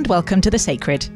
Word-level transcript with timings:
and 0.00 0.08
welcome 0.08 0.40
to 0.40 0.50
The 0.50 0.58
Sacred. 0.58 1.06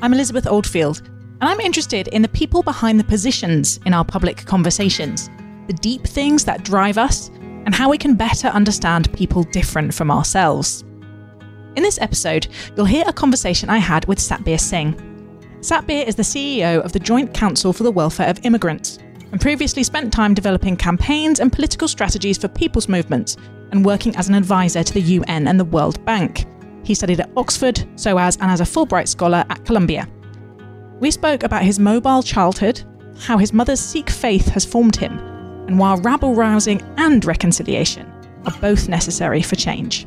I'm 0.00 0.12
Elizabeth 0.12 0.48
Oldfield, 0.48 1.00
and 1.40 1.44
I'm 1.44 1.60
interested 1.60 2.08
in 2.08 2.22
the 2.22 2.28
people 2.28 2.64
behind 2.64 2.98
the 2.98 3.04
positions 3.04 3.78
in 3.86 3.94
our 3.94 4.04
public 4.04 4.44
conversations, 4.46 5.30
the 5.68 5.74
deep 5.74 6.02
things 6.02 6.44
that 6.46 6.64
drive 6.64 6.98
us, 6.98 7.28
and 7.28 7.72
how 7.72 7.88
we 7.88 7.98
can 7.98 8.16
better 8.16 8.48
understand 8.48 9.12
people 9.12 9.44
different 9.44 9.94
from 9.94 10.10
ourselves. 10.10 10.82
In 11.76 11.84
this 11.84 12.00
episode, 12.00 12.48
you'll 12.76 12.84
hear 12.84 13.04
a 13.06 13.12
conversation 13.12 13.70
I 13.70 13.78
had 13.78 14.06
with 14.06 14.18
Satbir 14.18 14.58
Singh. 14.58 14.94
Satbir 15.60 16.04
is 16.04 16.16
the 16.16 16.24
CEO 16.24 16.80
of 16.80 16.90
the 16.90 16.98
Joint 16.98 17.32
Council 17.32 17.72
for 17.72 17.84
the 17.84 17.92
Welfare 17.92 18.28
of 18.28 18.44
Immigrants 18.44 18.98
and 19.30 19.40
previously 19.40 19.84
spent 19.84 20.12
time 20.12 20.34
developing 20.34 20.76
campaigns 20.76 21.38
and 21.38 21.52
political 21.52 21.86
strategies 21.86 22.38
for 22.38 22.48
people's 22.48 22.88
movements 22.88 23.36
and 23.70 23.84
working 23.84 24.16
as 24.16 24.28
an 24.28 24.34
advisor 24.34 24.82
to 24.82 24.94
the 24.94 25.00
UN 25.00 25.46
and 25.46 25.60
the 25.60 25.64
World 25.64 26.04
Bank. 26.04 26.44
He 26.84 26.94
studied 26.94 27.20
at 27.20 27.30
Oxford, 27.36 27.84
SOAS, 27.96 28.36
and 28.36 28.50
as 28.50 28.60
a 28.60 28.64
Fulbright 28.64 29.08
scholar 29.08 29.44
at 29.48 29.64
Columbia. 29.64 30.08
We 31.00 31.10
spoke 31.10 31.42
about 31.42 31.62
his 31.62 31.78
mobile 31.78 32.22
childhood, 32.22 32.82
how 33.18 33.38
his 33.38 33.52
mother's 33.52 33.80
Sikh 33.80 34.10
faith 34.10 34.46
has 34.48 34.64
formed 34.64 34.96
him, 34.96 35.18
and 35.66 35.78
why 35.78 35.94
rabble 35.96 36.34
rousing 36.34 36.80
and 36.96 37.24
reconciliation 37.24 38.06
are 38.46 38.56
both 38.60 38.88
necessary 38.88 39.42
for 39.42 39.56
change. 39.56 40.06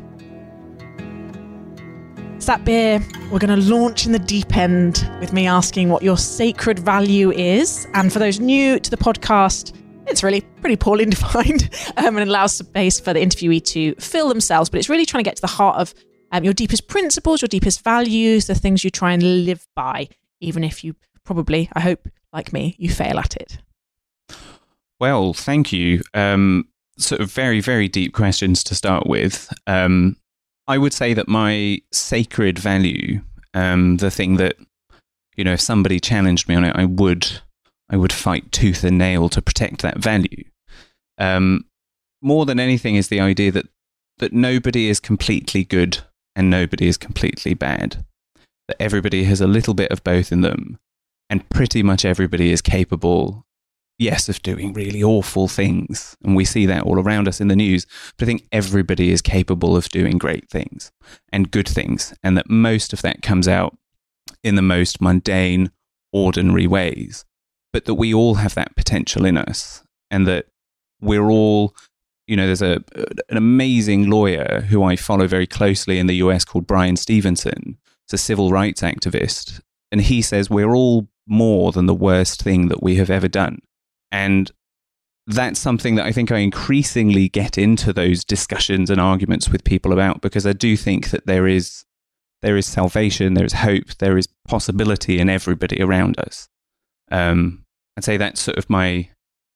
Satbir, 2.37 3.01
we're 3.31 3.39
going 3.39 3.59
to 3.59 3.73
launch 3.73 4.05
in 4.05 4.11
the 4.11 4.19
deep 4.19 4.55
end 4.55 5.09
with 5.19 5.33
me 5.33 5.47
asking 5.47 5.89
what 5.89 6.03
your 6.03 6.17
sacred 6.17 6.77
value 6.77 7.31
is. 7.31 7.87
And 7.95 8.13
for 8.13 8.19
those 8.19 8.39
new 8.39 8.79
to 8.79 8.91
the 8.91 8.97
podcast, 8.97 9.75
it's 10.05 10.21
really 10.21 10.41
pretty 10.61 10.75
poorly 10.75 11.05
defined 11.09 11.69
um, 11.97 12.17
and 12.17 12.29
allows 12.29 12.55
space 12.55 12.99
for 12.99 13.13
the 13.13 13.19
interviewee 13.19 13.63
to 13.65 13.95
fill 13.95 14.29
themselves. 14.29 14.69
But 14.69 14.77
it's 14.77 14.89
really 14.89 15.05
trying 15.05 15.23
to 15.23 15.27
get 15.27 15.37
to 15.37 15.41
the 15.41 15.47
heart 15.47 15.77
of 15.77 15.95
um, 16.35 16.43
your 16.43 16.53
deepest 16.53 16.87
principles, 16.87 17.41
your 17.41 17.47
deepest 17.47 17.83
values, 17.83 18.47
the 18.47 18.55
things 18.55 18.83
you 18.83 18.89
try 18.89 19.13
and 19.13 19.45
live 19.45 19.65
by, 19.75 20.09
even 20.41 20.63
if 20.63 20.83
you 20.83 20.95
probably, 21.23 21.69
I 21.73 21.79
hope, 21.79 22.07
like 22.33 22.51
me, 22.51 22.75
you 22.77 22.89
fail 22.89 23.19
at 23.19 23.35
it. 23.35 23.59
Well, 24.99 25.33
thank 25.33 25.71
you. 25.71 26.01
Um, 26.13 26.67
sort 26.97 27.21
of 27.21 27.31
very, 27.31 27.61
very 27.61 27.87
deep 27.87 28.13
questions 28.13 28.63
to 28.65 28.75
start 28.75 29.07
with. 29.07 29.51
Um, 29.65 30.17
I 30.67 30.77
would 30.77 30.93
say 30.93 31.13
that 31.13 31.27
my 31.27 31.81
sacred 31.91 32.59
value, 32.59 33.21
um, 33.53 33.97
the 33.97 34.11
thing 34.11 34.37
that, 34.37 34.55
you 35.35 35.43
know, 35.43 35.53
if 35.53 35.61
somebody 35.61 35.99
challenged 35.99 36.49
me 36.49 36.55
on 36.55 36.65
it, 36.65 36.75
I 36.75 36.85
would, 36.85 37.41
I 37.89 37.97
would 37.97 38.13
fight 38.13 38.51
tooth 38.51 38.83
and 38.83 38.97
nail 38.97 39.29
to 39.29 39.41
protect 39.41 39.81
that 39.83 39.99
value. 39.99 40.43
Um, 41.17 41.65
more 42.21 42.45
than 42.45 42.59
anything 42.59 42.95
is 42.95 43.07
the 43.07 43.21
idea 43.21 43.51
that 43.51 43.67
that 44.17 44.31
nobody 44.31 44.87
is 44.87 45.01
completely 45.01 45.65
good 45.65 45.99
and 46.35 46.49
nobody 46.49 46.87
is 46.87 46.97
completely 46.97 47.53
bad. 47.53 48.05
That 48.67 48.81
everybody 48.81 49.25
has 49.25 49.41
a 49.41 49.47
little 49.47 49.73
bit 49.73 49.91
of 49.91 50.03
both 50.03 50.31
in 50.31 50.41
them, 50.41 50.79
and 51.29 51.47
pretty 51.49 51.83
much 51.83 52.05
everybody 52.05 52.51
is 52.51 52.61
capable 52.61 53.45
yes, 53.97 54.27
of 54.29 54.41
doing 54.41 54.73
really 54.73 55.01
awful 55.01 55.47
things. 55.47 56.17
And 56.23 56.35
we 56.35 56.45
see 56.45 56.65
that 56.65 56.83
all 56.83 56.99
around 56.99 57.27
us 57.27 57.39
in 57.39 57.47
the 57.47 57.55
news. 57.55 57.85
But 58.17 58.25
I 58.25 58.27
think 58.27 58.47
everybody 58.51 59.11
is 59.11 59.21
capable 59.21 59.75
of 59.75 59.89
doing 59.89 60.17
great 60.17 60.49
things 60.49 60.91
and 61.31 61.51
good 61.51 61.67
things. 61.67 62.13
And 62.23 62.37
that 62.37 62.49
most 62.49 62.93
of 62.93 63.01
that 63.03 63.21
comes 63.21 63.47
out 63.47 63.77
in 64.43 64.55
the 64.55 64.61
most 64.61 65.01
mundane, 65.01 65.71
ordinary 66.11 66.67
ways. 66.67 67.25
But 67.71 67.85
that 67.85 67.95
we 67.95 68.13
all 68.13 68.35
have 68.35 68.55
that 68.55 68.75
potential 68.75 69.25
in 69.25 69.37
us. 69.37 69.83
And 70.11 70.27
that 70.27 70.47
we're 71.01 71.29
all, 71.29 71.75
you 72.27 72.35
know, 72.35 72.45
there's 72.45 72.61
a, 72.61 72.83
an 73.29 73.37
amazing 73.37 74.09
lawyer 74.09 74.61
who 74.69 74.83
I 74.83 74.95
follow 74.95 75.27
very 75.27 75.47
closely 75.47 75.99
in 75.99 76.07
the 76.07 76.15
US 76.15 76.45
called 76.45 76.67
Bryan 76.67 76.95
Stevenson. 76.95 77.77
He's 78.07 78.13
a 78.13 78.17
civil 78.17 78.51
rights 78.51 78.81
activist. 78.81 79.61
And 79.91 80.01
he 80.01 80.21
says 80.21 80.49
we're 80.49 80.73
all 80.73 81.07
more 81.27 81.71
than 81.71 81.85
the 81.85 81.93
worst 81.93 82.41
thing 82.41 82.67
that 82.67 82.83
we 82.83 82.95
have 82.95 83.09
ever 83.09 83.27
done. 83.27 83.59
And 84.11 84.51
that's 85.27 85.59
something 85.59 85.95
that 85.95 86.05
I 86.05 86.11
think 86.11 86.31
I 86.31 86.39
increasingly 86.39 87.29
get 87.29 87.57
into 87.57 87.91
those 87.91 88.23
discussions 88.23 88.89
and 88.89 89.01
arguments 89.01 89.49
with 89.49 89.63
people 89.63 89.91
about 89.91 90.21
because 90.21 90.45
I 90.45 90.53
do 90.53 90.77
think 90.77 91.09
that 91.09 91.25
there 91.25 91.47
is 91.47 91.85
there 92.41 92.57
is 92.57 92.67
salvation, 92.67 93.33
there 93.33 93.45
is 93.45 93.53
hope, 93.53 93.95
there 93.97 94.19
is 94.19 94.27
possibility 94.47 95.19
in 95.19 95.29
everybody 95.29 95.81
around 95.81 96.19
us. 96.19 96.47
Um, 97.11 97.65
I'd 97.97 98.03
say 98.03 98.17
that's 98.17 98.39
sort 98.39 98.59
of 98.59 98.69
my, 98.69 99.09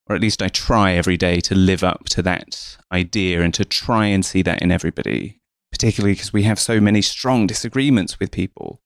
or 0.09 0.15
at 0.15 0.21
least 0.21 0.41
I 0.41 0.47
try 0.47 0.93
every 0.93 1.17
day 1.17 1.39
to 1.41 1.55
live 1.55 1.83
up 1.83 2.05
to 2.09 2.21
that 2.23 2.77
idea 2.91 3.41
and 3.41 3.53
to 3.53 3.63
try 3.63 4.07
and 4.07 4.25
see 4.25 4.41
that 4.41 4.61
in 4.61 4.71
everybody, 4.71 5.39
particularly 5.71 6.13
because 6.13 6.33
we 6.33 6.43
have 6.43 6.59
so 6.59 6.81
many 6.81 7.01
strong 7.01 7.45
disagreements 7.45 8.19
with 8.19 8.31
people 8.31 8.81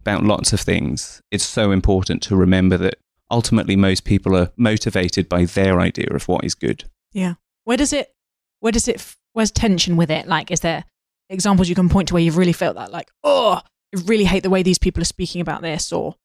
about 0.00 0.22
lots 0.22 0.52
of 0.52 0.60
things. 0.60 1.20
It's 1.30 1.44
so 1.44 1.72
important 1.72 2.22
to 2.24 2.36
remember 2.36 2.76
that 2.78 2.94
ultimately 3.30 3.76
most 3.76 4.04
people 4.04 4.36
are 4.36 4.50
motivated 4.56 5.28
by 5.28 5.44
their 5.46 5.80
idea 5.80 6.08
of 6.10 6.28
what 6.28 6.44
is 6.44 6.54
good. 6.54 6.84
Yeah. 7.12 7.34
Where 7.64 7.76
does 7.76 7.92
it, 7.92 8.14
where 8.60 8.72
does 8.72 8.86
it, 8.88 9.14
where's 9.32 9.50
tension 9.50 9.96
with 9.96 10.10
it? 10.10 10.26
Like, 10.26 10.50
is 10.50 10.60
there 10.60 10.84
examples 11.28 11.68
you 11.68 11.74
can 11.74 11.88
point 11.88 12.08
to 12.08 12.14
where 12.14 12.22
you've 12.22 12.36
really 12.36 12.52
felt 12.52 12.76
that, 12.76 12.92
like, 12.92 13.08
oh, 13.24 13.60
I 13.94 14.00
really 14.04 14.24
hate 14.24 14.42
the 14.42 14.50
way 14.50 14.62
these 14.62 14.78
people 14.78 15.00
are 15.02 15.06
speaking 15.06 15.40
about 15.40 15.62
this, 15.62 15.92
or 15.92 16.16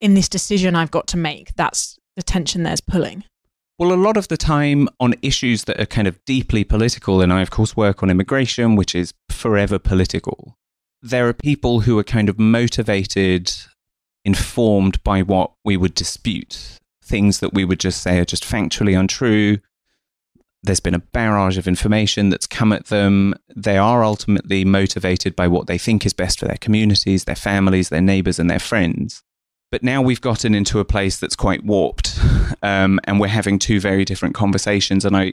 in 0.00 0.14
this 0.14 0.28
decision 0.28 0.76
I've 0.76 0.90
got 0.90 1.06
to 1.08 1.16
make, 1.16 1.54
that's 1.54 1.98
the 2.16 2.22
tension 2.22 2.62
there's 2.62 2.80
pulling? 2.80 3.24
Well, 3.80 3.94
a 3.94 3.94
lot 3.94 4.18
of 4.18 4.28
the 4.28 4.36
time 4.36 4.90
on 5.00 5.14
issues 5.22 5.64
that 5.64 5.80
are 5.80 5.86
kind 5.86 6.06
of 6.06 6.22
deeply 6.26 6.64
political, 6.64 7.22
and 7.22 7.32
I, 7.32 7.40
of 7.40 7.50
course, 7.50 7.74
work 7.74 8.02
on 8.02 8.10
immigration, 8.10 8.76
which 8.76 8.94
is 8.94 9.14
forever 9.30 9.78
political, 9.78 10.58
there 11.00 11.26
are 11.28 11.32
people 11.32 11.80
who 11.80 11.98
are 11.98 12.04
kind 12.04 12.28
of 12.28 12.38
motivated 12.38 13.50
informed 14.22 15.02
by 15.02 15.22
what 15.22 15.52
we 15.64 15.78
would 15.78 15.94
dispute, 15.94 16.78
things 17.02 17.40
that 17.40 17.54
we 17.54 17.64
would 17.64 17.80
just 17.80 18.02
say 18.02 18.18
are 18.18 18.26
just 18.26 18.44
factually 18.44 19.00
untrue. 19.00 19.60
There's 20.62 20.80
been 20.80 20.94
a 20.94 20.98
barrage 20.98 21.56
of 21.56 21.66
information 21.66 22.28
that's 22.28 22.46
come 22.46 22.74
at 22.74 22.88
them. 22.88 23.34
They 23.56 23.78
are 23.78 24.04
ultimately 24.04 24.62
motivated 24.62 25.34
by 25.34 25.48
what 25.48 25.68
they 25.68 25.78
think 25.78 26.04
is 26.04 26.12
best 26.12 26.38
for 26.38 26.44
their 26.44 26.58
communities, 26.58 27.24
their 27.24 27.34
families, 27.34 27.88
their 27.88 28.02
neighbors, 28.02 28.38
and 28.38 28.50
their 28.50 28.58
friends. 28.58 29.22
But 29.70 29.82
now 29.82 30.02
we've 30.02 30.20
gotten 30.20 30.54
into 30.54 30.80
a 30.80 30.84
place 30.84 31.18
that's 31.18 31.36
quite 31.36 31.64
warped, 31.64 32.18
um, 32.62 33.00
and 33.04 33.20
we're 33.20 33.28
having 33.28 33.58
two 33.58 33.80
very 33.80 34.04
different 34.04 34.34
conversations. 34.34 35.04
And 35.04 35.16
I, 35.16 35.32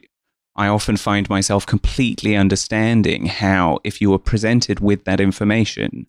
I 0.56 0.68
often 0.68 0.98
find 0.98 1.30
myself 1.30 1.66
completely 1.66 2.36
understanding 2.36 3.26
how, 3.26 3.80
if 3.84 4.00
you 4.00 4.12
were 4.12 4.20
presented 4.20 4.80
with 4.80 5.06
that 5.06 5.20
information, 5.20 6.08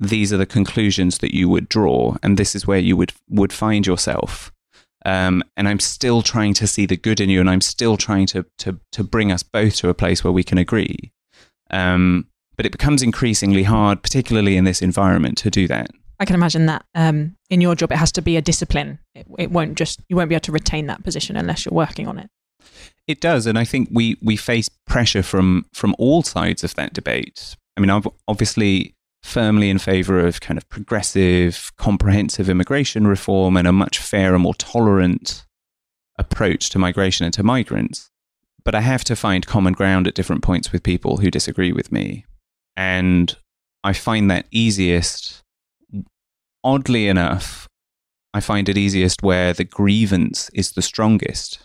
these 0.00 0.32
are 0.32 0.36
the 0.36 0.46
conclusions 0.46 1.18
that 1.18 1.34
you 1.34 1.48
would 1.48 1.68
draw, 1.68 2.16
and 2.22 2.36
this 2.36 2.54
is 2.54 2.66
where 2.66 2.78
you 2.78 2.96
would 2.96 3.12
would 3.28 3.52
find 3.52 3.86
yourself. 3.86 4.52
Um, 5.04 5.42
and 5.56 5.68
I'm 5.68 5.80
still 5.80 6.22
trying 6.22 6.54
to 6.54 6.66
see 6.66 6.86
the 6.86 6.96
good 6.96 7.20
in 7.20 7.30
you, 7.30 7.40
and 7.40 7.50
I'm 7.50 7.60
still 7.60 7.96
trying 7.96 8.26
to 8.26 8.46
to 8.58 8.78
to 8.92 9.02
bring 9.02 9.32
us 9.32 9.42
both 9.42 9.76
to 9.76 9.88
a 9.88 9.94
place 9.94 10.22
where 10.22 10.32
we 10.32 10.44
can 10.44 10.58
agree. 10.58 11.12
Um, 11.70 12.28
but 12.56 12.66
it 12.66 12.72
becomes 12.72 13.02
increasingly 13.02 13.64
hard, 13.64 14.02
particularly 14.02 14.56
in 14.56 14.64
this 14.64 14.82
environment, 14.82 15.38
to 15.38 15.50
do 15.50 15.68
that. 15.68 15.90
I 16.20 16.24
can 16.24 16.34
imagine 16.34 16.66
that 16.66 16.84
um, 16.94 17.36
in 17.48 17.60
your 17.60 17.74
job, 17.74 17.92
it 17.92 17.98
has 17.98 18.12
to 18.12 18.22
be 18.22 18.36
a 18.36 18.42
discipline. 18.42 18.98
It, 19.14 19.26
it 19.38 19.50
won't 19.50 19.76
just 19.76 20.00
you 20.08 20.16
won't 20.16 20.28
be 20.28 20.34
able 20.34 20.40
to 20.42 20.52
retain 20.52 20.86
that 20.86 21.04
position 21.04 21.36
unless 21.36 21.64
you're 21.64 21.74
working 21.74 22.08
on 22.08 22.18
it. 22.18 22.28
It 23.06 23.20
does, 23.20 23.46
and 23.46 23.58
I 23.58 23.64
think 23.64 23.88
we 23.92 24.16
we 24.22 24.36
face 24.36 24.68
pressure 24.86 25.22
from 25.22 25.66
from 25.72 25.94
all 25.98 26.22
sides 26.22 26.64
of 26.64 26.74
that 26.74 26.92
debate. 26.92 27.56
I 27.76 27.80
mean, 27.80 27.90
I'm 27.90 28.02
obviously, 28.26 28.96
firmly 29.22 29.70
in 29.70 29.78
favor 29.78 30.18
of 30.26 30.40
kind 30.40 30.58
of 30.58 30.68
progressive, 30.68 31.70
comprehensive 31.76 32.50
immigration 32.50 33.06
reform 33.06 33.56
and 33.56 33.68
a 33.68 33.72
much 33.72 33.98
fairer, 33.98 34.38
more 34.38 34.54
tolerant 34.54 35.46
approach 36.18 36.70
to 36.70 36.78
migration 36.78 37.24
and 37.24 37.32
to 37.34 37.42
migrants. 37.42 38.10
But 38.64 38.74
I 38.74 38.80
have 38.80 39.04
to 39.04 39.16
find 39.16 39.46
common 39.46 39.72
ground 39.72 40.06
at 40.06 40.14
different 40.14 40.42
points 40.42 40.72
with 40.72 40.82
people 40.82 41.18
who 41.18 41.30
disagree 41.30 41.72
with 41.72 41.92
me. 41.92 42.26
And 42.76 43.34
I 43.84 43.92
find 43.92 44.30
that 44.30 44.46
easiest, 44.50 45.42
oddly 46.64 47.08
enough, 47.08 47.68
I 48.34 48.40
find 48.40 48.68
it 48.68 48.76
easiest 48.76 49.22
where 49.22 49.52
the 49.52 49.64
grievance 49.64 50.50
is 50.54 50.72
the 50.72 50.82
strongest. 50.82 51.60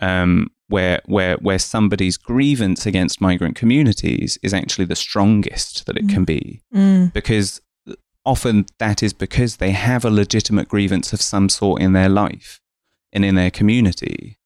Um, 0.00 0.50
where 0.68 1.00
where 1.06 1.36
where 1.36 1.58
somebody's 1.58 2.16
grievance 2.16 2.86
against 2.86 3.20
migrant 3.20 3.56
communities 3.56 4.38
is 4.42 4.54
actually 4.54 4.84
the 4.84 4.96
strongest 4.96 5.86
that 5.86 5.96
it 5.96 6.06
mm. 6.06 6.10
can 6.10 6.24
be 6.24 6.60
mm. 6.74 7.12
because 7.12 7.60
often 8.24 8.66
that 8.78 9.02
is 9.02 9.12
because 9.12 9.56
they 9.56 9.70
have 9.70 10.04
a 10.04 10.10
legitimate 10.10 10.68
grievance 10.68 11.12
of 11.12 11.22
some 11.22 11.48
sort 11.48 11.80
in 11.80 11.94
their 11.94 12.08
life 12.08 12.60
and 13.12 13.24
in 13.24 13.34
their 13.34 13.50
community 13.50 14.38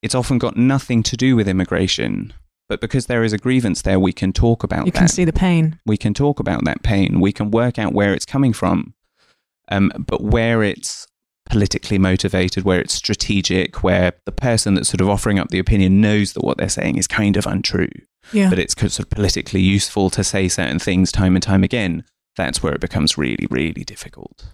it's 0.00 0.14
often 0.14 0.38
got 0.38 0.56
nothing 0.56 1.02
to 1.02 1.16
do 1.16 1.34
with 1.34 1.48
immigration 1.48 2.32
but 2.68 2.80
because 2.80 3.06
there 3.06 3.24
is 3.24 3.32
a 3.32 3.38
grievance 3.38 3.82
there 3.82 3.98
we 3.98 4.12
can 4.12 4.32
talk 4.32 4.62
about 4.62 4.86
you 4.86 4.92
that. 4.92 4.98
can 4.98 5.08
see 5.08 5.24
the 5.24 5.32
pain 5.32 5.78
we 5.84 5.96
can 5.96 6.14
talk 6.14 6.38
about 6.38 6.64
that 6.64 6.82
pain 6.82 7.20
we 7.20 7.32
can 7.32 7.50
work 7.50 7.78
out 7.78 7.92
where 7.92 8.14
it's 8.14 8.24
coming 8.24 8.52
from 8.52 8.94
um, 9.68 9.92
but 10.06 10.22
where 10.22 10.62
it's 10.62 11.06
politically 11.46 11.98
motivated, 11.98 12.64
where 12.64 12.80
it's 12.80 12.94
strategic, 12.94 13.82
where 13.82 14.12
the 14.24 14.32
person 14.32 14.74
that's 14.74 14.88
sort 14.88 15.00
of 15.00 15.08
offering 15.08 15.38
up 15.38 15.48
the 15.48 15.58
opinion 15.58 16.00
knows 16.00 16.32
that 16.32 16.42
what 16.42 16.56
they're 16.56 16.68
saying 16.68 16.96
is 16.96 17.06
kind 17.06 17.36
of 17.36 17.46
untrue. 17.46 17.90
Yeah. 18.32 18.48
But 18.48 18.58
it's 18.58 18.74
sort 18.74 18.98
of 18.98 19.10
politically 19.10 19.60
useful 19.60 20.10
to 20.10 20.24
say 20.24 20.48
certain 20.48 20.78
things 20.78 21.12
time 21.12 21.36
and 21.36 21.42
time 21.42 21.62
again. 21.62 22.04
that's 22.36 22.62
where 22.62 22.72
it 22.72 22.80
becomes 22.80 23.16
really, 23.16 23.46
really 23.50 23.84
difficult. 23.84 24.46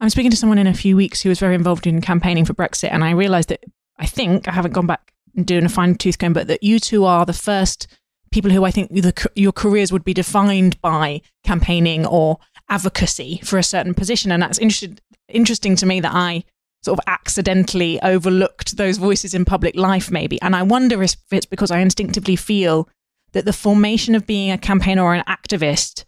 I'm 0.00 0.10
speaking 0.10 0.30
to 0.30 0.36
someone 0.36 0.58
in 0.58 0.66
a 0.66 0.74
few 0.74 0.96
weeks 0.96 1.20
who 1.20 1.28
was 1.28 1.38
very 1.38 1.54
involved 1.54 1.86
in 1.86 2.00
campaigning 2.00 2.44
for 2.44 2.54
Brexit, 2.54 2.90
and 2.90 3.04
I 3.04 3.10
realised 3.10 3.50
that 3.50 3.62
I 3.98 4.06
think 4.06 4.48
I 4.48 4.52
haven't 4.52 4.72
gone 4.72 4.86
back 4.86 5.12
and 5.36 5.46
doing 5.46 5.64
a 5.64 5.68
fine 5.68 5.94
tooth 5.94 6.18
comb, 6.18 6.32
but 6.32 6.46
that 6.48 6.62
you 6.62 6.80
two 6.80 7.04
are 7.04 7.26
the 7.26 7.32
first 7.34 7.86
people 8.32 8.50
who 8.50 8.64
I 8.64 8.70
think 8.70 8.90
the, 8.90 9.30
your 9.34 9.52
careers 9.52 9.92
would 9.92 10.04
be 10.04 10.14
defined 10.14 10.80
by 10.80 11.20
campaigning 11.44 12.06
or 12.06 12.38
advocacy 12.70 13.40
for 13.44 13.58
a 13.58 13.62
certain 13.62 13.94
position, 13.94 14.32
and 14.32 14.42
that's 14.42 14.58
interested, 14.58 15.00
interesting 15.28 15.76
to 15.76 15.86
me 15.86 16.00
that 16.00 16.14
I 16.14 16.44
sort 16.82 16.98
of 16.98 17.04
accidentally 17.06 18.00
overlooked 18.02 18.76
those 18.76 18.96
voices 18.96 19.34
in 19.34 19.44
public 19.44 19.76
life, 19.76 20.10
maybe. 20.10 20.40
And 20.40 20.56
I 20.56 20.62
wonder 20.62 21.02
if 21.02 21.16
it's 21.30 21.46
because 21.46 21.70
I 21.70 21.80
instinctively 21.80 22.36
feel 22.36 22.88
that 23.32 23.44
the 23.44 23.52
formation 23.52 24.14
of 24.14 24.26
being 24.26 24.50
a 24.50 24.58
campaigner 24.58 25.02
or 25.02 25.14
an 25.14 25.24
activist 25.28 26.04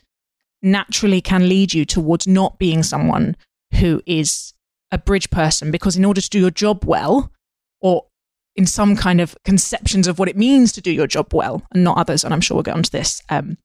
naturally 0.62 1.20
can 1.20 1.49
lead 1.49 1.75
you 1.75 1.85
towards 1.85 2.26
not 2.26 2.59
being 2.59 2.82
someone 2.82 3.37
who 3.75 4.00
is 4.06 4.55
a 4.91 4.99
bridge 4.99 5.31
person 5.31 5.70
because 5.70 5.97
in 5.97 6.05
order 6.05 6.20
to 6.20 6.31
do 6.31 6.38
your 6.38 6.50
job 6.50 6.85
well 6.85 7.32
or 7.81 8.06
in 8.55 8.67
some 8.67 8.94
kind 8.94 9.20
of 9.20 9.37
conceptions 9.44 10.06
of 10.06 10.19
what 10.19 10.29
it 10.29 10.37
means 10.37 10.73
to 10.73 10.81
do 10.81 10.93
your 10.93 11.06
job 11.06 11.32
well 11.32 11.62
and 11.73 11.82
not 11.82 11.97
others 11.97 12.23
and 12.23 12.35
i'm 12.35 12.41
sure 12.41 12.55
we'll 12.55 12.62
get 12.62 12.76
onto 12.76 12.91
this 12.91 13.23
um, 13.31 13.56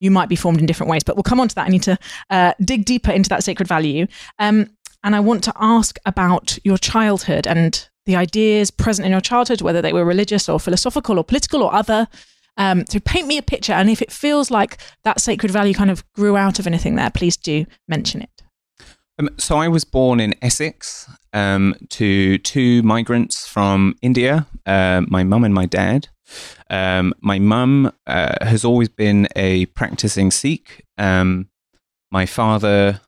you 0.00 0.10
might 0.10 0.28
be 0.28 0.36
formed 0.36 0.60
in 0.60 0.66
different 0.66 0.90
ways 0.90 1.02
but 1.04 1.16
we'll 1.16 1.22
come 1.22 1.40
on 1.40 1.48
to 1.48 1.54
that. 1.54 1.66
I 1.66 1.70
need 1.70 1.82
to 1.84 1.98
uh, 2.30 2.52
dig 2.62 2.84
deeper 2.84 3.10
into 3.10 3.28
that 3.28 3.44
sacred 3.44 3.68
value. 3.68 4.06
Um, 4.38 4.70
and 5.04 5.14
i 5.14 5.20
want 5.20 5.44
to 5.44 5.52
ask 5.56 5.98
about 6.04 6.58
your 6.64 6.78
childhood 6.78 7.46
and 7.46 7.88
the 8.06 8.16
ideas 8.16 8.70
present 8.70 9.06
in 9.06 9.12
your 9.12 9.20
childhood 9.20 9.60
whether 9.60 9.82
they 9.82 9.92
were 9.92 10.04
religious 10.04 10.48
or 10.48 10.58
philosophical 10.58 11.18
or 11.18 11.24
political 11.24 11.62
or 11.62 11.72
other. 11.74 12.08
Um, 12.56 12.84
so 12.88 12.98
paint 13.00 13.26
me 13.26 13.36
a 13.36 13.42
picture 13.42 13.74
and 13.74 13.90
if 13.90 14.00
it 14.00 14.10
feels 14.10 14.50
like 14.50 14.78
that 15.04 15.20
sacred 15.20 15.52
value 15.52 15.74
kind 15.74 15.90
of 15.90 16.10
grew 16.14 16.36
out 16.36 16.58
of 16.58 16.66
anything 16.66 16.94
there 16.94 17.10
please 17.10 17.36
do 17.36 17.66
mention 17.86 18.22
it. 18.22 18.42
Um, 19.18 19.30
so 19.38 19.56
I 19.56 19.68
was 19.68 19.84
born 19.84 20.20
in 20.20 20.34
Essex 20.42 21.10
um, 21.32 21.74
to 21.90 22.38
two 22.38 22.82
migrants 22.82 23.46
from 23.46 23.96
India, 24.02 24.46
uh, 24.66 25.02
my 25.08 25.24
mum 25.24 25.44
and 25.44 25.54
my 25.54 25.66
dad. 25.66 26.08
Um, 26.70 27.14
my 27.20 27.38
mum 27.38 27.92
uh, 28.06 28.44
has 28.44 28.64
always 28.64 28.88
been 28.88 29.28
a 29.36 29.66
practicing 29.66 30.30
Sikh. 30.30 30.84
Um, 30.98 31.48
my 32.10 32.26
father, 32.26 33.00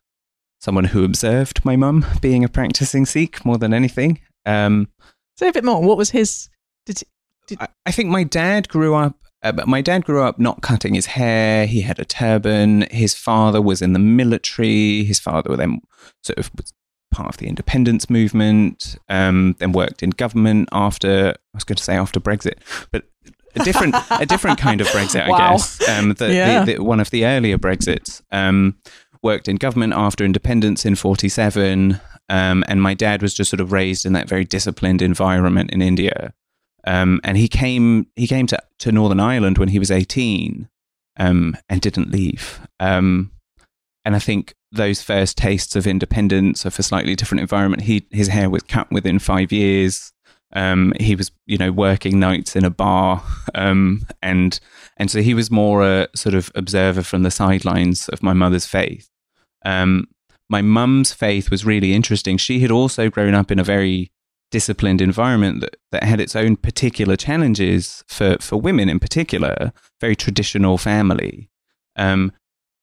someone 0.59 0.85
who 0.85 1.03
observed 1.03 1.63
my 1.65 1.75
mum 1.75 2.05
being 2.21 2.43
a 2.43 2.49
practicing 2.49 3.05
Sikh 3.05 3.45
more 3.45 3.57
than 3.57 3.73
anything. 3.73 4.19
Um, 4.45 4.87
Say 5.37 5.49
a 5.49 5.53
bit 5.53 5.63
more. 5.63 5.81
What 5.81 5.97
was 5.97 6.09
his? 6.09 6.49
Did, 6.85 7.01
did... 7.47 7.61
I, 7.61 7.67
I 7.85 7.91
think 7.91 8.09
my 8.09 8.23
dad 8.23 8.67
grew 8.69 8.95
up 8.95 9.15
uh, 9.41 9.51
but 9.53 9.67
my 9.67 9.81
dad 9.81 10.03
grew 10.03 10.21
up 10.21 10.37
not 10.37 10.61
cutting 10.61 10.93
his 10.93 11.05
hair. 11.05 11.65
He 11.65 11.81
had 11.81 11.99
a 11.99 12.05
turban. 12.05 12.81
His 12.91 13.13
father 13.13 13.61
was 13.61 13.81
in 13.81 13.93
the 13.93 13.99
military. 13.99 15.03
His 15.05 15.19
father 15.19 15.55
then 15.55 15.81
sort 16.23 16.39
of 16.39 16.51
was 16.57 16.73
part 17.11 17.29
of 17.29 17.37
the 17.37 17.47
independence 17.47 18.09
movement. 18.09 18.97
Um, 19.09 19.55
then 19.59 19.71
worked 19.71 20.03
in 20.03 20.11
government 20.11 20.69
after. 20.71 21.29
I 21.29 21.57
was 21.57 21.63
going 21.63 21.77
to 21.77 21.83
say 21.83 21.95
after 21.95 22.19
Brexit, 22.19 22.59
but 22.91 23.05
a 23.55 23.63
different 23.63 23.95
a 24.11 24.25
different 24.25 24.59
kind 24.59 24.81
of 24.81 24.87
Brexit, 24.87 25.21
I 25.21 25.37
guess. 25.51 25.87
Um, 25.89 26.13
the, 26.13 26.33
yeah. 26.33 26.63
the, 26.63 26.75
the, 26.75 26.83
one 26.83 26.99
of 26.99 27.09
the 27.09 27.25
earlier 27.25 27.57
Brexits. 27.57 28.21
Um, 28.31 28.77
worked 29.21 29.49
in 29.49 29.57
government 29.57 29.93
after 29.93 30.23
independence 30.23 30.85
in 30.85 30.95
'47. 30.95 31.99
Um, 32.29 32.63
and 32.67 32.81
my 32.81 32.93
dad 32.93 33.23
was 33.23 33.33
just 33.33 33.49
sort 33.49 33.59
of 33.59 33.71
raised 33.71 34.05
in 34.05 34.13
that 34.13 34.29
very 34.29 34.45
disciplined 34.45 35.01
environment 35.01 35.71
in 35.71 35.81
India. 35.81 36.33
Um, 36.85 37.19
and 37.23 37.37
he 37.37 37.47
came 37.47 38.07
he 38.15 38.27
came 38.27 38.47
to, 38.47 38.59
to 38.79 38.91
Northern 38.91 39.19
Ireland 39.19 39.57
when 39.57 39.69
he 39.69 39.79
was 39.79 39.91
18 39.91 40.69
um, 41.17 41.57
and 41.67 41.81
didn't 41.81 42.11
leave. 42.11 42.61
Um, 42.79 43.31
and 44.05 44.15
I 44.15 44.19
think 44.19 44.55
those 44.71 45.01
first 45.01 45.37
tastes 45.37 45.75
of 45.75 45.87
independence 45.87 46.65
of 46.65 46.77
a 46.77 46.83
slightly 46.83 47.15
different 47.15 47.41
environment, 47.41 47.83
he 47.83 48.07
his 48.11 48.27
hair 48.27 48.49
was 48.49 48.63
cut 48.63 48.91
within 48.91 49.19
five 49.19 49.51
years. 49.51 50.11
Um, 50.53 50.93
he 50.99 51.15
was, 51.15 51.31
you 51.45 51.57
know, 51.57 51.71
working 51.71 52.19
nights 52.19 52.55
in 52.55 52.65
a 52.65 52.71
bar, 52.71 53.23
um, 53.55 54.05
and 54.21 54.59
and 54.97 55.11
so 55.11 55.21
he 55.21 55.33
was 55.33 55.51
more 55.51 55.83
a 55.83 56.07
sort 56.15 56.35
of 56.35 56.51
observer 56.55 57.03
from 57.03 57.23
the 57.23 57.31
sidelines 57.31 58.09
of 58.09 58.23
my 58.23 58.33
mother's 58.33 58.65
faith. 58.65 59.09
Um, 59.65 60.07
my 60.49 60.61
mum's 60.61 61.13
faith 61.13 61.51
was 61.51 61.65
really 61.65 61.93
interesting. 61.93 62.37
She 62.37 62.59
had 62.59 62.71
also 62.71 63.09
grown 63.09 63.35
up 63.35 63.51
in 63.51 63.59
a 63.59 63.63
very 63.63 64.11
disciplined 64.51 65.01
environment 65.01 65.61
that, 65.61 65.75
that 65.91 66.03
had 66.03 66.19
its 66.19 66.35
own 66.35 66.55
particular 66.55 67.15
challenges 67.15 68.03
for, 68.07 68.37
for 68.39 68.57
women 68.57 68.89
in 68.89 68.99
particular, 68.99 69.71
very 70.01 70.15
traditional 70.15 70.77
family. 70.77 71.49
Um, 71.95 72.31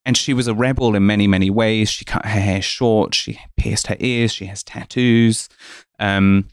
and 0.06 0.16
she 0.16 0.32
was 0.32 0.46
a 0.46 0.54
rebel 0.54 0.94
in 0.94 1.04
many, 1.04 1.26
many 1.26 1.50
ways. 1.50 1.90
She 1.90 2.04
cut 2.04 2.24
her 2.24 2.40
hair 2.40 2.62
short, 2.62 3.14
she 3.14 3.40
pierced 3.56 3.88
her 3.88 3.96
ears, 3.98 4.32
she 4.32 4.46
has 4.46 4.62
tattoos. 4.62 5.48
Um, 5.98 6.46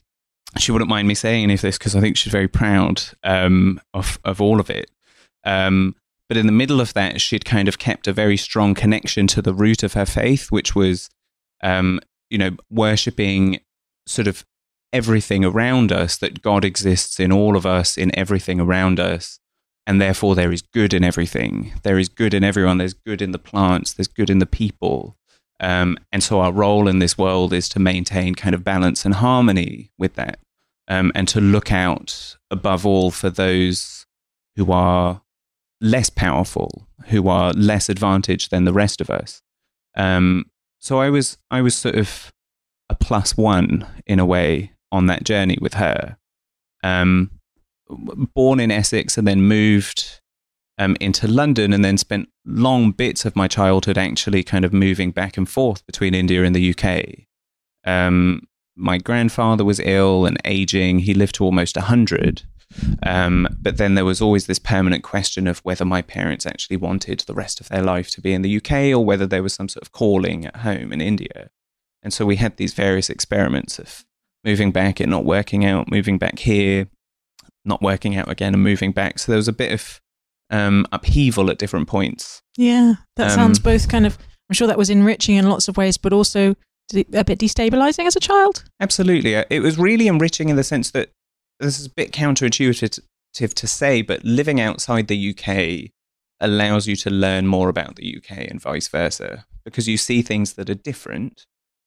she 0.58 0.72
wouldn't 0.72 0.90
mind 0.90 1.08
me 1.08 1.14
saying 1.14 1.44
any 1.44 1.54
of 1.54 1.62
this 1.62 1.78
because 1.78 1.96
I 1.96 2.02
think 2.02 2.18
she's 2.18 2.32
very 2.32 2.48
proud 2.48 3.04
um, 3.24 3.80
of, 3.94 4.20
of 4.26 4.42
all 4.42 4.60
of 4.60 4.70
it. 4.70 4.90
Um, 5.44 5.96
but 6.28 6.38
in 6.38 6.48
the 6.48 6.52
middle 6.52 6.82
of 6.82 6.94
that, 6.96 7.22
she'd 7.22 7.46
kind 7.46 7.68
of 7.68 7.78
kept 7.78 8.08
a 8.08 8.14
very 8.14 8.38
strong 8.38 8.74
connection 8.74 9.28
to 9.28 9.42
the 9.42 9.54
root 9.54 9.84
of 9.84 9.94
her 9.94 10.06
faith, 10.06 10.52
which 10.52 10.74
was, 10.74 11.10
um, 11.62 12.00
you 12.32 12.40
know, 12.40 12.52
worshipping 12.72 13.60
sort 14.08 14.28
of 14.28 14.46
everything 14.92 15.46
around 15.46 15.92
us, 15.92 16.18
that 16.18 16.42
God 16.42 16.66
exists 16.66 17.20
in 17.20 17.32
all 17.32 17.56
of 17.56 17.66
us, 17.66 17.98
in 17.98 18.18
everything 18.18 18.60
around 18.60 19.00
us. 19.00 19.40
And 19.86 20.00
therefore, 20.00 20.36
there 20.36 20.52
is 20.52 20.62
good 20.62 20.94
in 20.94 21.04
everything. 21.04 21.74
There 21.84 22.00
is 22.00 22.08
good 22.08 22.34
in 22.34 22.44
everyone. 22.44 22.78
There's 22.78 22.94
good 22.94 23.22
in 23.22 23.32
the 23.32 23.40
plants. 23.40 23.94
There's 23.94 24.08
good 24.08 24.30
in 24.30 24.40
the 24.40 24.46
people. 24.46 25.18
Um, 25.60 25.98
and 26.12 26.24
so, 26.24 26.40
our 26.40 26.54
role 26.54 26.88
in 26.88 27.00
this 27.00 27.18
world 27.18 27.54
is 27.54 27.68
to 27.70 27.80
maintain 27.80 28.36
kind 28.36 28.56
of 28.56 28.64
balance 28.64 29.06
and 29.06 29.16
harmony 29.16 29.92
with 29.98 30.16
that, 30.16 30.40
um, 30.88 31.12
and 31.16 31.28
to 31.30 31.42
look 31.42 31.72
out 31.72 32.38
above 32.50 32.86
all 32.86 33.12
for 33.12 33.30
those 33.30 34.06
who 34.56 34.72
are 34.72 35.22
less 35.82 36.10
powerful, 36.10 36.88
who 37.08 37.28
are 37.28 37.52
less 37.52 37.90
advantaged 37.90 38.52
than 38.52 38.64
the 38.64 38.74
rest 38.74 39.02
of 39.02 39.10
us. 39.10 39.42
Um, 39.96 40.46
so, 40.80 41.00
I 41.00 41.10
was 41.10 41.38
I 41.52 41.62
was 41.62 41.76
sort 41.76 41.96
of 41.96 42.32
a 42.90 42.96
plus 42.96 43.36
one 43.36 43.86
in 44.06 44.20
a 44.20 44.26
way 44.26 44.72
on 44.94 45.08
that 45.08 45.26
journey 45.26 45.58
with 45.60 45.74
her. 45.74 46.18
Um, 46.84 47.32
born 48.34 48.60
in 48.60 48.72
Essex 48.72 49.18
and 49.18 49.28
then 49.28 49.42
moved 49.42 50.22
um, 50.78 50.98
into 51.00 51.28
London 51.28 51.74
and 51.74 51.84
then 51.84 51.98
spent 51.98 52.30
long 52.46 52.92
bits 52.92 53.26
of 53.26 53.36
my 53.36 53.48
childhood 53.48 53.98
actually 53.98 54.44
kind 54.44 54.66
of 54.66 54.74
moving 54.74 55.12
back 55.12 55.38
and 55.38 55.48
forth 55.48 55.86
between 55.86 56.14
India 56.14 56.44
and 56.44 56.56
the 56.56 56.76
UK. 56.76 57.28
Um, 57.86 58.48
my 58.76 58.98
grandfather 58.98 59.64
was 59.64 59.80
ill 59.80 60.26
and 60.26 60.38
aging. 60.46 61.00
He 61.00 61.14
lived 61.14 61.36
to 61.36 61.44
almost 61.44 61.76
100. 61.76 62.44
Um, 63.06 63.48
but 63.62 63.78
then 63.78 63.94
there 63.94 64.06
was 64.06 64.20
always 64.20 64.48
this 64.48 64.58
permanent 64.58 65.04
question 65.04 65.46
of 65.46 65.60
whether 65.60 65.86
my 65.86 66.02
parents 66.02 66.48
actually 66.48 66.78
wanted 66.78 67.20
the 67.20 67.36
rest 67.36 67.62
of 67.62 67.70
their 67.70 67.84
life 67.84 68.10
to 68.12 68.22
be 68.22 68.34
in 68.34 68.42
the 68.42 68.58
UK 68.58 68.98
or 68.98 69.06
whether 69.06 69.28
there 69.28 69.44
was 69.44 69.54
some 69.54 69.70
sort 69.70 69.84
of 69.84 69.92
calling 69.92 70.46
at 70.46 70.58
home 70.58 70.92
in 70.92 71.00
India. 71.00 71.52
And 72.02 72.12
so 72.12 72.26
we 72.26 72.38
had 72.38 72.58
these 72.58 72.74
various 72.74 73.12
experiments 73.12 73.78
of 73.78 74.06
moving 74.44 74.72
back, 74.72 75.00
and 75.00 75.10
not 75.10 75.26
working 75.26 75.66
out, 75.66 75.90
moving 75.90 76.18
back 76.18 76.40
here, 76.40 76.88
not 77.66 77.82
working 77.82 78.16
out 78.16 78.30
again, 78.30 78.54
and 78.54 78.64
moving 78.64 78.92
back. 78.92 79.20
So 79.20 79.32
there 79.32 79.38
was 79.38 79.48
a 79.48 79.54
bit 79.54 79.72
of 79.72 80.02
um, 80.50 80.86
upheaval 80.92 81.50
at 81.50 81.58
different 81.58 81.88
points. 81.88 82.42
Yeah, 82.58 82.96
that 83.16 83.32
um, 83.32 83.36
sounds 83.36 83.60
both 83.60 83.90
kind 83.90 84.06
of. 84.06 84.18
I'm 84.50 84.54
sure 84.54 84.68
that 84.68 84.78
was 84.78 84.90
enriching 84.90 85.36
in 85.36 85.50
lots 85.50 85.68
of 85.68 85.78
ways, 85.78 85.98
but 85.98 86.14
also 86.14 86.56
a 86.94 87.24
bit 87.24 87.40
destabilizing 87.40 88.06
as 88.06 88.16
a 88.16 88.20
child. 88.20 88.66
Absolutely, 88.80 89.36
uh, 89.36 89.46
it 89.50 89.62
was 89.62 89.78
really 89.78 90.08
enriching 90.08 90.50
in 90.50 90.56
the 90.56 90.64
sense 90.64 90.92
that 90.92 91.10
this 91.60 91.80
is 91.80 91.86
a 91.86 91.92
bit 91.92 92.12
counterintuitive 92.12 93.00
to 93.34 93.68
say, 93.68 94.02
but 94.02 94.24
living 94.24 94.60
outside 94.60 95.08
the 95.08 95.36
UK 95.36 95.92
allows 96.40 96.88
you 96.88 96.96
to 96.98 97.10
learn 97.10 97.48
more 97.48 97.70
about 97.70 97.96
the 97.96 98.18
UK 98.18 98.50
and 98.50 98.62
vice 98.62 98.88
versa 98.90 99.46
because 99.64 99.88
you 99.88 99.98
see 99.98 100.22
things 100.22 100.54
that 100.54 100.70
are 100.70 100.76
different 100.76 101.46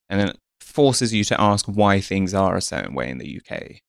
and 0.09 0.21
then 0.21 0.33
forces 0.61 1.13
you 1.13 1.25
to 1.25 1.41
ask 1.41 1.67
why 1.67 2.01
things 2.01 2.33
are 2.33 2.57
a 2.57 2.63
certain 2.63 2.95
way 2.95 3.11
in 3.11 3.19
the 3.19 3.41
UK. 3.41 3.81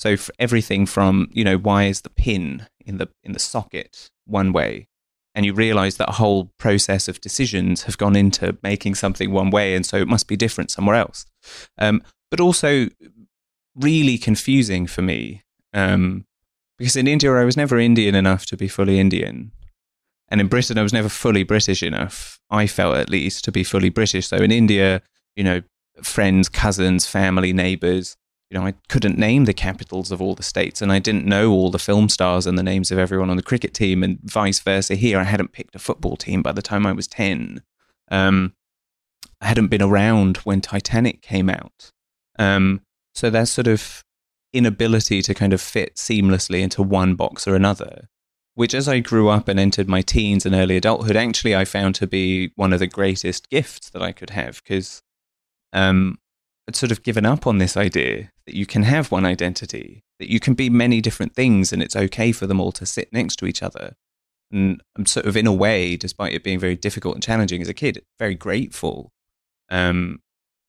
So 0.00 0.16
everything 0.38 0.86
from 0.86 1.28
you 1.32 1.44
know 1.44 1.58
why 1.58 1.84
is 1.84 2.00
the 2.00 2.10
pin 2.10 2.66
in 2.86 2.96
the 2.96 3.08
in 3.22 3.32
the 3.32 3.38
socket 3.38 4.10
one 4.24 4.52
way, 4.52 4.88
and 5.34 5.44
you 5.44 5.52
realise 5.52 5.96
that 5.96 6.08
a 6.08 6.14
whole 6.14 6.52
process 6.58 7.06
of 7.06 7.20
decisions 7.20 7.82
have 7.82 7.98
gone 7.98 8.16
into 8.16 8.56
making 8.62 8.94
something 8.94 9.30
one 9.30 9.50
way, 9.50 9.74
and 9.74 9.84
so 9.84 9.98
it 9.98 10.08
must 10.08 10.26
be 10.26 10.36
different 10.36 10.70
somewhere 10.70 10.96
else. 10.96 11.26
Um, 11.76 12.02
but 12.30 12.40
also 12.40 12.88
really 13.76 14.16
confusing 14.16 14.86
for 14.86 15.02
me 15.02 15.42
um, 15.74 16.24
because 16.78 16.96
in 16.96 17.06
India 17.06 17.32
I 17.34 17.44
was 17.44 17.56
never 17.56 17.78
Indian 17.78 18.14
enough 18.14 18.46
to 18.46 18.56
be 18.56 18.68
fully 18.68 18.98
Indian. 18.98 19.52
And 20.32 20.40
in 20.40 20.46
Britain, 20.46 20.78
I 20.78 20.82
was 20.82 20.92
never 20.92 21.08
fully 21.08 21.42
British 21.42 21.82
enough. 21.82 22.38
I 22.50 22.68
felt 22.68 22.96
at 22.96 23.10
least 23.10 23.44
to 23.44 23.52
be 23.52 23.64
fully 23.64 23.88
British. 23.88 24.28
So 24.28 24.36
in 24.36 24.52
India, 24.52 25.02
you 25.34 25.42
know, 25.42 25.62
friends, 26.02 26.48
cousins, 26.48 27.04
family, 27.04 27.52
neighbors. 27.52 28.16
You 28.50 28.58
know, 28.58 28.66
I 28.66 28.74
couldn't 28.88 29.16
name 29.16 29.44
the 29.44 29.54
capitals 29.54 30.10
of 30.10 30.20
all 30.20 30.34
the 30.34 30.42
states, 30.42 30.82
and 30.82 30.90
I 30.90 30.98
didn't 30.98 31.24
know 31.24 31.52
all 31.52 31.70
the 31.70 31.78
film 31.78 32.08
stars 32.08 32.46
and 32.46 32.58
the 32.58 32.64
names 32.64 32.90
of 32.90 32.98
everyone 32.98 33.30
on 33.30 33.36
the 33.36 33.42
cricket 33.44 33.74
team, 33.74 34.02
and 34.02 34.18
vice 34.24 34.58
versa. 34.58 34.96
Here, 34.96 35.18
I 35.18 35.24
hadn't 35.24 35.52
picked 35.52 35.76
a 35.76 35.78
football 35.78 36.16
team 36.16 36.42
by 36.42 36.52
the 36.52 36.62
time 36.62 36.84
I 36.84 36.92
was 36.92 37.06
ten. 37.06 37.62
Um, 38.10 38.54
I 39.40 39.46
hadn't 39.46 39.68
been 39.68 39.82
around 39.82 40.38
when 40.38 40.60
Titanic 40.60 41.22
came 41.22 41.48
out. 41.48 41.92
Um, 42.38 42.82
so 43.14 43.30
there's 43.30 43.50
sort 43.50 43.68
of 43.68 44.04
inability 44.52 45.22
to 45.22 45.34
kind 45.34 45.52
of 45.52 45.60
fit 45.60 45.96
seamlessly 45.96 46.60
into 46.60 46.82
one 46.82 47.14
box 47.14 47.46
or 47.46 47.54
another, 47.54 48.08
which 48.54 48.74
as 48.74 48.88
I 48.88 48.98
grew 49.00 49.28
up 49.28 49.48
and 49.48 49.60
entered 49.60 49.88
my 49.88 50.02
teens 50.02 50.44
and 50.44 50.54
early 50.54 50.76
adulthood, 50.76 51.16
actually 51.16 51.54
I 51.54 51.64
found 51.64 51.94
to 51.96 52.06
be 52.06 52.52
one 52.56 52.72
of 52.72 52.80
the 52.80 52.86
greatest 52.86 53.48
gifts 53.48 53.90
that 53.90 54.02
I 54.02 54.12
could 54.12 54.30
have 54.30 54.62
because 54.62 55.02
um, 55.72 56.18
I'd 56.70 56.76
sort 56.76 56.92
of 56.92 57.02
given 57.02 57.26
up 57.26 57.48
on 57.48 57.58
this 57.58 57.76
idea 57.76 58.30
that 58.46 58.54
you 58.54 58.64
can 58.64 58.84
have 58.84 59.10
one 59.10 59.26
identity, 59.26 60.04
that 60.20 60.30
you 60.30 60.38
can 60.38 60.54
be 60.54 60.70
many 60.70 61.00
different 61.00 61.34
things 61.34 61.72
and 61.72 61.82
it's 61.82 61.96
okay 61.96 62.30
for 62.30 62.46
them 62.46 62.60
all 62.60 62.70
to 62.70 62.86
sit 62.86 63.12
next 63.12 63.36
to 63.40 63.46
each 63.46 63.60
other. 63.60 63.96
And 64.52 64.80
I'm 64.96 65.04
sort 65.04 65.26
of, 65.26 65.36
in 65.36 65.48
a 65.48 65.52
way, 65.52 65.96
despite 65.96 66.32
it 66.32 66.44
being 66.44 66.60
very 66.60 66.76
difficult 66.76 67.16
and 67.16 67.24
challenging 67.24 67.60
as 67.60 67.68
a 67.68 67.74
kid, 67.74 68.04
very 68.20 68.36
grateful 68.36 69.10
um, 69.68 70.20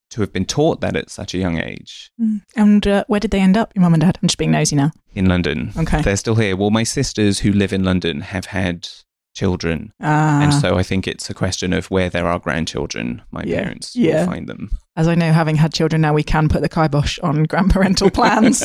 to 0.09 0.21
have 0.21 0.33
been 0.33 0.45
taught 0.45 0.81
that 0.81 0.95
at 0.95 1.11
such 1.11 1.35
a 1.35 1.37
young 1.37 1.59
age. 1.59 2.09
Mm. 2.19 2.41
And 2.55 2.87
uh, 2.87 3.03
where 3.05 3.19
did 3.19 3.29
they 3.29 3.39
end 3.39 3.55
up, 3.55 3.71
your 3.75 3.83
mum 3.83 3.93
and 3.93 4.01
dad? 4.01 4.17
I'm 4.23 4.27
just 4.27 4.39
being 4.39 4.49
nosy 4.49 4.75
now. 4.75 4.89
In 5.13 5.27
London. 5.27 5.71
Okay. 5.77 6.01
They're 6.01 6.17
still 6.17 6.33
here. 6.35 6.55
Well, 6.55 6.71
my 6.71 6.83
sisters 6.83 7.37
who 7.41 7.51
live 7.51 7.73
in 7.73 7.83
London 7.83 8.21
have 8.21 8.45
had 8.47 8.89
children. 9.35 9.93
Ah, 10.01 10.41
And 10.41 10.51
so 10.51 10.77
I 10.77 10.83
think 10.83 11.07
it's 11.07 11.29
a 11.29 11.35
question 11.35 11.73
of 11.73 11.91
where 11.91 12.09
there 12.09 12.25
are 12.25 12.39
grandchildren, 12.39 13.21
my 13.29 13.43
Yeah. 13.45 13.61
parents 13.61 13.95
Yeah. 13.95 14.21
will 14.21 14.31
find 14.31 14.49
them. 14.49 14.71
As 14.95 15.07
I 15.07 15.15
know, 15.15 15.31
having 15.31 15.55
had 15.55 15.73
children 15.73 16.01
now, 16.01 16.13
we 16.13 16.23
can 16.23 16.49
put 16.49 16.61
the 16.61 16.69
kibosh 16.69 17.19
on 17.19 17.45
grandparental 17.47 18.13
plans 18.13 18.63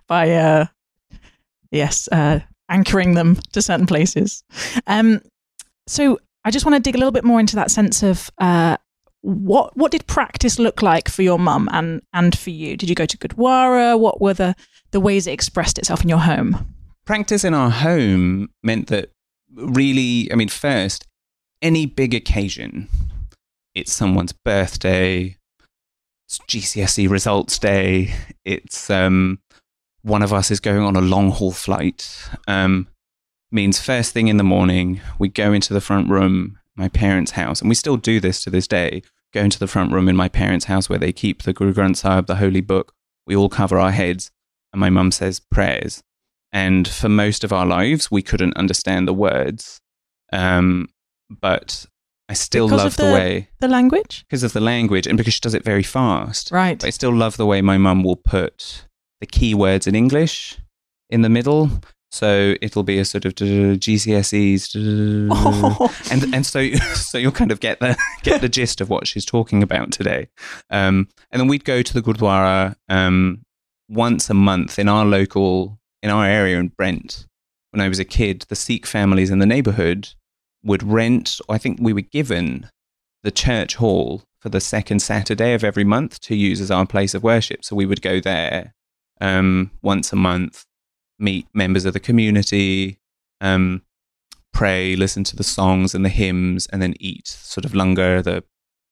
by, 0.06 0.30
uh, 0.30 0.66
yes, 1.70 2.08
uh, 2.12 2.40
anchoring 2.68 3.14
them 3.14 3.36
to 3.52 3.62
certain 3.62 3.86
places. 3.86 4.44
Um, 4.86 5.20
so 5.86 6.18
I 6.44 6.50
just 6.50 6.64
want 6.64 6.76
to 6.76 6.82
dig 6.82 6.94
a 6.94 6.98
little 6.98 7.12
bit 7.12 7.24
more 7.24 7.40
into 7.40 7.56
that 7.56 7.70
sense 7.70 8.02
of 8.02 8.30
uh, 8.38 8.76
what 9.22 9.76
what 9.76 9.92
did 9.92 10.06
practice 10.06 10.58
look 10.58 10.82
like 10.82 11.08
for 11.08 11.22
your 11.22 11.38
mum 11.38 11.68
and 11.72 12.02
and 12.12 12.36
for 12.36 12.50
you? 12.50 12.76
Did 12.76 12.88
you 12.88 12.94
go 12.94 13.06
to 13.06 13.18
Gurdwara? 13.18 13.98
What 13.98 14.20
were 14.20 14.34
the 14.34 14.56
the 14.90 15.00
ways 15.00 15.26
it 15.26 15.32
expressed 15.32 15.78
itself 15.78 16.02
in 16.02 16.08
your 16.08 16.18
home? 16.18 16.72
practice 17.04 17.44
in 17.44 17.54
our 17.54 17.70
home 17.70 18.48
meant 18.62 18.88
that 18.88 19.12
really, 19.54 20.30
I 20.32 20.34
mean, 20.34 20.48
first, 20.48 21.06
any 21.60 21.86
big 21.86 22.14
occasion, 22.14 22.88
it's 23.74 23.92
someone's 23.92 24.32
birthday, 24.32 25.36
it's 26.32 26.38
GCSE 26.46 27.10
results 27.10 27.58
day, 27.58 28.14
it's 28.42 28.88
um, 28.88 29.38
one 30.00 30.22
of 30.22 30.32
us 30.32 30.50
is 30.50 30.60
going 30.60 30.80
on 30.80 30.96
a 30.96 31.00
long 31.00 31.30
haul 31.30 31.52
flight, 31.52 32.30
um, 32.48 32.88
means 33.50 33.78
first 33.78 34.14
thing 34.14 34.28
in 34.28 34.38
the 34.38 34.44
morning, 34.44 35.02
we 35.18 35.28
go 35.28 35.52
into 35.52 35.74
the 35.74 35.80
front 35.80 36.08
room, 36.08 36.58
my 36.74 36.88
parents' 36.88 37.32
house, 37.32 37.60
and 37.60 37.68
we 37.68 37.74
still 37.74 37.98
do 37.98 38.18
this 38.18 38.42
to 38.44 38.50
this 38.50 38.66
day. 38.66 39.02
Go 39.34 39.42
into 39.42 39.58
the 39.58 39.66
front 39.66 39.92
room 39.92 40.08
in 40.08 40.16
my 40.16 40.28
parents' 40.28 40.66
house 40.66 40.88
where 40.88 40.98
they 40.98 41.12
keep 41.12 41.42
the 41.42 41.52
Guru 41.52 41.74
Granth 41.74 41.98
Sahib, 41.98 42.26
the 42.26 42.36
holy 42.36 42.62
book. 42.62 42.94
We 43.26 43.36
all 43.36 43.50
cover 43.50 43.78
our 43.78 43.92
heads, 43.92 44.30
and 44.72 44.80
my 44.80 44.88
mum 44.88 45.12
says 45.12 45.38
prayers. 45.38 46.02
And 46.50 46.88
for 46.88 47.10
most 47.10 47.44
of 47.44 47.52
our 47.52 47.66
lives, 47.66 48.10
we 48.10 48.22
couldn't 48.22 48.56
understand 48.56 49.06
the 49.06 49.14
words. 49.14 49.80
Um, 50.32 50.88
but 51.28 51.86
I 52.32 52.34
still 52.34 52.66
Because 52.68 52.84
love 52.84 52.96
the, 52.96 53.04
the- 53.06 53.12
way, 53.12 53.48
The 53.60 53.68
language, 53.68 54.24
because 54.28 54.42
of 54.42 54.52
the 54.52 54.60
language 54.60 55.06
and 55.08 55.16
because 55.18 55.34
she 55.34 55.40
does 55.40 55.54
it 55.54 55.64
very 55.64 55.82
fast. 55.82 56.50
right? 56.50 56.78
But 56.80 56.86
I 56.86 56.90
still 56.90 57.14
love 57.14 57.36
the 57.36 57.46
way 57.46 57.60
my 57.62 57.78
mum 57.78 58.02
will 58.02 58.16
put 58.16 58.86
the 59.20 59.26
keywords 59.26 59.86
in 59.86 59.94
English 59.94 60.58
in 61.10 61.22
the 61.22 61.28
middle. 61.28 61.70
So 62.10 62.56
it'll 62.60 62.82
be 62.82 62.98
a 62.98 63.04
sort 63.06 63.24
of 63.24 63.34
GCSEs, 63.34 65.28
Oh, 65.30 65.94
and 66.10 66.34
and 66.34 66.44
so 66.46 66.70
so 66.94 67.18
you'll 67.18 67.32
kind 67.32 67.50
of 67.52 67.60
get 67.60 67.80
the 67.80 67.96
get 68.22 68.40
the 68.40 68.48
gist 68.48 68.80
of 68.80 68.88
what 68.90 69.06
she's 69.06 69.24
talking 69.24 69.62
about 69.62 69.92
today. 69.92 70.28
Um, 70.70 71.08
and 71.30 71.40
then 71.40 71.48
we'd 71.48 71.64
go 71.64 71.82
to 71.82 71.92
the 71.94 72.02
Gurdwara 72.02 72.74
um, 72.88 73.44
once 73.88 74.28
a 74.30 74.34
month 74.34 74.78
in 74.78 74.88
our 74.88 75.04
local 75.04 75.78
in 76.02 76.10
our 76.10 76.26
area 76.26 76.58
in 76.58 76.68
Brent. 76.68 77.26
When 77.70 77.80
I 77.80 77.88
was 77.88 77.98
a 77.98 78.04
kid, 78.04 78.44
the 78.48 78.56
Sikh 78.56 78.84
families 78.86 79.30
in 79.30 79.38
the 79.38 79.46
neighborhood 79.46 80.10
would 80.64 80.82
rent. 80.82 81.40
I 81.48 81.58
think 81.58 81.78
we 81.80 81.92
were 81.92 82.00
given 82.00 82.70
the 83.22 83.30
church 83.30 83.76
hall 83.76 84.24
for 84.40 84.48
the 84.48 84.60
second 84.60 85.00
Saturday 85.00 85.54
of 85.54 85.62
every 85.62 85.84
month 85.84 86.20
to 86.20 86.34
use 86.34 86.60
as 86.60 86.70
our 86.70 86.86
place 86.86 87.14
of 87.14 87.22
worship. 87.22 87.64
So 87.64 87.76
we 87.76 87.86
would 87.86 88.02
go 88.02 88.20
there 88.20 88.74
um, 89.20 89.70
once 89.82 90.12
a 90.12 90.16
month, 90.16 90.64
meet 91.18 91.46
members 91.54 91.84
of 91.84 91.92
the 91.92 92.00
community, 92.00 92.98
um, 93.40 93.82
pray, 94.52 94.96
listen 94.96 95.24
to 95.24 95.36
the 95.36 95.44
songs 95.44 95.94
and 95.94 96.04
the 96.04 96.08
hymns, 96.08 96.66
and 96.66 96.82
then 96.82 96.94
eat 96.98 97.28
sort 97.28 97.64
of 97.64 97.72
langar, 97.72 98.22
the 98.22 98.44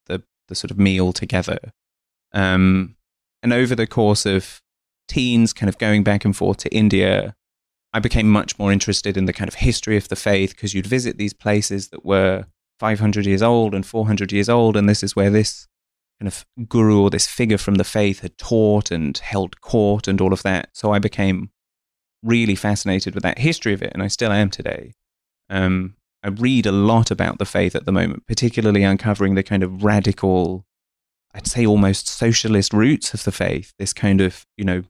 the 0.05 0.23
the 0.47 0.55
sort 0.55 0.71
of 0.71 0.79
meal 0.79 1.11
together. 1.11 1.59
Um, 2.33 2.95
and 3.43 3.51
over 3.51 3.75
the 3.75 3.87
course 3.87 4.25
of 4.25 4.61
teens, 5.07 5.51
kind 5.51 5.67
of 5.67 5.77
going 5.77 6.03
back 6.03 6.23
and 6.23 6.35
forth 6.35 6.57
to 6.57 6.73
India, 6.73 7.35
I 7.93 7.99
became 7.99 8.29
much 8.29 8.57
more 8.57 8.71
interested 8.71 9.17
in 9.17 9.25
the 9.25 9.33
kind 9.33 9.47
of 9.47 9.55
history 9.55 9.97
of 9.97 10.07
the 10.07 10.15
faith 10.15 10.51
because 10.51 10.73
you'd 10.73 10.87
visit 10.87 11.17
these 11.17 11.33
places 11.33 11.89
that 11.89 12.05
were 12.05 12.45
500 12.79 13.25
years 13.25 13.41
old 13.41 13.75
and 13.75 13.85
400 13.85 14.31
years 14.31 14.49
old, 14.49 14.77
and 14.77 14.87
this 14.87 15.03
is 15.03 15.15
where 15.15 15.29
this 15.29 15.67
kind 16.19 16.27
of 16.27 16.45
guru 16.69 17.01
or 17.01 17.09
this 17.09 17.27
figure 17.27 17.57
from 17.57 17.75
the 17.75 17.83
faith 17.83 18.21
had 18.21 18.37
taught 18.37 18.91
and 18.91 19.17
held 19.17 19.59
court 19.61 20.07
and 20.07 20.21
all 20.21 20.33
of 20.33 20.43
that. 20.43 20.69
So 20.73 20.93
I 20.93 20.99
became 20.99 21.49
really 22.23 22.55
fascinated 22.55 23.13
with 23.13 23.23
that 23.23 23.39
history 23.39 23.73
of 23.73 23.81
it, 23.81 23.91
and 23.93 24.01
I 24.01 24.07
still 24.07 24.31
am 24.31 24.49
today. 24.49 24.93
Um, 25.49 25.95
I 26.23 26.29
read 26.29 26.65
a 26.65 26.71
lot 26.71 27.11
about 27.11 27.39
the 27.39 27.45
faith 27.45 27.75
at 27.75 27.85
the 27.85 27.91
moment, 27.91 28.27
particularly 28.27 28.83
uncovering 28.83 29.35
the 29.35 29.43
kind 29.43 29.63
of 29.63 29.83
radical, 29.83 30.65
I'd 31.33 31.47
say 31.47 31.65
almost 31.65 32.07
socialist 32.07 32.73
roots 32.73 33.13
of 33.13 33.23
the 33.23 33.31
faith. 33.31 33.73
This 33.79 33.91
kind 33.91 34.21
of, 34.21 34.45
you 34.55 34.63
know, 34.63 34.83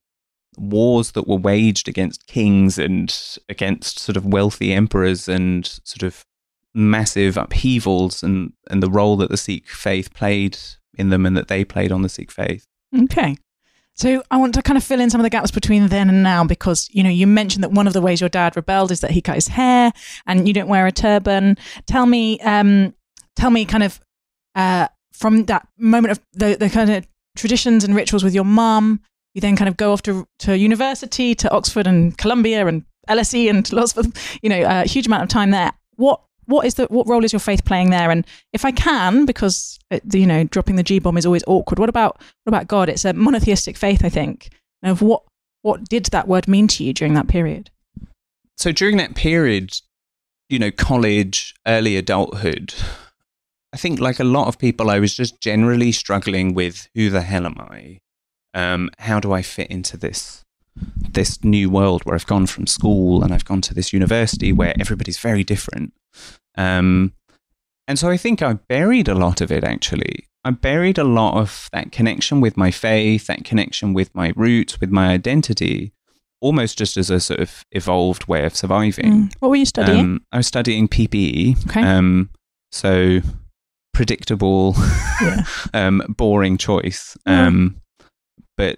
wars 0.57 1.11
that 1.11 1.27
were 1.27 1.37
waged 1.37 1.87
against 1.87 2.27
kings 2.27 2.77
and 2.77 3.15
against 3.49 3.99
sort 3.99 4.17
of 4.17 4.25
wealthy 4.25 4.73
emperors 4.73 5.27
and 5.27 5.79
sort 5.83 6.03
of 6.03 6.25
massive 6.73 7.37
upheavals 7.37 8.23
and, 8.23 8.53
and 8.69 8.81
the 8.81 8.89
role 8.89 9.17
that 9.17 9.29
the 9.29 9.37
Sikh 9.37 9.67
faith 9.67 10.13
played 10.13 10.57
in 10.93 11.09
them 11.09 11.25
and 11.25 11.35
that 11.37 11.47
they 11.47 11.63
played 11.63 11.91
on 11.91 12.01
the 12.01 12.09
Sikh 12.09 12.31
faith. 12.31 12.65
Okay. 13.03 13.37
So 13.93 14.23
I 14.31 14.37
want 14.37 14.53
to 14.55 14.61
kind 14.61 14.77
of 14.77 14.83
fill 14.83 15.01
in 15.01 15.09
some 15.09 15.21
of 15.21 15.23
the 15.23 15.29
gaps 15.29 15.51
between 15.51 15.87
then 15.87 16.09
and 16.09 16.23
now 16.23 16.43
because 16.43 16.89
you 16.91 17.03
know 17.03 17.09
you 17.09 17.27
mentioned 17.27 17.63
that 17.63 17.71
one 17.71 17.87
of 17.87 17.93
the 17.93 18.01
ways 18.01 18.21
your 18.21 18.29
dad 18.29 18.55
rebelled 18.55 18.91
is 18.91 19.01
that 19.01 19.11
he 19.11 19.21
cut 19.21 19.35
his 19.35 19.49
hair 19.49 19.91
and 20.25 20.47
you 20.47 20.53
don't 20.53 20.69
wear 20.69 20.87
a 20.87 20.91
turban. 20.91 21.57
Tell 21.87 22.05
me, 22.05 22.39
um, 22.39 22.95
tell 23.35 23.51
me, 23.51 23.65
kind 23.65 23.83
of 23.83 23.99
uh, 24.55 24.87
from 25.11 25.45
that 25.45 25.67
moment 25.77 26.13
of 26.13 26.19
the 26.33 26.55
the 26.55 26.69
kind 26.69 26.89
of 26.89 27.07
traditions 27.35 27.83
and 27.83 27.95
rituals 27.95 28.23
with 28.23 28.33
your 28.33 28.45
mum. 28.45 29.01
You 29.33 29.41
then 29.41 29.55
kind 29.55 29.69
of 29.69 29.77
go 29.77 29.93
off 29.93 30.01
to 30.03 30.27
to 30.39 30.57
university, 30.57 31.35
to 31.35 31.51
Oxford 31.51 31.87
and 31.87 32.17
Columbia 32.17 32.67
and 32.67 32.83
LSE 33.09 33.49
and 33.49 33.71
lots 33.73 33.97
of 33.97 34.11
you 34.41 34.49
know 34.49 34.63
a 34.67 34.85
huge 34.85 35.07
amount 35.07 35.23
of 35.23 35.29
time 35.29 35.51
there. 35.51 35.71
What 35.95 36.21
what 36.45 36.65
is 36.65 36.75
the 36.75 36.85
what 36.85 37.07
role 37.07 37.23
is 37.23 37.33
your 37.33 37.39
faith 37.39 37.65
playing 37.65 37.91
there? 37.91 38.11
And 38.11 38.25
if 38.53 38.65
I 38.65 38.71
can, 38.71 39.25
because 39.25 39.79
uh, 39.91 39.95
it, 39.95 40.15
you 40.15 40.27
know 40.27 40.43
dropping 40.43 40.75
the 40.75 40.83
G 40.83 40.99
bomb 40.99 41.17
is 41.17 41.25
always 41.25 41.43
awkward. 41.47 41.79
What 41.79 41.89
about 41.89 42.21
what 42.43 42.49
about 42.49 42.67
God? 42.67 42.89
It's 42.89 43.05
a 43.05 43.13
monotheistic 43.13 43.77
faith, 43.77 44.03
I 44.03 44.09
think. 44.09 44.49
Of 44.83 45.01
what 45.01 45.23
what 45.61 45.87
did 45.87 46.05
that 46.07 46.27
word 46.27 46.47
mean 46.47 46.67
to 46.69 46.83
you 46.83 46.93
during 46.93 47.13
that 47.13 47.27
period? 47.27 47.69
So 48.57 48.71
during 48.71 48.97
that 48.97 49.15
period, 49.15 49.79
you 50.49 50.59
know, 50.59 50.71
college, 50.71 51.55
early 51.65 51.97
adulthood, 51.97 52.73
I 53.73 53.77
think 53.77 53.99
like 53.99 54.19
a 54.19 54.25
lot 54.25 54.47
of 54.47 54.59
people, 54.59 54.89
I 54.89 54.99
was 54.99 55.15
just 55.15 55.39
generally 55.39 55.91
struggling 55.91 56.53
with 56.53 56.89
who 56.93 57.09
the 57.09 57.21
hell 57.21 57.45
am 57.45 57.55
I? 57.59 57.99
Um, 58.53 58.89
how 58.99 59.19
do 59.19 59.31
I 59.31 59.41
fit 59.41 59.69
into 59.69 59.97
this 59.97 60.43
this 60.75 61.43
new 61.43 61.69
world 61.69 62.03
where 62.03 62.15
I've 62.15 62.25
gone 62.25 62.47
from 62.47 62.65
school 62.67 63.23
and 63.23 63.33
I've 63.33 63.45
gone 63.45 63.61
to 63.61 63.73
this 63.73 63.91
university 63.91 64.53
where 64.53 64.73
everybody's 64.79 65.19
very 65.19 65.43
different. 65.43 65.93
Um, 66.55 67.13
and 67.87 67.99
so 67.99 68.09
I 68.09 68.17
think 68.17 68.41
I 68.41 68.53
buried 68.53 69.07
a 69.07 69.15
lot 69.15 69.41
of 69.41 69.51
it 69.51 69.63
actually. 69.63 70.27
I 70.43 70.51
buried 70.51 70.97
a 70.97 71.03
lot 71.03 71.39
of 71.39 71.69
that 71.71 71.91
connection 71.91 72.41
with 72.41 72.57
my 72.57 72.71
faith, 72.71 73.27
that 73.27 73.43
connection 73.43 73.93
with 73.93 74.13
my 74.15 74.33
roots, 74.35 74.79
with 74.79 74.89
my 74.89 75.09
identity, 75.09 75.91
almost 76.39 76.77
just 76.77 76.97
as 76.97 77.09
a 77.09 77.19
sort 77.19 77.39
of 77.39 77.63
evolved 77.71 78.27
way 78.27 78.45
of 78.45 78.55
surviving. 78.55 79.27
Mm. 79.27 79.33
What 79.39 79.49
were 79.49 79.55
you 79.55 79.65
studying? 79.65 79.99
Um, 79.99 80.25
I 80.31 80.37
was 80.37 80.47
studying 80.47 80.87
PPE. 80.87 81.69
Okay. 81.69 81.83
Um, 81.83 82.29
so 82.71 83.19
predictable, 83.93 84.75
yeah. 85.21 85.43
um, 85.73 86.01
boring 86.17 86.57
choice. 86.57 87.17
Yeah. 87.27 87.47
Um, 88.59 88.75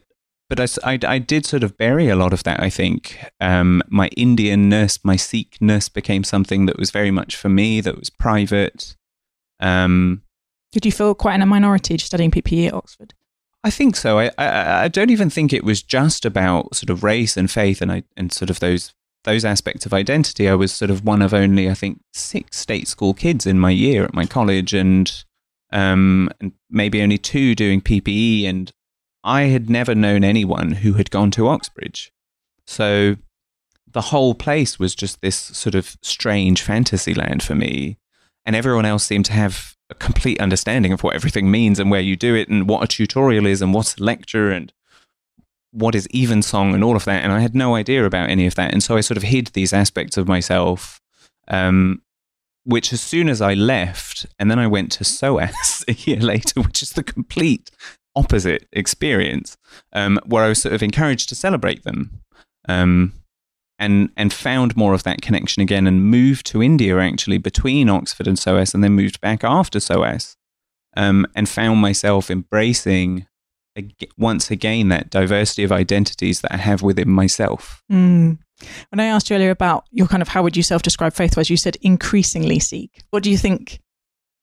but 0.50 0.60
I 0.60 0.68
I- 0.84 1.00
I 1.16 1.20
did 1.20 1.46
sort 1.46 1.64
of 1.64 1.78
bury 1.78 2.10
a 2.10 2.16
lot 2.16 2.34
of 2.34 2.44
that. 2.44 2.60
I 2.62 2.70
think 2.70 3.18
um, 3.40 3.82
my 3.88 4.10
Indianness, 4.10 5.00
my 5.04 5.16
Sikhness 5.16 5.92
became 5.92 6.24
something 6.24 6.66
that 6.68 6.78
was 6.78 6.92
very 6.92 7.12
much 7.12 7.36
for 7.36 7.50
me. 7.50 7.82
That 7.82 7.98
was 7.98 8.10
private. 8.10 8.96
Um, 9.60 10.22
Did 10.72 10.86
you 10.86 10.92
feel 10.92 11.16
quite 11.16 11.36
in 11.36 11.42
a 11.42 11.46
minority 11.46 11.98
studying 11.98 12.32
PPE 12.32 12.68
at 12.68 12.74
Oxford? 12.74 13.14
I 13.64 13.70
think 13.72 13.96
so. 13.96 14.20
I, 14.20 14.30
I 14.38 14.84
I 14.84 14.88
don't 14.90 15.10
even 15.10 15.30
think 15.30 15.54
it 15.54 15.64
was 15.64 15.82
just 15.82 16.26
about 16.26 16.76
sort 16.76 16.90
of 16.90 17.04
race 17.04 17.38
and 17.38 17.50
faith 17.50 17.82
and 17.82 17.92
I, 17.92 18.04
and 18.18 18.32
sort 18.34 18.50
of 18.50 18.60
those 18.60 18.94
those 19.24 19.46
aspects 19.46 19.86
of 19.86 19.94
identity. 19.94 20.50
I 20.50 20.56
was 20.56 20.74
sort 20.74 20.92
of 20.92 21.06
one 21.06 21.22
of 21.22 21.34
only 21.34 21.70
I 21.70 21.74
think 21.74 22.02
six 22.14 22.58
state 22.58 22.88
school 22.90 23.14
kids 23.14 23.46
in 23.48 23.58
my 23.60 23.70
year 23.72 24.04
at 24.04 24.14
my 24.14 24.26
college, 24.26 24.74
and 24.74 25.10
um, 25.72 26.30
and 26.42 26.52
maybe 26.70 27.02
only 27.02 27.18
two 27.18 27.56
doing 27.56 27.80
PPE. 27.82 28.44
And 28.46 28.72
I 29.24 29.44
had 29.44 29.70
never 29.70 29.96
known 29.96 30.24
anyone 30.24 30.72
who 30.72 30.94
had 30.94 31.12
gone 31.12 31.32
to 31.32 31.48
Oxbridge. 31.48 32.12
So 32.66 33.16
the 33.92 34.02
whole 34.02 34.36
place 34.36 34.80
was 34.80 34.96
just 34.96 35.22
this 35.22 35.38
sort 35.38 35.76
of 35.76 35.98
strange 36.02 36.62
fantasy 36.62 37.14
land 37.14 37.44
for 37.44 37.56
me. 37.56 37.98
And 38.46 38.56
everyone 38.56 38.86
else 38.86 39.06
seemed 39.06 39.26
to 39.26 39.34
have 39.34 39.76
a 39.90 39.96
complete 39.96 40.42
understanding 40.42 40.92
of 40.92 41.04
what 41.04 41.16
everything 41.16 41.50
means 41.50 41.80
and 41.80 41.90
where 41.90 42.02
you 42.02 42.16
do 42.16 42.36
it 42.36 42.50
and 42.50 42.68
what 42.68 42.84
a 42.84 42.88
tutorial 42.88 43.46
is 43.46 43.62
and 43.62 43.74
what's 43.74 43.96
a 43.98 44.04
lecture 44.04 44.52
and 44.52 44.74
what 45.72 45.96
is 45.96 46.08
evensong 46.14 46.74
and 46.74 46.84
all 46.84 46.96
of 46.96 47.06
that. 47.06 47.24
And 47.24 47.32
I 47.32 47.40
had 47.40 47.56
no 47.56 47.76
idea 47.76 48.06
about 48.06 48.30
any 48.30 48.46
of 48.46 48.56
that. 48.56 48.74
And 48.74 48.84
so 48.84 48.98
I 48.98 49.02
sort 49.02 49.18
of 49.18 49.24
hid 49.24 49.48
these 49.48 49.74
aspects 49.74 50.18
of 50.18 50.28
myself, 50.28 51.00
um, 51.48 52.02
which 52.66 52.92
as 52.92 53.02
soon 53.02 53.30
as 53.30 53.42
I 53.42 53.54
left, 53.54 54.26
and 54.40 54.52
then 54.52 54.60
I 54.60 54.68
went 54.68 54.92
to 54.94 55.04
SOAS 55.04 55.86
a 55.88 55.94
year 55.94 56.20
later, 56.20 56.62
which 56.62 56.82
is 56.82 56.92
the 56.92 57.04
complete 57.04 57.72
opposite 58.16 58.68
experience, 58.72 59.58
um, 59.94 60.20
where 60.26 60.44
I 60.44 60.50
was 60.50 60.62
sort 60.62 60.76
of 60.76 60.84
encouraged 60.84 61.30
to 61.30 61.36
celebrate 61.36 61.84
them. 61.84 62.22
Um, 62.68 63.14
and 63.80 64.12
and 64.16 64.32
found 64.32 64.78
more 64.78 64.94
of 64.94 65.04
that 65.04 65.22
connection 65.22 65.62
again 65.62 65.88
and 65.88 66.06
moved 66.06 66.46
to 66.46 66.62
India 66.62 67.00
actually 67.00 67.40
between 67.40 67.90
Oxford 67.90 68.28
and 68.28 68.38
SOAS 68.38 68.74
and 68.74 68.84
then 68.84 68.94
moved 68.94 69.20
back 69.20 69.44
after 69.44 69.80
SOAS 69.80 70.38
um, 70.96 71.26
and 71.36 71.50
found 71.50 71.80
myself 71.82 72.30
embracing 72.30 73.26
once 74.18 74.52
again 74.52 74.90
that 74.90 75.10
diversity 75.10 75.64
of 75.64 75.72
identities 75.72 76.42
that 76.42 76.54
I 76.54 76.58
have 76.58 76.82
within 76.84 77.10
myself. 77.10 77.82
Mm. 77.92 78.38
When 78.92 79.00
I 79.00 79.06
asked 79.06 79.30
you 79.30 79.36
earlier 79.36 79.50
about 79.50 79.86
your 79.92 80.08
kind 80.08 80.22
of 80.22 80.28
how 80.28 80.44
would 80.44 80.56
you 80.56 80.64
self-describe 80.64 81.14
faith 81.14 81.36
was, 81.36 81.50
you 81.50 81.58
said 81.58 81.78
increasingly 81.82 82.60
Sikh. 82.60 83.04
What 83.10 83.24
do 83.24 83.32
you 83.32 83.38
think? 83.38 83.82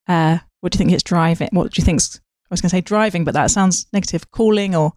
Uh, 0.08 0.38
what 0.60 0.72
do 0.72 0.76
you 0.76 0.78
think 0.78 0.92
is 0.92 1.02
driving? 1.02 1.48
What 1.52 1.72
do 1.72 1.80
you 1.80 1.84
think's? 1.84 2.20
I 2.50 2.54
was 2.54 2.60
going 2.60 2.70
to 2.70 2.76
say 2.76 2.80
driving, 2.80 3.24
but 3.24 3.34
that 3.34 3.50
sounds 3.50 3.86
negative. 3.92 4.30
Calling, 4.30 4.74
or 4.74 4.92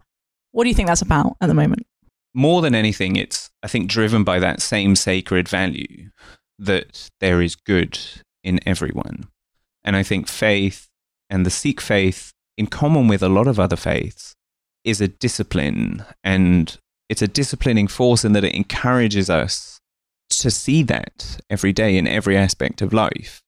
what 0.52 0.64
do 0.64 0.68
you 0.68 0.74
think 0.74 0.88
that's 0.88 1.02
about 1.02 1.36
at 1.40 1.46
the 1.46 1.54
moment? 1.54 1.86
More 2.34 2.62
than 2.62 2.74
anything, 2.74 3.16
it's 3.16 3.50
I 3.62 3.68
think 3.68 3.88
driven 3.88 4.24
by 4.24 4.40
that 4.40 4.60
same 4.60 4.96
sacred 4.96 5.48
value 5.48 6.10
that 6.58 7.10
there 7.20 7.40
is 7.40 7.54
good 7.54 7.98
in 8.42 8.60
everyone, 8.66 9.28
and 9.84 9.96
I 9.96 10.02
think 10.02 10.28
faith 10.28 10.88
and 11.30 11.46
the 11.46 11.50
Sikh 11.50 11.80
faith 11.80 12.34
in 12.56 12.66
common 12.66 13.08
with 13.08 13.22
a 13.22 13.28
lot 13.28 13.46
of 13.46 13.58
other 13.58 13.76
faiths, 13.76 14.34
is 14.84 15.00
a 15.00 15.08
discipline. 15.08 16.04
And 16.22 16.76
it's 17.08 17.22
a 17.22 17.28
disciplining 17.28 17.88
force 17.88 18.24
in 18.24 18.32
that 18.32 18.44
it 18.44 18.54
encourages 18.54 19.28
us 19.28 19.80
to 20.30 20.50
see 20.50 20.82
that 20.84 21.40
every 21.50 21.72
day 21.72 21.96
in 21.96 22.06
every 22.06 22.36
aspect 22.36 22.82
of 22.82 22.92
life. 22.92 23.40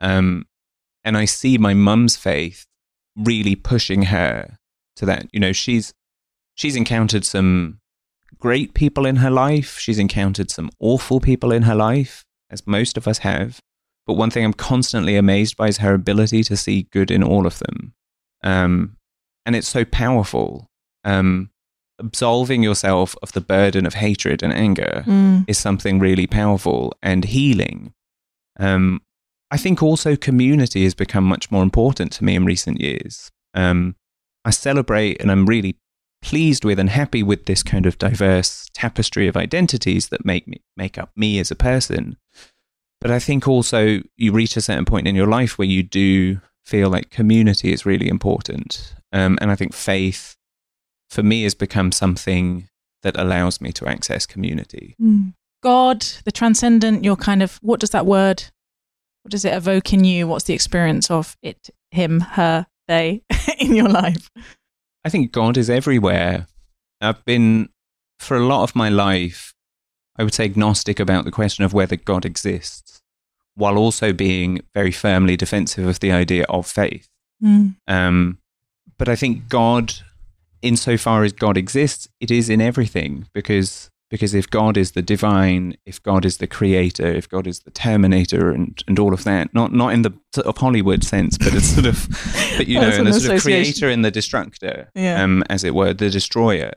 Um, 0.00 0.46
and 1.04 1.16
I 1.16 1.24
see 1.24 1.58
my 1.58 1.74
mum's 1.74 2.16
faith 2.16 2.64
really 3.16 3.54
pushing 3.54 4.04
her 4.04 4.58
to 4.96 5.06
that. 5.06 5.26
You 5.32 5.40
know, 5.40 5.52
she's 5.52 5.94
she's 6.54 6.76
encountered 6.76 7.24
some 7.24 7.80
great 8.38 8.74
people 8.74 9.06
in 9.06 9.16
her 9.16 9.30
life. 9.30 9.78
She's 9.78 9.98
encountered 9.98 10.50
some 10.50 10.70
awful 10.78 11.20
people 11.20 11.52
in 11.52 11.62
her 11.62 11.74
life, 11.74 12.24
as 12.50 12.66
most 12.66 12.96
of 12.96 13.08
us 13.08 13.18
have. 13.18 13.60
But 14.06 14.14
one 14.14 14.30
thing 14.30 14.44
I'm 14.44 14.52
constantly 14.52 15.16
amazed 15.16 15.56
by 15.56 15.68
is 15.68 15.78
her 15.78 15.94
ability 15.94 16.44
to 16.44 16.56
see 16.56 16.88
good 16.90 17.10
in 17.10 17.22
all 17.22 17.46
of 17.46 17.58
them. 17.58 17.94
Um, 18.42 18.96
and 19.46 19.56
it's 19.56 19.68
so 19.68 19.84
powerful. 19.84 20.68
Um, 21.04 21.50
absolving 21.98 22.62
yourself 22.62 23.14
of 23.22 23.32
the 23.32 23.40
burden 23.40 23.86
of 23.86 23.94
hatred 23.94 24.42
and 24.42 24.52
anger 24.52 25.04
mm. 25.06 25.44
is 25.46 25.58
something 25.58 25.98
really 25.98 26.26
powerful 26.26 26.92
and 27.02 27.24
healing. 27.24 27.94
Um, 28.58 29.00
I 29.54 29.56
think 29.56 29.84
also 29.84 30.16
community 30.16 30.82
has 30.82 30.94
become 30.96 31.22
much 31.22 31.48
more 31.52 31.62
important 31.62 32.10
to 32.14 32.24
me 32.24 32.34
in 32.34 32.44
recent 32.44 32.80
years. 32.80 33.30
Um, 33.54 33.94
I 34.44 34.50
celebrate 34.50 35.20
and 35.20 35.30
I'm 35.30 35.46
really 35.46 35.78
pleased 36.22 36.64
with 36.64 36.80
and 36.80 36.90
happy 36.90 37.22
with 37.22 37.46
this 37.46 37.62
kind 37.62 37.86
of 37.86 37.96
diverse 37.96 38.68
tapestry 38.74 39.28
of 39.28 39.36
identities 39.36 40.08
that 40.08 40.24
make 40.24 40.48
me 40.48 40.60
make 40.76 40.98
up 40.98 41.12
me 41.14 41.38
as 41.38 41.52
a 41.52 41.54
person. 41.54 42.16
But 43.00 43.12
I 43.12 43.20
think 43.20 43.46
also 43.46 44.00
you 44.16 44.32
reach 44.32 44.56
a 44.56 44.60
certain 44.60 44.86
point 44.86 45.06
in 45.06 45.14
your 45.14 45.28
life 45.28 45.56
where 45.56 45.68
you 45.68 45.84
do 45.84 46.40
feel 46.66 46.90
like 46.90 47.10
community 47.10 47.72
is 47.72 47.86
really 47.86 48.08
important. 48.08 48.96
Um, 49.12 49.38
and 49.40 49.52
I 49.52 49.54
think 49.54 49.72
faith, 49.72 50.34
for 51.10 51.22
me, 51.22 51.44
has 51.44 51.54
become 51.54 51.92
something 51.92 52.68
that 53.04 53.16
allows 53.16 53.60
me 53.60 53.70
to 53.70 53.86
access 53.86 54.26
community. 54.26 54.96
Mm. 55.00 55.34
God, 55.62 56.00
the 56.24 56.32
transcendent, 56.32 57.04
your 57.04 57.16
kind 57.16 57.40
of, 57.40 57.60
what 57.62 57.78
does 57.78 57.90
that 57.90 58.04
word, 58.04 58.50
what 59.24 59.30
does 59.30 59.46
it 59.46 59.54
evoke 59.54 59.92
in 59.94 60.04
you? 60.04 60.28
What's 60.28 60.44
the 60.44 60.52
experience 60.52 61.10
of 61.10 61.36
it, 61.42 61.70
him, 61.90 62.20
her, 62.20 62.66
they 62.86 63.22
in 63.58 63.74
your 63.74 63.88
life? 63.88 64.30
I 65.02 65.08
think 65.08 65.32
God 65.32 65.56
is 65.56 65.70
everywhere. 65.70 66.46
I've 67.00 67.24
been, 67.24 67.70
for 68.18 68.36
a 68.36 68.44
lot 68.44 68.64
of 68.64 68.76
my 68.76 68.90
life, 68.90 69.54
I 70.18 70.24
would 70.24 70.34
say 70.34 70.44
agnostic 70.44 71.00
about 71.00 71.24
the 71.24 71.30
question 71.30 71.64
of 71.64 71.72
whether 71.72 71.96
God 71.96 72.26
exists 72.26 73.00
while 73.54 73.78
also 73.78 74.12
being 74.12 74.60
very 74.74 74.92
firmly 74.92 75.36
defensive 75.36 75.86
of 75.86 76.00
the 76.00 76.12
idea 76.12 76.44
of 76.50 76.66
faith. 76.66 77.08
Mm. 77.42 77.76
Um, 77.88 78.38
but 78.98 79.08
I 79.08 79.16
think 79.16 79.48
God, 79.48 79.94
insofar 80.60 81.24
as 81.24 81.32
God 81.32 81.56
exists, 81.56 82.08
it 82.20 82.30
is 82.30 82.50
in 82.50 82.60
everything 82.60 83.26
because 83.32 83.90
because 84.14 84.32
if 84.32 84.48
God 84.48 84.76
is 84.76 84.92
the 84.92 85.02
divine, 85.02 85.76
if 85.84 86.00
God 86.00 86.24
is 86.24 86.36
the 86.36 86.46
creator, 86.46 87.04
if 87.04 87.28
God 87.28 87.48
is 87.48 87.58
the 87.58 87.72
terminator, 87.72 88.52
and, 88.52 88.80
and 88.86 88.96
all 89.00 89.12
of 89.12 89.24
that, 89.24 89.52
not 89.52 89.72
not 89.72 89.92
in 89.92 90.02
the 90.02 90.12
sort 90.32 90.46
of 90.46 90.56
Hollywood 90.56 91.02
sense, 91.02 91.36
but 91.36 91.52
it's 91.52 91.74
sort 91.74 91.86
of, 91.86 92.06
but 92.56 92.68
you 92.68 92.80
know, 92.80 92.90
in 92.90 93.06
the 93.06 93.12
sort 93.12 93.34
of 93.34 93.42
creator 93.42 93.88
and 93.88 94.04
the 94.04 94.12
destructor, 94.12 94.88
yeah. 94.94 95.20
um, 95.20 95.42
as 95.50 95.64
it 95.64 95.74
were, 95.74 95.92
the 95.92 96.10
destroyer, 96.10 96.70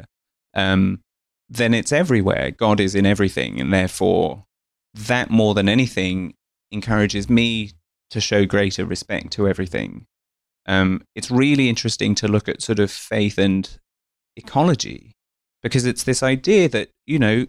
um, 0.56 1.00
then 1.48 1.76
it's 1.76 1.92
everywhere. 1.92 2.50
God 2.50 2.80
is 2.80 2.96
in 2.96 3.06
everything, 3.06 3.62
and 3.62 3.72
therefore, 3.72 4.46
that 4.96 5.30
more 5.30 5.54
than 5.54 5.70
anything 5.70 6.34
encourages 6.72 7.30
me 7.30 7.74
to 8.10 8.20
show 8.20 8.48
greater 8.48 8.84
respect 8.84 9.32
to 9.34 9.48
everything. 9.48 10.08
Um, 10.66 11.04
it's 11.14 11.30
really 11.30 11.70
interesting 11.70 12.16
to 12.16 12.28
look 12.28 12.50
at 12.50 12.64
sort 12.64 12.80
of 12.80 12.90
faith 12.90 13.38
and 13.38 13.78
ecology 14.36 15.17
because 15.64 15.86
it's 15.86 16.04
this 16.04 16.24
idea 16.24 16.70
that, 16.70 16.90
you 17.06 17.20
know, 17.20 17.48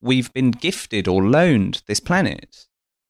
we've 0.00 0.32
been 0.32 0.50
gifted 0.50 1.08
or 1.08 1.22
loaned 1.22 1.82
this 1.86 2.00
planet. 2.00 2.66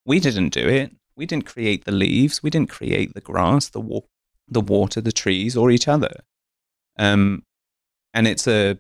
We 0.06 0.20
didn't 0.20 0.50
do 0.50 0.68
it. 0.68 0.92
We 1.16 1.26
didn't 1.26 1.46
create 1.46 1.84
the 1.84 1.92
leaves. 1.92 2.42
We 2.42 2.50
didn't 2.50 2.70
create 2.70 3.14
the 3.14 3.20
grass, 3.20 3.68
the, 3.68 3.80
wa- 3.80 4.02
the 4.48 4.60
water, 4.60 5.00
the 5.00 5.12
trees, 5.12 5.56
or 5.56 5.70
each 5.70 5.88
other. 5.88 6.20
Um, 6.98 7.42
and 8.12 8.28
it's 8.28 8.46
a 8.46 8.78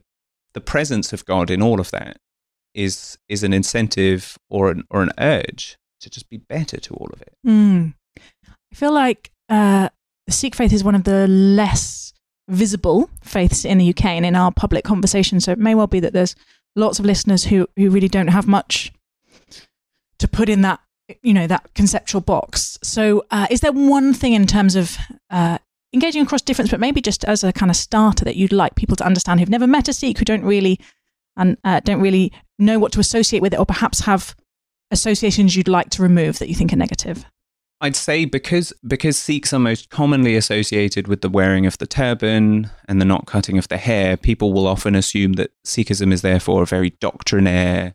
the 0.54 0.60
presence 0.60 1.12
of 1.12 1.24
God 1.24 1.50
in 1.50 1.60
all 1.60 1.80
of 1.80 1.90
that 1.90 2.18
is 2.74 3.18
is 3.28 3.42
an 3.42 3.52
incentive 3.52 4.38
or 4.48 4.70
an 4.70 4.84
or 4.90 5.02
an 5.02 5.10
urge 5.18 5.76
to 6.00 6.08
just 6.08 6.30
be 6.30 6.38
better 6.38 6.78
to 6.78 6.94
all 6.94 7.10
of 7.12 7.20
it. 7.20 7.34
Mm. 7.46 7.94
I 8.46 8.74
feel 8.74 8.92
like 8.92 9.30
uh, 9.48 9.88
Sikh 10.28 10.54
faith 10.54 10.72
is 10.72 10.84
one 10.84 10.94
of 10.94 11.04
the 11.04 11.26
less 11.28 12.13
visible 12.48 13.08
faiths 13.22 13.64
in 13.64 13.78
the 13.78 13.90
UK 13.90 14.06
and 14.06 14.26
in 14.26 14.36
our 14.36 14.52
public 14.52 14.84
conversation. 14.84 15.40
So 15.40 15.52
it 15.52 15.58
may 15.58 15.74
well 15.74 15.86
be 15.86 16.00
that 16.00 16.12
there's 16.12 16.36
lots 16.76 16.98
of 16.98 17.04
listeners 17.04 17.44
who 17.44 17.66
who 17.76 17.90
really 17.90 18.08
don't 18.08 18.28
have 18.28 18.46
much 18.46 18.92
to 20.18 20.28
put 20.28 20.48
in 20.48 20.62
that 20.62 20.80
you 21.22 21.34
know 21.34 21.46
that 21.46 21.72
conceptual 21.74 22.20
box. 22.20 22.78
So 22.82 23.24
uh, 23.30 23.46
is 23.50 23.60
there 23.60 23.72
one 23.72 24.14
thing 24.14 24.32
in 24.32 24.46
terms 24.46 24.76
of 24.76 24.96
uh, 25.30 25.58
engaging 25.92 26.22
across 26.22 26.42
difference, 26.42 26.70
but 26.70 26.80
maybe 26.80 27.00
just 27.00 27.24
as 27.24 27.44
a 27.44 27.52
kind 27.52 27.70
of 27.70 27.76
starter 27.76 28.24
that 28.24 28.36
you'd 28.36 28.52
like 28.52 28.74
people 28.74 28.96
to 28.96 29.06
understand 29.06 29.40
who've 29.40 29.48
never 29.48 29.66
met 29.66 29.88
a 29.88 29.92
Sikh, 29.92 30.18
who 30.18 30.24
don't 30.24 30.44
really 30.44 30.80
and 31.36 31.56
uh, 31.64 31.80
don't 31.80 32.00
really 32.00 32.32
know 32.58 32.78
what 32.78 32.92
to 32.92 33.00
associate 33.00 33.40
with 33.40 33.54
it, 33.54 33.58
or 33.58 33.66
perhaps 33.66 34.00
have 34.00 34.36
associations 34.90 35.56
you'd 35.56 35.68
like 35.68 35.90
to 35.90 36.02
remove 36.02 36.38
that 36.38 36.48
you 36.48 36.54
think 36.54 36.72
are 36.72 36.76
negative? 36.76 37.24
I'd 37.80 37.96
say 37.96 38.24
because 38.24 38.72
because 38.86 39.18
Sikhs 39.18 39.52
are 39.52 39.58
most 39.58 39.90
commonly 39.90 40.36
associated 40.36 41.08
with 41.08 41.20
the 41.20 41.28
wearing 41.28 41.66
of 41.66 41.78
the 41.78 41.86
turban 41.86 42.70
and 42.88 43.00
the 43.00 43.04
not 43.04 43.26
cutting 43.26 43.58
of 43.58 43.68
the 43.68 43.76
hair, 43.76 44.16
people 44.16 44.52
will 44.52 44.66
often 44.66 44.94
assume 44.94 45.34
that 45.34 45.50
Sikhism 45.66 46.12
is 46.12 46.22
therefore 46.22 46.62
a 46.62 46.66
very 46.66 46.90
doctrinaire, 47.00 47.94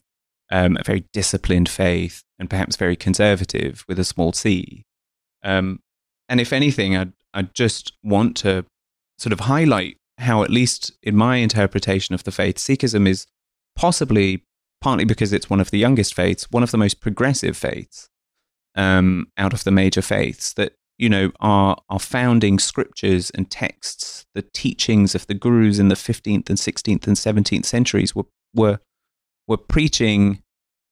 um, 0.52 0.78
a 0.78 0.84
very 0.84 1.06
disciplined 1.14 1.70
faith, 1.70 2.24
and 2.38 2.50
perhaps 2.50 2.76
very 2.76 2.96
conservative 2.96 3.86
with 3.88 3.98
a 3.98 4.04
small 4.04 4.34
c. 4.34 4.84
Um, 5.44 5.80
and 6.28 6.40
if 6.40 6.54
anything, 6.54 6.96
I'd, 6.96 7.14
I'd 7.34 7.56
just 7.56 7.94
want 8.04 8.36
to 8.38 8.66
sort 9.18 9.34
of 9.34 9.42
highlight 9.42 9.98
how, 10.18 10.44
at 10.44 10.52
least 10.52 10.92
in 11.02 11.16
my 11.16 11.38
interpretation 11.38 12.14
of 12.14 12.26
the 12.26 12.32
faith, 12.32 12.58
Sikhism 12.58 13.08
is 13.08 13.26
possibly 13.76 14.44
partly 14.82 15.06
because 15.06 15.34
it's 15.34 15.50
one 15.50 15.62
of 15.62 15.72
the 15.72 15.80
youngest 15.80 16.14
faiths, 16.14 16.52
one 16.52 16.64
of 16.64 16.72
the 16.72 16.78
most 16.78 17.02
progressive 17.02 17.58
faiths 17.58 18.10
um, 18.76 19.28
out 19.38 19.54
of 19.54 19.64
the 19.64 19.72
major 19.72 20.02
faiths 20.02 20.54
that 20.54 20.74
you 20.98 21.10
know 21.10 21.32
our 21.40 21.78
our 21.90 22.00
founding 22.00 22.60
scriptures 22.60 23.30
and 23.32 23.50
texts, 23.50 24.26
the 24.36 24.46
teachings 24.54 25.16
of 25.16 25.28
the 25.28 25.34
gurus 25.34 25.80
in 25.80 25.88
the 25.88 25.96
15th 25.96 26.50
and 26.50 26.58
16th 26.58 27.08
and 27.08 27.16
17th 27.16 27.66
centuries 27.66 28.16
were 28.16 28.26
were 28.54 28.80
were 29.48 29.58
preaching 29.58 30.42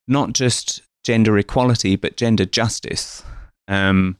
not 0.08 0.34
just 0.34 0.82
gender 1.04 1.38
equality 1.38 1.96
but 1.96 2.18
gender 2.18 2.46
justice. 2.46 3.24
Um, 3.68 4.18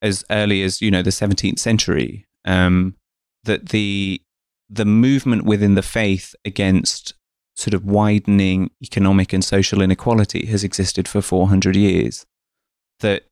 as 0.00 0.24
early 0.30 0.62
as 0.62 0.80
you 0.80 0.90
know 0.90 1.02
the 1.02 1.10
17th 1.10 1.58
century 1.58 2.26
um, 2.44 2.94
that 3.44 3.70
the 3.70 4.22
the 4.70 4.84
movement 4.84 5.44
within 5.44 5.74
the 5.74 5.82
faith 5.82 6.34
against 6.44 7.14
sort 7.56 7.74
of 7.74 7.84
widening 7.84 8.70
economic 8.82 9.32
and 9.32 9.44
social 9.44 9.80
inequality 9.82 10.46
has 10.46 10.62
existed 10.62 11.08
for 11.08 11.20
400 11.20 11.74
years. 11.74 12.26
That 13.00 13.24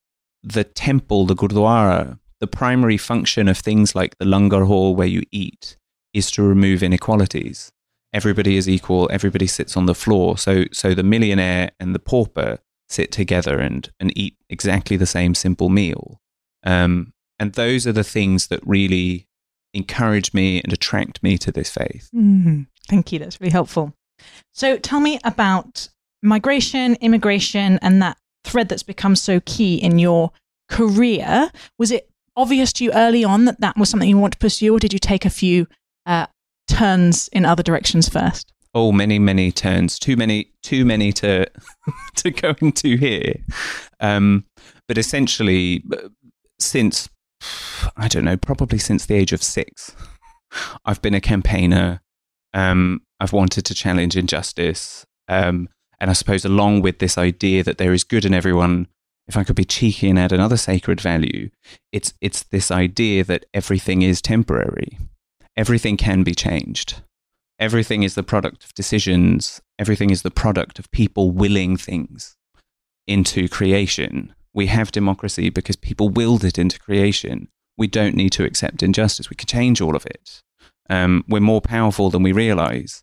the 0.43 0.65
temple, 0.65 1.27
the 1.27 1.35
gurdwara, 1.35 2.19
the 2.41 2.47
primary 2.47 2.97
function 2.97 3.49
of 3.49 3.59
things 3.59 3.95
like 3.95 4.17
the 4.19 4.25
langar 4.25 4.67
hall 4.67 4.95
where 4.95 5.07
you 5.07 5.23
eat 5.33 5.77
is 6.13 6.31
to 6.33 6.43
remove 6.43 6.83
inequalities. 6.83 7.73
Everybody 8.13 8.57
is 8.57 8.69
equal, 8.69 9.09
everybody 9.13 9.47
sits 9.47 9.77
on 9.77 9.87
the 9.87 9.95
floor. 9.95 10.39
So, 10.39 10.65
so 10.73 10.95
the 10.95 11.03
millionaire 11.03 11.73
and 11.81 11.95
the 11.95 11.99
pauper 11.99 12.59
sit 12.89 13.11
together 13.11 13.59
and, 13.59 13.91
and 13.99 14.17
eat 14.17 14.37
exactly 14.49 14.97
the 14.97 15.07
same 15.07 15.35
simple 15.35 15.69
meal. 15.69 16.21
Um, 16.65 17.13
and 17.39 17.53
those 17.53 17.87
are 17.87 17.93
the 17.93 18.05
things 18.05 18.47
that 18.47 18.67
really 18.67 19.27
encourage 19.75 20.33
me 20.33 20.61
and 20.63 20.73
attract 20.73 21.23
me 21.23 21.37
to 21.39 21.53
this 21.53 21.71
faith. 21.71 22.09
Mm-hmm. 22.15 22.63
Thank 22.89 23.13
you. 23.13 23.19
That's 23.19 23.41
really 23.41 23.53
helpful. 23.53 23.93
So 24.55 24.79
tell 24.79 25.01
me 25.01 25.19
about 25.25 25.89
migration, 26.23 26.95
immigration, 26.97 27.79
and 27.83 28.01
that 28.01 28.17
thread 28.47 28.69
that's 28.69 28.83
become 28.83 29.17
so 29.17 29.41
key 29.45 29.77
in 29.77 29.99
your 29.99 30.33
career. 30.69 31.51
Was 31.79 31.91
it 31.91 32.11
obvious 32.37 32.73
to 32.75 32.85
you 32.85 32.93
early 32.93 33.25
on 33.25 33.45
that 33.47 33.61
that 33.61 33.77
was 33.77 33.89
something 33.89 34.09
you 34.09 34.19
want 34.19 34.35
to 34.35 34.39
pursue, 34.39 34.75
or 34.75 34.79
did 34.79 34.93
you 34.93 34.99
take 34.99 35.25
a 35.25 35.31
few 35.31 35.67
uh, 36.05 36.27
turns 36.69 37.29
in 37.29 37.45
other 37.45 37.63
directions 37.63 38.09
first? 38.09 38.53
Oh, 38.75 38.93
many, 38.93 39.19
many 39.19 39.53
turns. 39.53 39.99
Too 39.99 40.17
many, 40.17 40.53
too 40.63 40.85
many 40.85 41.13
to 41.15 41.47
to 42.17 42.31
go 42.31 42.55
into 42.61 42.97
here. 42.97 43.37
Um, 44.01 44.45
but 44.87 44.99
essentially, 44.99 45.83
since 46.59 47.09
I 47.97 48.09
don't 48.09 48.25
know, 48.25 48.37
probably 48.37 48.79
since 48.79 49.07
the 49.07 49.15
age 49.15 49.33
of 49.33 49.43
six, 49.43 49.95
I've 50.85 51.03
been 51.03 51.15
a 51.15 51.21
campaigner. 51.21 52.01
Um, 52.53 53.03
I've 53.21 53.33
wanted 53.33 53.65
to 53.67 53.75
challenge 53.75 54.17
injustice. 54.17 55.05
Um, 55.29 55.69
and 55.99 56.11
I 56.11 56.13
suppose, 56.13 56.45
along 56.45 56.83
with 56.83 56.99
this 56.99 57.17
idea 57.19 57.63
that 57.65 57.79
there 57.79 57.93
is 57.93 58.05
good 58.05 58.25
in 58.25 58.35
everyone, 58.35 58.89
if 59.29 59.37
I 59.37 59.45
could 59.45 59.57
be 59.57 59.65
cheeky 59.65 60.09
and 60.09 60.19
add 60.19 60.33
another 60.33 60.57
sacred 60.57 61.01
value, 61.01 61.51
it's, 61.93 62.15
it's 62.21 62.43
this 62.45 62.71
idea 62.71 63.25
that 63.25 63.47
everything 63.55 64.03
is 64.03 64.23
temporary, 64.23 64.99
everything 65.57 65.97
can 65.97 66.23
be 66.23 66.35
changed. 66.35 67.03
Everything 67.59 68.03
is 68.03 68.15
the 68.15 68.23
product 68.23 68.65
of 68.65 68.75
decisions, 68.75 69.63
everything 69.79 70.11
is 70.11 70.21
the 70.21 70.31
product 70.31 70.79
of 70.79 70.91
people 70.91 71.31
willing 71.31 71.77
things 71.79 72.37
into 73.07 73.49
creation. 73.49 74.35
We 74.53 74.67
have 74.67 74.93
democracy 74.93 75.49
because 75.49 75.77
people 75.77 76.09
willed 76.11 76.45
it 76.45 76.59
into 76.59 76.79
creation. 76.79 77.49
We 77.79 77.87
don't 77.87 78.15
need 78.15 78.33
to 78.33 78.45
accept 78.45 78.83
injustice. 78.83 79.31
We 79.31 79.37
can 79.37 79.47
change 79.47 79.81
all 79.81 79.97
of 79.97 80.07
it. 80.07 80.43
Um, 80.89 81.25
we're 81.29 81.41
more 81.41 81.61
powerful 81.61 82.11
than 82.11 82.23
we 82.23 82.33
realize. 82.33 83.03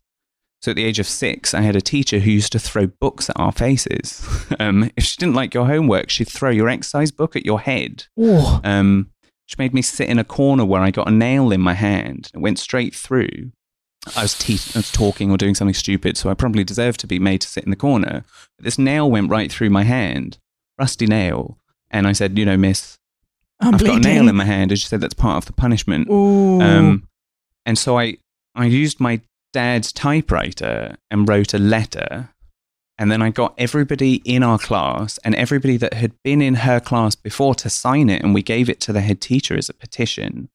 So 0.64 0.70
at 0.70 0.76
the 0.76 0.84
age 0.86 0.98
of 0.98 1.06
six, 1.06 1.52
I 1.52 1.60
had 1.60 1.76
a 1.76 1.80
teacher 1.82 2.20
who 2.20 2.30
used 2.30 2.52
to 2.52 2.58
throw 2.58 2.86
books 2.86 3.28
at 3.28 3.38
our 3.38 3.52
faces. 3.52 4.26
Um, 4.58 4.90
if 4.96 5.04
she 5.04 5.16
didn't 5.18 5.34
like 5.34 5.52
your 5.52 5.66
homework, 5.66 6.08
she'd 6.08 6.28
throw 6.28 6.48
your 6.48 6.70
exercise 6.70 7.10
book 7.10 7.36
at 7.36 7.44
your 7.44 7.60
head. 7.60 8.04
Um, 8.64 9.10
she 9.44 9.56
made 9.58 9.74
me 9.74 9.82
sit 9.82 10.08
in 10.08 10.18
a 10.18 10.24
corner 10.24 10.64
where 10.64 10.80
I 10.80 10.90
got 10.90 11.08
a 11.08 11.10
nail 11.10 11.52
in 11.52 11.60
my 11.60 11.74
hand. 11.74 12.30
It 12.32 12.38
went 12.38 12.58
straight 12.58 12.94
through. 12.94 13.52
I 14.16 14.22
was, 14.22 14.38
te- 14.38 14.72
I 14.74 14.78
was 14.78 14.90
talking 14.90 15.30
or 15.30 15.36
doing 15.36 15.54
something 15.54 15.74
stupid, 15.74 16.16
so 16.16 16.30
I 16.30 16.34
probably 16.34 16.64
deserved 16.64 17.00
to 17.00 17.06
be 17.06 17.18
made 17.18 17.42
to 17.42 17.48
sit 17.48 17.64
in 17.64 17.70
the 17.70 17.76
corner. 17.76 18.24
But 18.56 18.64
this 18.64 18.78
nail 18.78 19.10
went 19.10 19.28
right 19.28 19.52
through 19.52 19.70
my 19.70 19.82
hand, 19.82 20.38
rusty 20.78 21.06
nail. 21.06 21.58
And 21.90 22.06
I 22.06 22.12
said, 22.12 22.38
you 22.38 22.46
know, 22.46 22.56
miss, 22.56 22.96
I've 23.60 23.72
bleeding. 23.78 24.00
got 24.02 24.06
a 24.06 24.14
nail 24.14 24.28
in 24.28 24.36
my 24.36 24.44
hand. 24.46 24.70
And 24.72 24.80
she 24.80 24.86
said, 24.86 25.02
that's 25.02 25.14
part 25.14 25.36
of 25.36 25.44
the 25.46 25.52
punishment. 25.52 26.08
Um, 26.08 27.08
and 27.66 27.76
so 27.76 27.98
I, 27.98 28.16
I 28.54 28.64
used 28.66 28.98
my 28.98 29.20
dad's 29.54 29.92
typewriter 29.92 30.96
and 31.10 31.28
wrote 31.28 31.54
a 31.54 31.58
letter. 31.58 32.28
And 32.98 33.10
then 33.10 33.22
I 33.22 33.30
got 33.30 33.54
everybody 33.56 34.16
in 34.24 34.42
our 34.42 34.58
class 34.58 35.18
and 35.24 35.34
everybody 35.34 35.76
that 35.78 35.94
had 35.94 36.12
been 36.22 36.42
in 36.42 36.56
her 36.56 36.80
class 36.80 37.14
before 37.14 37.54
to 37.56 37.70
sign 37.70 38.10
it. 38.10 38.22
And 38.22 38.34
we 38.34 38.42
gave 38.42 38.68
it 38.68 38.80
to 38.80 38.92
the 38.92 39.00
head 39.00 39.20
teacher 39.20 39.56
as 39.56 39.68
a 39.68 39.74
petition. 39.74 40.48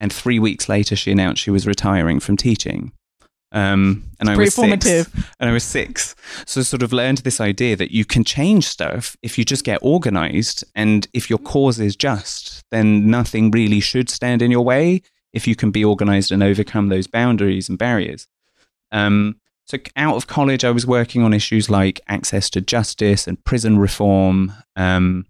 And 0.00 0.12
three 0.12 0.38
weeks 0.38 0.68
later, 0.68 0.96
she 0.96 1.12
announced 1.12 1.42
she 1.42 1.50
was 1.50 1.66
retiring 1.66 2.20
from 2.20 2.36
teaching. 2.36 2.92
Um, 3.52 4.04
and 4.20 4.28
I 4.28 4.36
was 4.36 4.54
formative. 4.54 5.06
six. 5.06 5.28
And 5.40 5.50
I 5.50 5.52
was 5.52 5.64
six. 5.64 6.14
So 6.46 6.62
sort 6.62 6.82
of 6.82 6.92
learned 6.92 7.18
this 7.18 7.40
idea 7.40 7.76
that 7.76 7.90
you 7.90 8.04
can 8.04 8.24
change 8.24 8.66
stuff 8.66 9.16
if 9.22 9.38
you 9.38 9.44
just 9.44 9.64
get 9.64 9.78
organized. 9.82 10.64
And 10.74 11.06
if 11.12 11.28
your 11.28 11.38
cause 11.38 11.80
is 11.80 11.96
just, 11.96 12.62
then 12.70 13.10
nothing 13.10 13.50
really 13.50 13.80
should 13.80 14.08
stand 14.08 14.42
in 14.42 14.50
your 14.50 14.64
way 14.64 15.02
if 15.32 15.46
you 15.46 15.54
can 15.54 15.70
be 15.70 15.84
organized 15.84 16.32
and 16.32 16.42
overcome 16.42 16.88
those 16.88 17.06
boundaries 17.06 17.68
and 17.68 17.78
barriers. 17.78 18.26
Um, 18.92 19.36
so 19.66 19.78
out 19.96 20.16
of 20.16 20.26
college, 20.26 20.64
I 20.64 20.70
was 20.70 20.86
working 20.86 21.22
on 21.22 21.34
issues 21.34 21.68
like 21.68 22.00
access 22.08 22.48
to 22.50 22.60
justice 22.60 23.26
and 23.26 23.42
prison 23.44 23.78
reform, 23.78 24.52
um, 24.76 25.26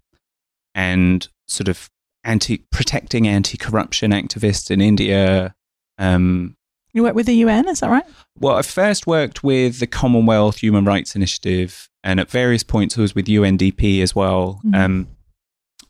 and 0.75 1.27
sort 1.47 1.69
of 1.69 1.91
anti 2.25 2.59
protecting 2.71 3.27
anti-corruption 3.27 4.11
activists 4.13 4.71
in 4.71 4.81
India. 4.81 5.55
Um, 5.99 6.57
You 6.93 7.03
work 7.03 7.15
with 7.15 7.27
the 7.27 7.35
UN, 7.37 7.69
is 7.69 7.81
that 7.81 7.91
right? 7.91 8.05
well, 8.39 8.57
I 8.57 8.63
first 8.63 9.07
worked 9.07 9.43
with 9.43 9.81
the 9.81 9.87
Commonwealth 9.87 10.59
Human 10.59 10.85
Rights 10.85 11.17
Initiative, 11.17 11.89
and 12.05 12.21
at 12.21 12.31
various 12.31 12.63
points 12.63 12.97
I 12.97 13.01
was 13.03 13.15
with 13.15 13.27
UNDP 13.29 14.01
as 14.03 14.15
well, 14.15 14.61
Mhm. 14.65 14.75
um, 14.77 15.09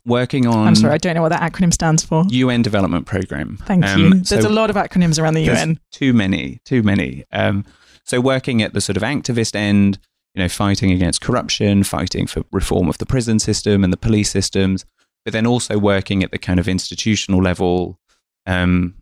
working 0.05 0.47
on 0.47 0.67
I'm 0.67 0.75
sorry, 0.75 0.93
I 0.93 0.97
don't 0.97 1.15
know 1.15 1.21
what 1.21 1.29
that 1.29 1.41
acronym 1.51 1.73
stands 1.73 2.03
for. 2.03 2.23
UN 2.29 2.61
Development 2.61 3.05
Program. 3.05 3.57
Thank 3.65 3.85
Um, 3.85 3.99
you. 3.99 4.09
There's 4.21 4.43
so- 4.43 4.49
a 4.49 4.51
lot 4.51 4.69
of 4.69 4.75
acronyms 4.75 5.21
around 5.21 5.33
the 5.35 5.41
UN. 5.43 5.79
Too 5.91 6.13
many, 6.13 6.59
too 6.65 6.83
many. 6.83 7.25
Um, 7.31 7.65
so 8.03 8.19
working 8.21 8.61
at 8.61 8.73
the 8.73 8.81
sort 8.81 8.97
of 8.97 9.03
activist 9.03 9.55
end, 9.55 9.99
you 10.33 10.41
know, 10.43 10.49
fighting 10.49 10.91
against 10.91 11.21
corruption, 11.21 11.83
fighting 11.83 12.27
for 12.27 12.43
reform 12.51 12.87
of 12.89 12.97
the 12.97 13.05
prison 13.05 13.39
system 13.39 13.83
and 13.83 13.91
the 13.93 13.97
police 13.97 14.29
systems, 14.29 14.85
but 15.25 15.33
then 15.33 15.45
also 15.45 15.77
working 15.77 16.23
at 16.23 16.31
the 16.31 16.37
kind 16.37 16.59
of 16.59 16.67
institutional 16.67 17.41
level. 17.41 17.99
Um, 18.45 18.95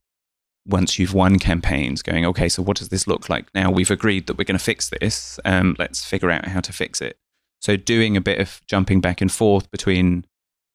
once 0.66 1.00
you've 1.00 1.14
won 1.14 1.40
campaigns, 1.40 2.02
going, 2.02 2.26
okay, 2.26 2.50
so 2.50 2.62
what 2.62 2.76
does 2.76 2.90
this 2.90 3.08
look 3.08 3.30
like 3.30 3.46
now? 3.56 3.72
We've 3.72 3.90
agreed 3.92 4.28
that 4.28 4.38
we're 4.38 4.44
going 4.44 4.58
to 4.58 4.64
fix 4.64 4.90
this. 5.00 5.40
Um, 5.46 5.78
let's 5.80 6.04
figure 6.04 6.30
out 6.30 6.46
how 6.50 6.60
to 6.60 6.74
fix 6.74 7.00
it. 7.00 7.18
So 7.62 7.78
doing 7.78 8.18
a 8.18 8.22
bit 8.22 8.40
of 8.40 8.60
jumping 8.68 9.00
back 9.00 9.22
and 9.22 9.32
forth 9.32 9.72
between 9.72 10.26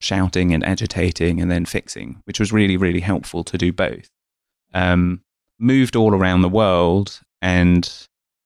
shouting 0.03 0.53
and 0.53 0.65
agitating 0.65 1.41
and 1.41 1.51
then 1.51 1.65
fixing, 1.65 2.21
which 2.25 2.41
was 2.41 2.53
really, 2.53 2.77
really 2.77 3.01
helpful 3.01 3.45
to 3.45 3.57
do 3.57 3.73
both. 3.73 4.09
Um, 4.75 5.23
moved 5.59 5.97
all 5.97 6.15
around 6.15 6.43
the 6.43 6.49
world, 6.49 7.21
and 7.41 7.91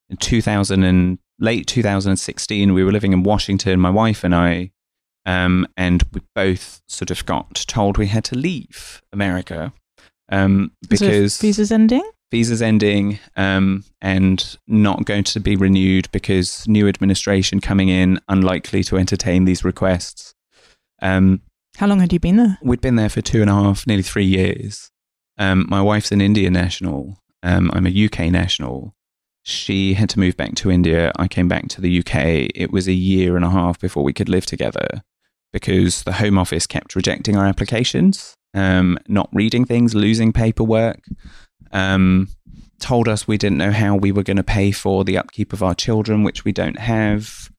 in 0.09 0.17
2000 0.17 0.83
and 0.83 1.19
late 1.39 1.67
2016, 1.67 2.73
we 2.73 2.83
were 2.83 2.91
living 2.91 3.13
in 3.13 3.23
Washington, 3.23 3.79
my 3.79 3.89
wife 3.89 4.23
and 4.23 4.35
I, 4.35 4.71
um, 5.25 5.67
and 5.75 6.03
we 6.13 6.21
both 6.33 6.81
sort 6.87 7.11
of 7.11 7.25
got 7.25 7.53
told 7.67 7.97
we 7.97 8.07
had 8.07 8.23
to 8.25 8.37
leave 8.37 9.01
America 9.11 9.73
um, 10.29 10.71
So 10.83 10.87
because 10.89 11.39
visas 11.39 11.71
ending. 11.71 12.03
visas 12.31 12.61
ending 12.61 13.19
um, 13.35 13.83
and 14.01 14.57
not 14.67 15.05
going 15.05 15.23
to 15.25 15.39
be 15.39 15.55
renewed 15.55 16.09
because 16.11 16.67
new 16.67 16.87
administration 16.87 17.59
coming 17.59 17.89
in 17.89 18.19
unlikely 18.29 18.83
to 18.85 18.97
entertain 18.97 19.45
these 19.45 19.63
requests. 19.63 20.33
Um, 21.01 21.41
How 21.77 21.85
long 21.85 21.99
had 21.99 22.11
you 22.11 22.19
been 22.19 22.37
there? 22.37 22.57
we'd 22.63 22.81
been 22.81 22.95
there 22.95 23.07
for 23.07 23.21
two 23.21 23.39
and 23.39 23.51
a 23.51 23.53
half, 23.53 23.85
nearly 23.85 24.01
three 24.01 24.25
years. 24.25 24.89
Um, 25.37 25.67
my 25.69 25.79
wife's 25.79 26.11
an 26.11 26.21
Indian 26.21 26.53
national. 26.53 27.19
Um, 27.43 27.69
I'm 27.71 27.85
a 27.85 28.05
UK 28.05 28.31
national. 28.31 28.95
She 29.43 29.93
had 29.93 30.09
to 30.09 30.19
move 30.19 30.35
back 30.35 30.55
to 30.55 30.71
India. 30.71 31.11
I 31.17 31.27
came 31.27 31.47
back 31.47 31.67
to 31.69 31.81
the 31.81 31.99
UK. 31.99 32.49
It 32.55 32.71
was 32.71 32.87
a 32.87 32.93
year 32.93 33.35
and 33.35 33.45
a 33.45 33.51
half 33.51 33.79
before 33.79 34.03
we 34.03 34.11
could 34.11 34.27
live 34.27 34.47
together 34.47 35.03
because 35.53 36.01
the 36.01 36.13
Home 36.13 36.39
Office 36.39 36.65
kept 36.65 36.95
rejecting 36.95 37.37
our 37.37 37.45
applications, 37.45 38.33
um, 38.55 38.97
not 39.07 39.29
reading 39.31 39.63
things, 39.63 39.93
losing 39.93 40.33
paperwork. 40.33 41.03
Um, 41.71 42.29
told 42.79 43.07
us 43.07 43.27
we 43.27 43.37
didn't 43.37 43.59
know 43.59 43.71
how 43.71 43.95
we 43.95 44.11
were 44.11 44.23
going 44.23 44.37
to 44.37 44.43
pay 44.43 44.71
for 44.71 45.03
the 45.03 45.19
upkeep 45.19 45.53
of 45.53 45.61
our 45.61 45.75
children, 45.75 46.23
which 46.23 46.43
we 46.43 46.51
don't 46.51 46.79
have. 46.79 47.51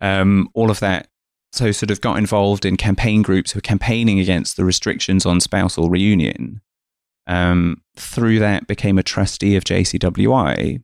Um, 0.00 0.48
all 0.54 0.70
of 0.70 0.78
that 0.78 1.08
so 1.54 1.70
sort 1.70 1.90
of 1.90 2.00
got 2.00 2.18
involved 2.18 2.64
in 2.64 2.76
campaign 2.76 3.22
groups 3.22 3.52
who 3.52 3.58
were 3.58 3.62
campaigning 3.62 4.18
against 4.18 4.56
the 4.56 4.64
restrictions 4.64 5.24
on 5.24 5.40
spousal 5.40 5.88
reunion. 5.88 6.60
Um, 7.26 7.80
through 7.96 8.40
that, 8.40 8.66
became 8.66 8.98
a 8.98 9.02
trustee 9.02 9.56
of 9.56 9.64
JCWI, 9.64 10.82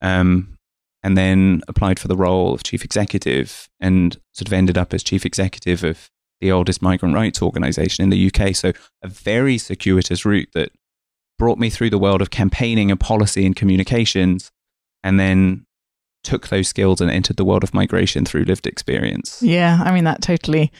um, 0.00 0.56
and 1.02 1.16
then 1.16 1.62
applied 1.68 2.00
for 2.00 2.08
the 2.08 2.16
role 2.16 2.54
of 2.54 2.62
chief 2.62 2.84
executive, 2.84 3.68
and 3.80 4.16
sort 4.32 4.48
of 4.48 4.52
ended 4.52 4.78
up 4.78 4.94
as 4.94 5.02
chief 5.02 5.26
executive 5.26 5.84
of 5.84 6.10
the 6.40 6.50
oldest 6.50 6.80
migrant 6.82 7.14
rights 7.14 7.42
organization 7.42 8.02
in 8.02 8.10
the 8.10 8.32
UK. 8.32 8.56
So 8.56 8.72
a 9.02 9.08
very 9.08 9.58
circuitous 9.58 10.24
route 10.24 10.48
that 10.54 10.72
brought 11.38 11.58
me 11.58 11.70
through 11.70 11.90
the 11.90 11.98
world 11.98 12.22
of 12.22 12.30
campaigning 12.30 12.90
and 12.90 12.98
policy 12.98 13.44
and 13.44 13.54
communications, 13.54 14.50
and 15.04 15.20
then 15.20 15.66
took 16.24 16.48
those 16.48 16.68
skills 16.68 17.00
and 17.00 17.10
entered 17.10 17.36
the 17.36 17.44
world 17.44 17.62
of 17.62 17.74
migration 17.74 18.24
through 18.24 18.44
lived 18.44 18.66
experience. 18.66 19.42
Yeah, 19.42 19.80
I 19.82 19.92
mean 19.92 20.04
that 20.04 20.22
totally 20.22 20.72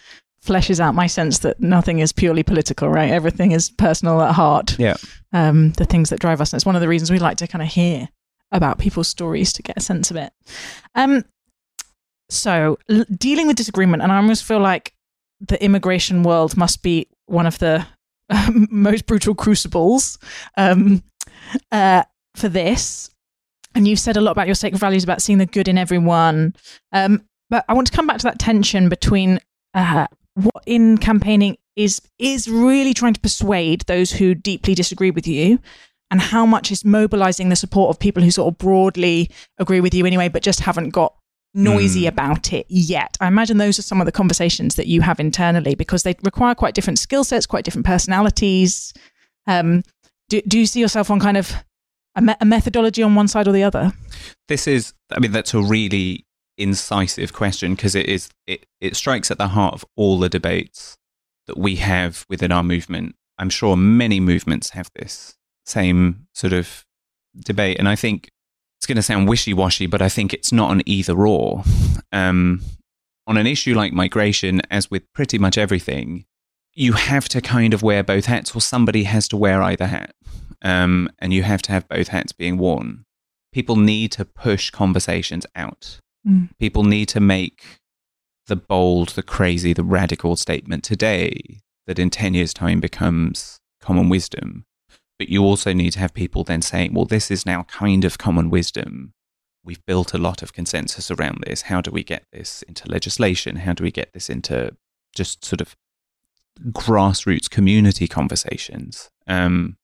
fleshes 0.44 0.80
out 0.80 0.94
my 0.94 1.06
sense 1.06 1.38
that 1.40 1.60
nothing 1.60 1.98
is 1.98 2.12
purely 2.12 2.42
political, 2.42 2.88
right? 2.88 3.10
Everything 3.10 3.52
is 3.52 3.70
personal 3.70 4.20
at 4.22 4.34
heart. 4.34 4.78
Yeah. 4.78 4.96
Um, 5.32 5.72
the 5.72 5.84
things 5.84 6.10
that 6.10 6.20
drive 6.20 6.40
us. 6.40 6.52
And 6.52 6.58
it's 6.58 6.66
one 6.66 6.76
of 6.76 6.80
the 6.80 6.88
reasons 6.88 7.10
we 7.10 7.18
like 7.18 7.36
to 7.38 7.46
kind 7.46 7.62
of 7.62 7.68
hear 7.68 8.08
about 8.52 8.78
people's 8.78 9.08
stories 9.08 9.52
to 9.54 9.62
get 9.62 9.76
a 9.76 9.80
sense 9.80 10.10
of 10.10 10.16
it. 10.16 10.32
Um, 10.94 11.24
so 12.30 12.78
l- 12.88 13.04
dealing 13.16 13.46
with 13.46 13.56
disagreement, 13.56 14.02
and 14.02 14.12
I 14.12 14.16
almost 14.16 14.44
feel 14.44 14.60
like 14.60 14.94
the 15.40 15.62
immigration 15.62 16.22
world 16.22 16.56
must 16.56 16.82
be 16.82 17.08
one 17.26 17.46
of 17.46 17.58
the 17.58 17.86
most 18.70 19.06
brutal 19.06 19.34
crucibles 19.34 20.18
um, 20.56 21.02
uh, 21.72 22.04
for 22.36 22.48
this. 22.48 23.10
And 23.78 23.86
you've 23.86 24.00
said 24.00 24.16
a 24.16 24.20
lot 24.20 24.32
about 24.32 24.46
your 24.48 24.56
sacred 24.56 24.80
values 24.80 25.04
about 25.04 25.22
seeing 25.22 25.38
the 25.38 25.46
good 25.46 25.68
in 25.68 25.78
everyone. 25.78 26.52
Um, 26.90 27.22
but 27.48 27.64
I 27.68 27.74
want 27.74 27.86
to 27.86 27.92
come 27.92 28.08
back 28.08 28.18
to 28.18 28.24
that 28.24 28.40
tension 28.40 28.88
between 28.88 29.38
uh, 29.72 30.08
what 30.34 30.64
in 30.66 30.98
campaigning 30.98 31.56
is 31.76 32.02
is 32.18 32.48
really 32.48 32.92
trying 32.92 33.14
to 33.14 33.20
persuade 33.20 33.82
those 33.82 34.10
who 34.10 34.34
deeply 34.34 34.74
disagree 34.74 35.12
with 35.12 35.28
you 35.28 35.60
and 36.10 36.20
how 36.20 36.44
much 36.44 36.72
is 36.72 36.84
mobilizing 36.84 37.50
the 37.50 37.56
support 37.56 37.90
of 37.90 38.00
people 38.00 38.20
who 38.20 38.32
sort 38.32 38.52
of 38.52 38.58
broadly 38.58 39.30
agree 39.58 39.80
with 39.80 39.94
you 39.94 40.04
anyway 40.06 40.28
but 40.28 40.42
just 40.42 40.58
haven't 40.58 40.88
got 40.90 41.14
noisy 41.54 42.02
Mm. 42.02 42.08
about 42.08 42.52
it 42.52 42.66
yet 42.68 43.16
i 43.20 43.28
imagine 43.28 43.58
those 43.58 43.78
are 43.78 43.82
some 43.82 44.00
of 44.00 44.06
the 44.06 44.12
conversations 44.12 44.74
that 44.74 44.86
you 44.88 45.02
have 45.02 45.20
internally 45.20 45.74
because 45.76 46.02
they 46.02 46.16
require 46.22 46.54
quite 46.54 46.74
different 46.74 46.98
skill 46.98 47.22
sets 47.24 47.46
quite 47.46 47.64
different 47.64 47.86
personalities 47.86 48.92
um, 49.46 49.82
do, 50.28 50.42
do 50.42 50.58
you 50.58 50.66
see 50.66 50.80
yourself 50.80 51.10
on 51.10 51.20
kind 51.20 51.36
of 51.36 51.52
a, 52.18 52.22
me- 52.22 52.34
a 52.40 52.44
methodology 52.44 53.02
on 53.02 53.14
one 53.14 53.28
side 53.28 53.48
or 53.48 53.52
the 53.52 53.62
other 53.62 53.92
This 54.48 54.66
is, 54.66 54.92
I 55.10 55.18
mean, 55.18 55.32
that's 55.32 55.54
a 55.54 55.62
really 55.62 56.26
incisive 56.56 57.32
question 57.32 57.74
because 57.74 57.94
it 57.94 58.06
is, 58.06 58.28
it, 58.46 58.66
it 58.80 58.96
strikes 58.96 59.30
at 59.30 59.38
the 59.38 59.48
heart 59.48 59.74
of 59.74 59.84
all 59.96 60.18
the 60.18 60.28
debates 60.28 60.96
that 61.46 61.56
we 61.56 61.76
have 61.76 62.26
within 62.28 62.52
our 62.52 62.62
movement. 62.62 63.14
I'm 63.38 63.50
sure 63.50 63.76
many 63.76 64.20
movements 64.20 64.70
have 64.70 64.90
this 64.94 65.36
same 65.64 66.26
sort 66.34 66.52
of 66.52 66.84
debate. 67.44 67.78
And 67.78 67.88
I 67.88 67.94
think 67.94 68.30
it's 68.78 68.86
going 68.86 68.96
to 68.96 69.02
sound 69.02 69.28
wishy 69.28 69.54
washy, 69.54 69.86
but 69.86 70.02
I 70.02 70.08
think 70.08 70.32
it's 70.32 70.52
not 70.52 70.72
an 70.72 70.82
either 70.86 71.26
or. 71.26 71.62
Um, 72.12 72.62
on 73.26 73.36
an 73.36 73.46
issue 73.46 73.74
like 73.74 73.92
migration, 73.92 74.62
as 74.70 74.90
with 74.90 75.02
pretty 75.12 75.38
much 75.38 75.58
everything, 75.58 76.24
you 76.74 76.94
have 76.94 77.28
to 77.28 77.40
kind 77.40 77.74
of 77.74 77.82
wear 77.82 78.02
both 78.02 78.26
hats, 78.26 78.54
or 78.54 78.60
somebody 78.60 79.02
has 79.04 79.28
to 79.28 79.36
wear 79.36 79.62
either 79.62 79.86
hat. 79.86 80.14
Um, 80.62 81.10
and 81.18 81.32
you 81.32 81.42
have 81.42 81.62
to 81.62 81.72
have 81.72 81.88
both 81.88 82.08
hats 82.08 82.32
being 82.32 82.58
worn. 82.58 83.04
People 83.52 83.76
need 83.76 84.12
to 84.12 84.24
push 84.24 84.70
conversations 84.70 85.46
out. 85.54 86.00
Mm. 86.26 86.50
People 86.58 86.84
need 86.84 87.08
to 87.10 87.20
make 87.20 87.80
the 88.46 88.56
bold, 88.56 89.10
the 89.10 89.22
crazy, 89.22 89.72
the 89.72 89.84
radical 89.84 90.36
statement 90.36 90.84
today 90.84 91.60
that 91.86 91.98
in 91.98 92.10
10 92.10 92.34
years' 92.34 92.54
time 92.54 92.80
becomes 92.80 93.60
common 93.80 94.08
wisdom. 94.08 94.64
But 95.18 95.28
you 95.28 95.42
also 95.42 95.72
need 95.72 95.92
to 95.92 95.98
have 95.98 96.14
people 96.14 96.44
then 96.44 96.62
saying, 96.62 96.94
well, 96.94 97.04
this 97.04 97.30
is 97.30 97.44
now 97.44 97.64
kind 97.64 98.04
of 98.04 98.18
common 98.18 98.50
wisdom. 98.50 99.12
We've 99.64 99.84
built 99.86 100.14
a 100.14 100.18
lot 100.18 100.42
of 100.42 100.52
consensus 100.52 101.10
around 101.10 101.44
this. 101.46 101.62
How 101.62 101.80
do 101.80 101.90
we 101.90 102.04
get 102.04 102.24
this 102.32 102.62
into 102.62 102.90
legislation? 102.90 103.56
How 103.56 103.72
do 103.72 103.82
we 103.84 103.90
get 103.90 104.12
this 104.12 104.30
into 104.30 104.76
just 105.14 105.44
sort 105.44 105.60
of 105.60 105.76
grassroots 106.70 107.50
community 107.50 108.06
conversations? 108.06 109.10
Um, 109.26 109.76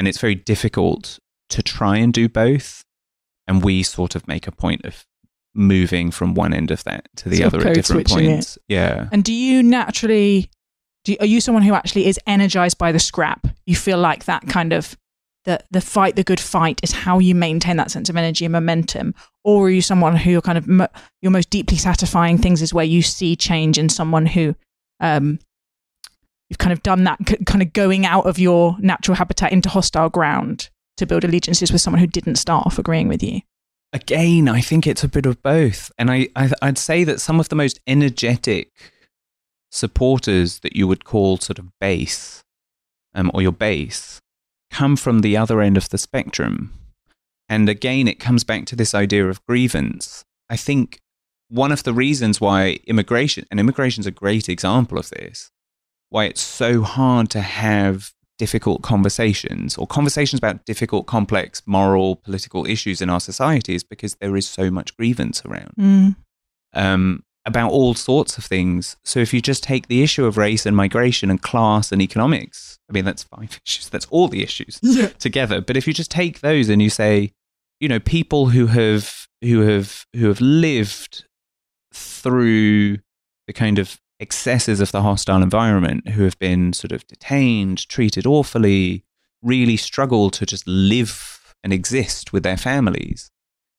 and 0.00 0.08
it's 0.08 0.18
very 0.18 0.34
difficult 0.34 1.18
to 1.50 1.62
try 1.62 1.98
and 1.98 2.10
do 2.10 2.26
both. 2.26 2.86
And 3.46 3.62
we 3.62 3.82
sort 3.82 4.14
of 4.14 4.26
make 4.26 4.46
a 4.46 4.52
point 4.52 4.86
of 4.86 5.04
moving 5.54 6.10
from 6.10 6.32
one 6.32 6.54
end 6.54 6.70
of 6.70 6.82
that 6.84 7.06
to 7.16 7.28
the 7.28 7.36
Sort 7.36 7.52
other 7.52 7.68
at 7.68 7.74
different 7.74 8.08
switching 8.08 8.30
it. 8.30 8.32
points. 8.32 8.58
Yeah. 8.66 9.10
And 9.12 9.22
do 9.22 9.34
you 9.34 9.62
naturally, 9.62 10.48
do 11.04 11.12
you, 11.12 11.18
are 11.20 11.26
you 11.26 11.42
someone 11.42 11.64
who 11.64 11.74
actually 11.74 12.06
is 12.06 12.18
energized 12.26 12.78
by 12.78 12.92
the 12.92 12.98
scrap? 12.98 13.46
You 13.66 13.76
feel 13.76 13.98
like 13.98 14.24
that 14.24 14.48
kind 14.48 14.72
of 14.72 14.96
the 15.44 15.60
the 15.70 15.82
fight, 15.82 16.16
the 16.16 16.24
good 16.24 16.40
fight, 16.40 16.80
is 16.82 16.92
how 16.92 17.18
you 17.18 17.34
maintain 17.34 17.76
that 17.76 17.90
sense 17.90 18.08
of 18.08 18.16
energy 18.16 18.46
and 18.46 18.52
momentum, 18.52 19.14
or 19.44 19.66
are 19.66 19.70
you 19.70 19.82
someone 19.82 20.16
who 20.16 20.30
you're 20.30 20.40
kind 20.40 20.56
of 20.58 20.66
mo- 20.66 20.88
your 21.20 21.32
most 21.32 21.50
deeply 21.50 21.76
satisfying 21.76 22.38
things 22.38 22.62
is 22.62 22.72
where 22.72 22.86
you 22.86 23.02
see 23.02 23.36
change 23.36 23.76
in 23.76 23.90
someone 23.90 24.24
who, 24.24 24.54
um, 25.00 25.38
you've 26.50 26.58
kind 26.58 26.72
of 26.72 26.82
done 26.82 27.04
that, 27.04 27.18
kind 27.46 27.62
of 27.62 27.72
going 27.72 28.04
out 28.04 28.26
of 28.26 28.38
your 28.38 28.76
natural 28.80 29.14
habitat 29.16 29.52
into 29.52 29.70
hostile 29.70 30.10
ground 30.10 30.68
to 30.96 31.06
build 31.06 31.24
allegiances 31.24 31.72
with 31.72 31.80
someone 31.80 32.00
who 32.00 32.06
didn't 32.06 32.34
start 32.34 32.66
off 32.66 32.78
agreeing 32.78 33.08
with 33.08 33.22
you. 33.22 33.40
Again, 33.92 34.48
I 34.48 34.60
think 34.60 34.86
it's 34.86 35.02
a 35.02 35.08
bit 35.08 35.26
of 35.26 35.42
both. 35.42 35.90
And 35.98 36.10
I, 36.10 36.28
I, 36.36 36.50
I'd 36.60 36.78
say 36.78 37.04
that 37.04 37.20
some 37.20 37.40
of 37.40 37.48
the 37.48 37.56
most 37.56 37.80
energetic 37.86 38.70
supporters 39.70 40.58
that 40.60 40.76
you 40.76 40.86
would 40.86 41.04
call 41.04 41.38
sort 41.38 41.58
of 41.58 41.68
base 41.80 42.42
um, 43.14 43.30
or 43.32 43.42
your 43.42 43.52
base 43.52 44.20
come 44.70 44.96
from 44.96 45.20
the 45.20 45.36
other 45.36 45.60
end 45.60 45.76
of 45.76 45.88
the 45.88 45.98
spectrum. 45.98 46.72
And 47.48 47.68
again, 47.68 48.06
it 48.06 48.20
comes 48.20 48.44
back 48.44 48.66
to 48.66 48.76
this 48.76 48.94
idea 48.94 49.28
of 49.28 49.44
grievance. 49.46 50.24
I 50.48 50.56
think 50.56 51.00
one 51.48 51.72
of 51.72 51.82
the 51.82 51.92
reasons 51.92 52.40
why 52.40 52.78
immigration, 52.86 53.46
and 53.50 53.58
immigration 53.58 54.02
is 54.02 54.06
a 54.06 54.12
great 54.12 54.48
example 54.48 54.98
of 54.98 55.10
this, 55.10 55.50
why 56.10 56.26
it's 56.26 56.40
so 56.42 56.82
hard 56.82 57.30
to 57.30 57.40
have 57.40 58.12
difficult 58.38 58.82
conversations 58.82 59.76
or 59.76 59.86
conversations 59.86 60.38
about 60.38 60.64
difficult, 60.64 61.06
complex 61.06 61.62
moral, 61.66 62.16
political 62.16 62.66
issues 62.66 63.00
in 63.02 63.10
our 63.10 63.20
society 63.20 63.74
is 63.74 63.84
because 63.84 64.14
there 64.20 64.36
is 64.36 64.48
so 64.48 64.70
much 64.70 64.96
grievance 64.96 65.42
around 65.44 65.72
Mm. 65.78 66.16
um, 66.74 67.22
about 67.46 67.70
all 67.72 67.94
sorts 67.94 68.36
of 68.38 68.44
things. 68.44 68.96
So 69.04 69.18
if 69.20 69.32
you 69.32 69.40
just 69.40 69.62
take 69.62 69.88
the 69.88 70.02
issue 70.02 70.24
of 70.26 70.36
race 70.36 70.66
and 70.66 70.76
migration 70.76 71.30
and 71.30 71.40
class 71.40 71.90
and 71.92 72.00
economics, 72.02 72.78
I 72.88 72.92
mean, 72.92 73.04
that's 73.04 73.22
five 73.24 73.60
issues, 73.66 73.88
that's 73.88 74.06
all 74.10 74.28
the 74.28 74.42
issues 74.42 74.78
together. 75.18 75.60
But 75.60 75.76
if 75.76 75.86
you 75.86 75.94
just 75.94 76.10
take 76.10 76.40
those 76.40 76.68
and 76.68 76.80
you 76.82 76.90
say, 76.90 77.32
you 77.80 77.88
know, 77.88 77.98
people 78.00 78.46
who 78.50 78.66
have 78.68 79.26
who 79.42 79.60
have 79.60 80.04
who 80.14 80.28
have 80.28 80.40
lived 80.40 81.24
through 81.92 82.98
the 83.46 83.52
kind 83.54 83.78
of 83.78 83.98
excesses 84.20 84.80
of 84.80 84.92
the 84.92 85.02
hostile 85.02 85.42
environment, 85.42 86.10
who 86.10 86.24
have 86.24 86.38
been 86.38 86.72
sort 86.72 86.92
of 86.92 87.06
detained, 87.08 87.88
treated 87.88 88.26
awfully, 88.26 89.04
really 89.42 89.76
struggle 89.76 90.30
to 90.30 90.46
just 90.46 90.66
live 90.66 91.54
and 91.64 91.72
exist 91.72 92.32
with 92.32 92.42
their 92.42 92.56
families, 92.56 93.30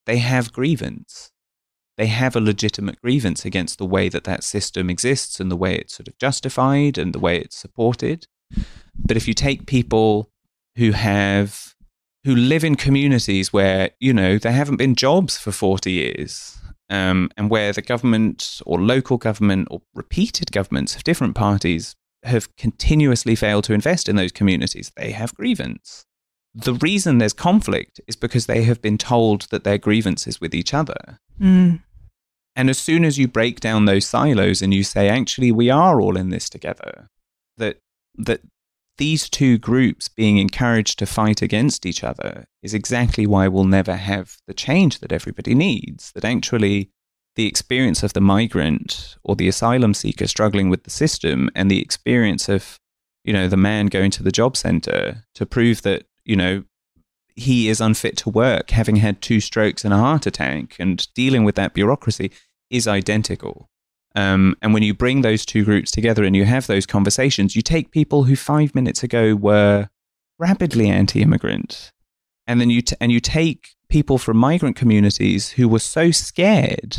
they 0.05 0.17
have 0.17 0.51
grievance. 0.51 1.31
They 1.97 2.07
have 2.07 2.35
a 2.35 2.41
legitimate 2.41 2.99
grievance 3.01 3.45
against 3.45 3.77
the 3.77 3.85
way 3.85 4.09
that 4.09 4.23
that 4.23 4.43
system 4.43 4.89
exists 4.89 5.39
and 5.39 5.51
the 5.51 5.55
way 5.55 5.75
it's 5.75 5.95
sort 5.95 6.07
of 6.07 6.17
justified 6.17 6.97
and 6.97 7.13
the 7.13 7.19
way 7.19 7.37
it's 7.37 7.55
supported. 7.55 8.27
But 8.97 9.17
if 9.17 9.27
you 9.27 9.33
take 9.33 9.67
people 9.67 10.31
who 10.77 10.91
have 10.91 11.75
who 12.23 12.35
live 12.35 12.63
in 12.63 12.75
communities 12.75 13.51
where 13.51 13.91
you 13.99 14.13
know 14.13 14.37
there 14.37 14.51
haven't 14.51 14.77
been 14.77 14.95
jobs 14.95 15.37
for 15.37 15.51
40 15.51 15.91
years 15.91 16.60
um, 16.91 17.29
and 17.37 17.49
where 17.49 17.71
the 17.73 17.81
government 17.81 18.61
or 18.65 18.79
local 18.79 19.17
government 19.17 19.67
or 19.71 19.81
repeated 19.95 20.51
governments 20.51 20.95
of 20.95 21.03
different 21.03 21.33
parties 21.35 21.95
have 22.23 22.55
continuously 22.57 23.35
failed 23.35 23.63
to 23.63 23.73
invest 23.73 24.07
in 24.09 24.15
those 24.15 24.31
communities 24.31 24.91
they 24.95 25.11
have 25.11 25.33
grievance 25.33 26.05
the 26.53 26.73
reason 26.75 27.17
there's 27.17 27.33
conflict 27.33 28.01
is 28.07 28.15
because 28.17 28.45
they 28.45 28.63
have 28.63 28.81
been 28.81 28.97
told 28.97 29.47
that 29.51 29.63
their 29.63 29.77
grievances 29.77 30.39
with 30.41 30.53
each 30.53 30.73
other 30.73 31.19
Mm. 31.39 31.81
and 32.55 32.69
as 32.69 32.77
soon 32.77 33.03
as 33.05 33.17
you 33.17 33.27
break 33.27 33.59
down 33.59 33.85
those 33.85 34.05
silos 34.05 34.61
and 34.61 34.73
you 34.73 34.83
say, 34.83 35.09
actually, 35.09 35.51
we 35.51 35.71
are 35.71 35.99
all 36.01 36.17
in 36.17 36.29
this 36.29 36.49
together, 36.49 37.09
that 37.57 37.79
that 38.27 38.41
these 39.01 39.31
two 39.31 39.57
groups 39.57 40.07
being 40.07 40.37
encouraged 40.37 40.99
to 40.99 41.07
fight 41.07 41.41
against 41.41 41.87
each 41.87 42.03
other 42.03 42.45
is 42.61 42.75
exactly 42.75 43.25
why 43.25 43.47
we'll 43.47 43.63
never 43.63 43.95
have 43.95 44.37
the 44.45 44.53
change 44.53 44.99
that 44.99 45.11
everybody 45.11 45.55
needs. 45.55 46.11
That 46.11 46.23
actually 46.23 46.91
the 47.35 47.47
experience 47.47 48.03
of 48.03 48.13
the 48.13 48.21
migrant 48.21 49.17
or 49.23 49.35
the 49.35 49.47
asylum 49.47 49.95
seeker 49.95 50.27
struggling 50.27 50.69
with 50.69 50.83
the 50.83 50.91
system 50.91 51.49
and 51.55 51.71
the 51.71 51.81
experience 51.81 52.47
of, 52.47 52.77
you 53.23 53.33
know, 53.33 53.47
the 53.47 53.57
man 53.57 53.87
going 53.87 54.11
to 54.11 54.21
the 54.21 54.31
job 54.31 54.55
center 54.55 55.23
to 55.33 55.47
prove 55.47 55.81
that, 55.81 56.03
you 56.23 56.35
know, 56.35 56.63
he 57.35 57.69
is 57.69 57.81
unfit 57.81 58.17
to 58.17 58.29
work, 58.29 58.69
having 58.69 58.97
had 58.97 59.19
two 59.19 59.39
strokes 59.39 59.83
and 59.83 59.95
a 59.95 59.97
heart 59.97 60.27
attack, 60.27 60.75
and 60.77 61.11
dealing 61.15 61.43
with 61.43 61.55
that 61.55 61.73
bureaucracy 61.73 62.29
is 62.69 62.87
identical. 62.87 63.70
Um, 64.15 64.55
and 64.61 64.73
when 64.73 64.83
you 64.83 64.93
bring 64.93 65.21
those 65.21 65.45
two 65.45 65.63
groups 65.63 65.91
together 65.91 66.23
and 66.23 66.35
you 66.35 66.45
have 66.45 66.67
those 66.67 66.85
conversations, 66.85 67.55
you 67.55 67.61
take 67.61 67.91
people 67.91 68.23
who 68.23 68.35
five 68.35 68.75
minutes 68.75 69.03
ago 69.03 69.35
were 69.35 69.89
rapidly 70.37 70.89
anti-immigrant, 70.89 71.91
and 72.47 72.59
then 72.59 72.69
you 72.69 72.81
t- 72.81 72.95
and 72.99 73.11
you 73.11 73.19
take 73.19 73.69
people 73.89 74.17
from 74.17 74.37
migrant 74.37 74.75
communities 74.75 75.51
who 75.51 75.69
were 75.69 75.79
so 75.79 76.11
scared 76.11 76.97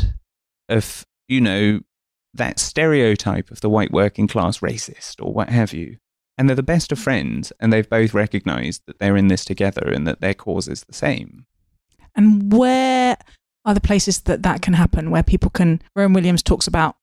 of 0.69 1.05
you 1.27 1.39
know 1.39 1.81
that 2.33 2.59
stereotype 2.59 3.51
of 3.51 3.61
the 3.61 3.69
white 3.69 3.91
working 3.91 4.27
class 4.27 4.59
racist 4.59 5.23
or 5.23 5.31
what 5.31 5.49
have 5.49 5.71
you, 5.71 5.97
and 6.37 6.49
they're 6.49 6.55
the 6.55 6.63
best 6.63 6.91
of 6.91 6.97
friends, 6.97 7.53
and 7.59 7.71
they've 7.71 7.89
both 7.89 8.15
recognized 8.15 8.81
that 8.87 8.97
they're 8.97 9.17
in 9.17 9.27
this 9.27 9.45
together 9.45 9.87
and 9.87 10.07
that 10.07 10.19
their 10.19 10.33
cause 10.33 10.67
is 10.67 10.83
the 10.85 10.93
same. 10.93 11.45
And 12.15 12.51
where 12.51 13.17
are 13.65 13.73
the 13.73 13.81
places 13.81 14.21
that 14.21 14.41
that 14.41 14.63
can 14.63 14.73
happen, 14.73 15.11
where 15.11 15.23
people 15.23 15.51
can? 15.51 15.79
Rowan 15.95 16.13
Williams 16.13 16.41
talks 16.41 16.65
about 16.65 16.95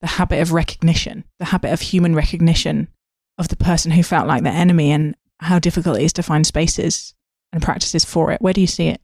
the 0.00 0.06
habit 0.06 0.40
of 0.40 0.52
recognition, 0.52 1.24
the 1.38 1.46
habit 1.46 1.72
of 1.72 1.80
human 1.80 2.14
recognition 2.14 2.88
of 3.38 3.48
the 3.48 3.56
person 3.56 3.90
who 3.90 4.02
felt 4.02 4.26
like 4.26 4.42
the 4.42 4.50
enemy 4.50 4.90
and 4.90 5.14
how 5.40 5.58
difficult 5.58 5.98
it 5.98 6.04
is 6.04 6.12
to 6.14 6.22
find 6.22 6.46
spaces 6.46 7.14
and 7.52 7.62
practices 7.62 8.04
for 8.04 8.32
it. 8.32 8.40
Where 8.40 8.52
do 8.52 8.60
you 8.60 8.66
see 8.66 8.88
it? 8.88 9.00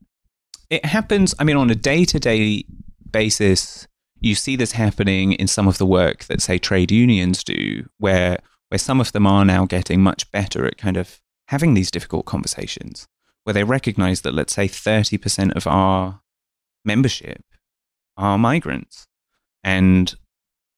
It 0.69 0.85
happens, 0.85 1.35
I 1.39 1.43
mean, 1.43 1.57
on 1.57 1.69
a 1.69 1.75
day 1.75 2.05
to 2.05 2.19
day 2.19 2.65
basis, 3.11 3.87
you 4.19 4.35
see 4.35 4.55
this 4.55 4.71
happening 4.71 5.33
in 5.33 5.47
some 5.47 5.67
of 5.67 5.77
the 5.77 5.85
work 5.85 6.23
that, 6.25 6.41
say, 6.41 6.57
trade 6.57 6.91
unions 6.91 7.43
do, 7.43 7.87
where, 7.97 8.39
where 8.69 8.79
some 8.79 9.01
of 9.01 9.11
them 9.11 9.27
are 9.27 9.45
now 9.45 9.65
getting 9.65 10.01
much 10.01 10.31
better 10.31 10.65
at 10.65 10.77
kind 10.77 10.97
of 10.97 11.19
having 11.49 11.73
these 11.73 11.91
difficult 11.91 12.25
conversations, 12.25 13.07
where 13.43 13.53
they 13.53 13.63
recognize 13.63 14.21
that, 14.21 14.33
let's 14.33 14.53
say, 14.53 14.67
30% 14.67 15.55
of 15.55 15.67
our 15.67 16.21
membership 16.85 17.43
are 18.17 18.37
migrants. 18.37 19.05
And 19.63 20.15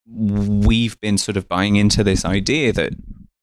we've 0.08 1.00
been 1.02 1.18
sort 1.18 1.38
of 1.38 1.48
buying 1.48 1.76
into 1.76 2.04
this 2.04 2.26
idea 2.26 2.72
that 2.74 2.94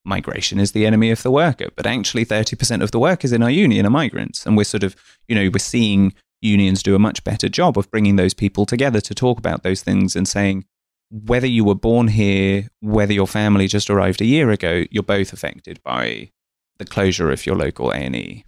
migration 0.05 0.59
is 0.59 0.71
the 0.71 0.85
enemy 0.85 1.11
of 1.11 1.23
the 1.23 1.31
worker, 1.31 1.69
but 1.75 1.85
actually 1.85 2.25
30% 2.25 2.81
of 2.81 2.91
the 2.91 2.99
workers 2.99 3.31
in 3.31 3.43
our 3.43 3.49
union 3.49 3.85
are 3.85 3.91
migrants. 3.91 4.45
And 4.45 4.57
we're 4.57 4.63
sort 4.63 4.83
of, 4.83 4.95
you 5.27 5.35
know, 5.35 5.49
we're 5.53 5.59
seeing 5.59 6.13
unions 6.41 6.83
do 6.83 6.95
a 6.95 6.99
much 6.99 7.23
better 7.23 7.47
job 7.47 7.77
of 7.77 7.89
bringing 7.89 8.17
those 8.17 8.33
people 8.33 8.65
together 8.65 8.99
to 9.01 9.15
talk 9.15 9.37
about 9.37 9.63
those 9.63 9.81
things 9.81 10.15
and 10.15 10.27
saying, 10.27 10.65
whether 11.09 11.47
you 11.47 11.63
were 11.63 11.75
born 11.75 12.07
here, 12.07 12.67
whether 12.81 13.13
your 13.13 13.27
family 13.27 13.67
just 13.67 13.89
arrived 13.89 14.19
a 14.19 14.25
year 14.25 14.49
ago, 14.49 14.83
you're 14.89 15.03
both 15.03 15.31
affected 15.31 15.81
by 15.83 16.31
the 16.79 16.85
closure 16.85 17.31
of 17.31 17.45
your 17.45 17.55
local 17.55 17.91
A&E. 17.91 18.43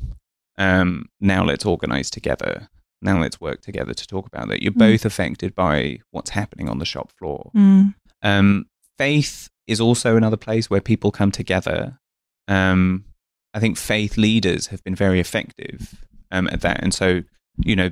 Um, 0.58 1.06
now 1.20 1.44
let's 1.44 1.66
organize 1.66 2.10
together. 2.10 2.70
Now 3.02 3.20
let's 3.20 3.40
work 3.40 3.62
together 3.62 3.94
to 3.94 4.08
talk 4.08 4.26
about 4.26 4.48
that. 4.48 4.64
You're 4.64 4.72
mm. 4.72 4.80
both 4.80 5.06
affected 5.06 5.54
by 5.54 6.00
what's 6.12 6.32
happening 6.32 6.68
on 6.68 6.80
the 6.80 6.86
shop 6.86 7.12
floor. 7.12 7.52
Mm. 7.56 7.94
Um, 8.22 8.68
faith 8.98 9.50
is 9.68 9.82
also 9.82 10.16
another 10.16 10.38
place 10.38 10.70
where 10.70 10.82
people 10.82 11.12
come 11.12 11.32
together. 11.32 12.00
Um, 12.48 13.06
I 13.54 13.60
think 13.60 13.78
faith 13.78 14.18
leaders 14.18 14.68
have 14.68 14.84
been 14.84 14.96
very 14.96 15.20
effective 15.20 16.06
um, 16.32 16.48
at 16.52 16.62
that. 16.62 16.84
And 16.84 16.94
so, 16.94 17.24
you 17.58 17.76
know, 17.76 17.92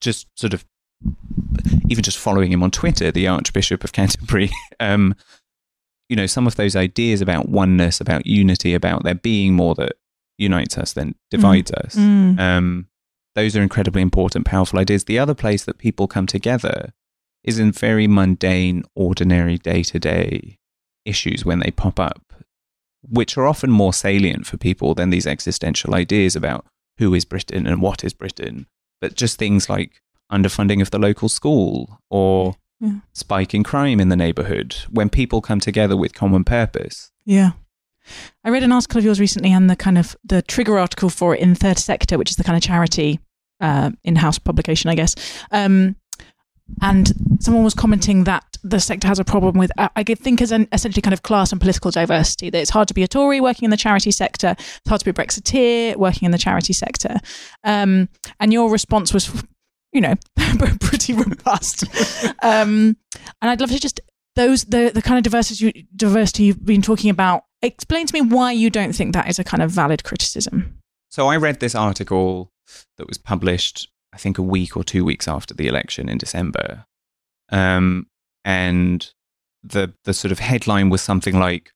just 0.00 0.26
sort 0.36 0.52
of 0.52 0.64
even 1.88 2.02
just 2.02 2.18
following 2.18 2.52
him 2.52 2.62
on 2.62 2.70
Twitter, 2.70 3.10
the 3.10 3.28
Archbishop 3.28 3.84
of 3.84 3.92
Canterbury, 3.92 4.50
um, 4.80 5.14
you 6.08 6.16
know, 6.16 6.26
some 6.26 6.46
of 6.46 6.56
those 6.56 6.76
ideas 6.76 7.20
about 7.20 7.48
oneness, 7.48 8.00
about 8.00 8.26
unity, 8.26 8.74
about 8.74 9.04
there 9.04 9.14
being 9.14 9.54
more 9.54 9.74
that 9.76 9.92
unites 10.38 10.76
us 10.76 10.92
than 10.92 11.14
divides 11.30 11.70
mm. 11.70 11.84
us. 11.84 11.94
Mm. 11.94 12.38
Um, 12.38 12.88
those 13.34 13.56
are 13.56 13.62
incredibly 13.62 14.02
important, 14.02 14.44
powerful 14.44 14.78
ideas. 14.78 15.04
The 15.04 15.18
other 15.18 15.34
place 15.34 15.64
that 15.64 15.78
people 15.78 16.06
come 16.06 16.26
together 16.26 16.92
is 17.44 17.58
in 17.58 17.72
very 17.72 18.06
mundane, 18.06 18.84
ordinary, 18.94 19.58
day 19.58 19.82
to 19.82 19.98
day 19.98 20.58
issues 21.04 21.44
when 21.44 21.58
they 21.58 21.70
pop 21.70 21.98
up, 21.98 22.32
which 23.02 23.36
are 23.36 23.46
often 23.46 23.70
more 23.70 23.92
salient 23.92 24.46
for 24.46 24.56
people 24.56 24.94
than 24.94 25.10
these 25.10 25.26
existential 25.26 25.94
ideas 25.94 26.36
about 26.36 26.64
who 26.98 27.14
is 27.14 27.24
Britain 27.24 27.66
and 27.66 27.82
what 27.82 28.04
is 28.04 28.12
Britain, 28.12 28.66
but 29.00 29.14
just 29.14 29.38
things 29.38 29.68
like 29.68 30.00
underfunding 30.30 30.80
of 30.80 30.90
the 30.90 30.98
local 30.98 31.28
school 31.28 31.98
or 32.10 32.54
yeah. 32.80 33.00
spike 33.12 33.54
in 33.54 33.62
crime 33.62 34.00
in 34.00 34.08
the 34.08 34.16
neighborhood 34.16 34.76
when 34.90 35.08
people 35.08 35.40
come 35.40 35.60
together 35.60 35.96
with 35.96 36.14
common 36.14 36.44
purpose. 36.44 37.10
Yeah. 37.24 37.52
I 38.44 38.50
read 38.50 38.64
an 38.64 38.72
article 38.72 38.98
of 38.98 39.04
yours 39.04 39.20
recently 39.20 39.52
and 39.52 39.70
the 39.70 39.76
kind 39.76 39.96
of 39.96 40.16
the 40.24 40.42
trigger 40.42 40.78
article 40.78 41.08
for 41.08 41.34
it 41.34 41.40
in 41.40 41.54
Third 41.54 41.78
Sector, 41.78 42.18
which 42.18 42.30
is 42.30 42.36
the 42.36 42.44
kind 42.44 42.56
of 42.56 42.62
charity 42.62 43.20
uh, 43.60 43.90
in-house 44.02 44.38
publication, 44.38 44.90
I 44.90 44.96
guess. 44.96 45.14
Um, 45.52 45.94
and 46.80 47.12
someone 47.40 47.64
was 47.64 47.74
commenting 47.74 48.24
that 48.24 48.44
the 48.62 48.80
sector 48.80 49.08
has 49.08 49.18
a 49.18 49.24
problem 49.24 49.58
with, 49.58 49.70
I 49.78 50.02
think, 50.04 50.40
as 50.40 50.52
an 50.52 50.68
essentially 50.72 51.02
kind 51.02 51.12
of 51.12 51.22
class 51.22 51.52
and 51.52 51.60
political 51.60 51.90
diversity. 51.90 52.50
That 52.50 52.60
it's 52.60 52.70
hard 52.70 52.88
to 52.88 52.94
be 52.94 53.02
a 53.02 53.08
Tory 53.08 53.40
working 53.40 53.64
in 53.64 53.70
the 53.70 53.76
charity 53.76 54.10
sector, 54.10 54.54
it's 54.58 54.88
hard 54.88 55.00
to 55.00 55.04
be 55.04 55.10
a 55.10 55.14
Brexiteer 55.14 55.96
working 55.96 56.26
in 56.26 56.32
the 56.32 56.38
charity 56.38 56.72
sector. 56.72 57.16
Um, 57.64 58.08
and 58.40 58.52
your 58.52 58.70
response 58.70 59.12
was, 59.12 59.44
you 59.92 60.00
know, 60.00 60.14
pretty 60.80 61.12
robust. 61.12 61.84
um, 62.42 62.96
and 63.40 63.50
I'd 63.50 63.60
love 63.60 63.70
to 63.70 63.80
just 63.80 64.00
those 64.34 64.64
the 64.64 64.90
the 64.94 65.02
kind 65.02 65.18
of 65.18 65.24
diversity 65.24 65.86
diversity 65.94 66.44
you've 66.44 66.64
been 66.64 66.82
talking 66.82 67.10
about. 67.10 67.44
Explain 67.62 68.06
to 68.06 68.14
me 68.14 68.22
why 68.22 68.52
you 68.52 68.70
don't 68.70 68.92
think 68.92 69.12
that 69.12 69.28
is 69.28 69.38
a 69.38 69.44
kind 69.44 69.62
of 69.62 69.70
valid 69.70 70.04
criticism. 70.04 70.78
So 71.10 71.28
I 71.28 71.36
read 71.36 71.60
this 71.60 71.74
article 71.74 72.50
that 72.96 73.06
was 73.06 73.18
published 73.18 73.88
I 74.12 74.18
think 74.18 74.38
a 74.38 74.42
week 74.42 74.76
or 74.76 74.84
two 74.84 75.04
weeks 75.04 75.26
after 75.26 75.54
the 75.54 75.68
election 75.68 76.08
in 76.08 76.18
December. 76.18 76.84
Um, 77.50 78.06
and 78.44 79.10
the 79.62 79.94
the 80.04 80.14
sort 80.14 80.32
of 80.32 80.38
headline 80.38 80.90
was 80.90 81.00
something 81.00 81.38
like 81.38 81.72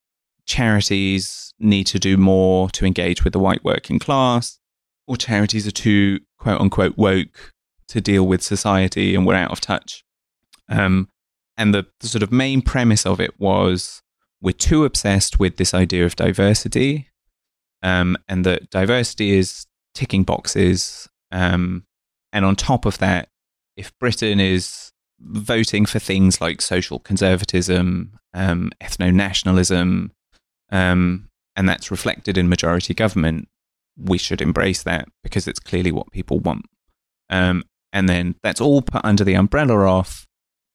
charities 0.46 1.52
need 1.58 1.84
to 1.88 1.98
do 1.98 2.16
more 2.16 2.70
to 2.70 2.84
engage 2.84 3.24
with 3.24 3.32
the 3.32 3.38
white 3.38 3.64
working 3.64 3.98
class, 3.98 4.58
or 5.06 5.16
charities 5.16 5.66
are 5.66 5.72
too 5.72 6.20
quote 6.38 6.60
unquote 6.60 6.96
woke 6.96 7.52
to 7.88 8.00
deal 8.00 8.26
with 8.26 8.42
society 8.42 9.14
and 9.14 9.26
we're 9.26 9.34
out 9.34 9.52
of 9.52 9.60
touch. 9.60 10.04
Um, 10.68 11.08
and 11.56 11.72
the, 11.72 11.86
the 12.00 12.08
sort 12.08 12.22
of 12.22 12.32
main 12.32 12.60
premise 12.60 13.06
of 13.06 13.20
it 13.20 13.38
was 13.38 14.02
we're 14.40 14.52
too 14.52 14.84
obsessed 14.84 15.38
with 15.38 15.56
this 15.56 15.72
idea 15.72 16.04
of 16.04 16.16
diversity, 16.16 17.08
um, 17.82 18.16
and 18.28 18.44
that 18.44 18.70
diversity 18.70 19.32
is 19.38 19.66
ticking 19.94 20.24
boxes 20.24 21.08
um, 21.32 21.84
and 22.36 22.44
on 22.44 22.54
top 22.54 22.84
of 22.84 22.98
that, 22.98 23.30
if 23.78 23.98
Britain 23.98 24.40
is 24.40 24.92
voting 25.18 25.86
for 25.86 25.98
things 25.98 26.38
like 26.38 26.60
social 26.60 26.98
conservatism, 26.98 28.12
um, 28.34 28.72
ethno 28.78 29.10
nationalism, 29.10 30.12
um, 30.70 31.30
and 31.56 31.66
that's 31.66 31.90
reflected 31.90 32.36
in 32.36 32.46
majority 32.50 32.92
government, 32.92 33.48
we 33.98 34.18
should 34.18 34.42
embrace 34.42 34.82
that 34.82 35.08
because 35.22 35.48
it's 35.48 35.58
clearly 35.58 35.90
what 35.90 36.12
people 36.12 36.38
want. 36.38 36.66
Um, 37.30 37.64
and 37.90 38.06
then 38.06 38.34
that's 38.42 38.60
all 38.60 38.82
put 38.82 39.02
under 39.02 39.24
the 39.24 39.32
umbrella 39.32 39.98
of 39.98 40.26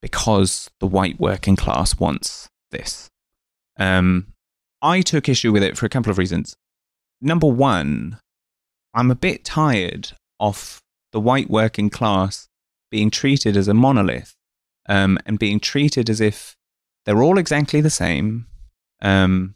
because 0.01 0.67
the 0.79 0.87
white 0.87 1.19
working 1.19 1.55
class 1.55 1.99
wants 1.99 2.49
this. 2.71 3.07
Um, 3.77 4.33
I 4.81 5.01
took 5.01 5.29
issue 5.29 5.51
with 5.51 5.61
it 5.61 5.77
for 5.77 5.85
a 5.85 5.89
couple 5.89 6.09
of 6.09 6.17
reasons. 6.17 6.55
Number 7.21 7.45
one, 7.45 8.17
I'm 8.95 9.11
a 9.11 9.15
bit 9.15 9.45
tired 9.45 10.13
of 10.39 10.80
the 11.11 11.19
white 11.19 11.49
working 11.49 11.89
class 11.89 12.47
being 12.89 13.09
treated 13.09 13.55
as 13.55 13.67
a 13.67 13.73
monolith 13.73 14.35
um, 14.87 15.17
and 15.25 15.39
being 15.39 15.59
treated 15.59 16.09
as 16.09 16.21
if 16.21 16.55
they're 17.05 17.23
all 17.23 17.37
exactly 17.37 17.81
the 17.81 17.89
same 17.89 18.45
um, 19.01 19.55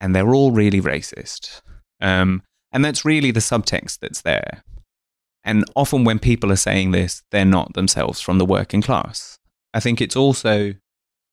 and 0.00 0.14
they're 0.14 0.34
all 0.34 0.52
really 0.52 0.80
racist. 0.80 1.62
Um, 2.00 2.42
and 2.72 2.84
that's 2.84 3.04
really 3.04 3.30
the 3.30 3.40
subtext 3.40 4.00
that's 4.00 4.22
there. 4.22 4.62
And 5.44 5.64
often 5.74 6.04
when 6.04 6.18
people 6.18 6.50
are 6.52 6.56
saying 6.56 6.90
this, 6.90 7.22
they're 7.30 7.44
not 7.44 7.74
themselves 7.74 8.20
from 8.20 8.38
the 8.38 8.44
working 8.44 8.82
class. 8.82 9.38
I 9.72 9.80
think 9.80 10.00
it's 10.00 10.16
also 10.16 10.74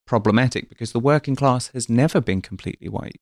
problematic 0.05 0.69
because 0.69 0.91
the 0.91 0.99
working 0.99 1.35
class 1.35 1.67
has 1.69 1.89
never 1.89 2.21
been 2.21 2.41
completely 2.41 2.89
white. 2.89 3.19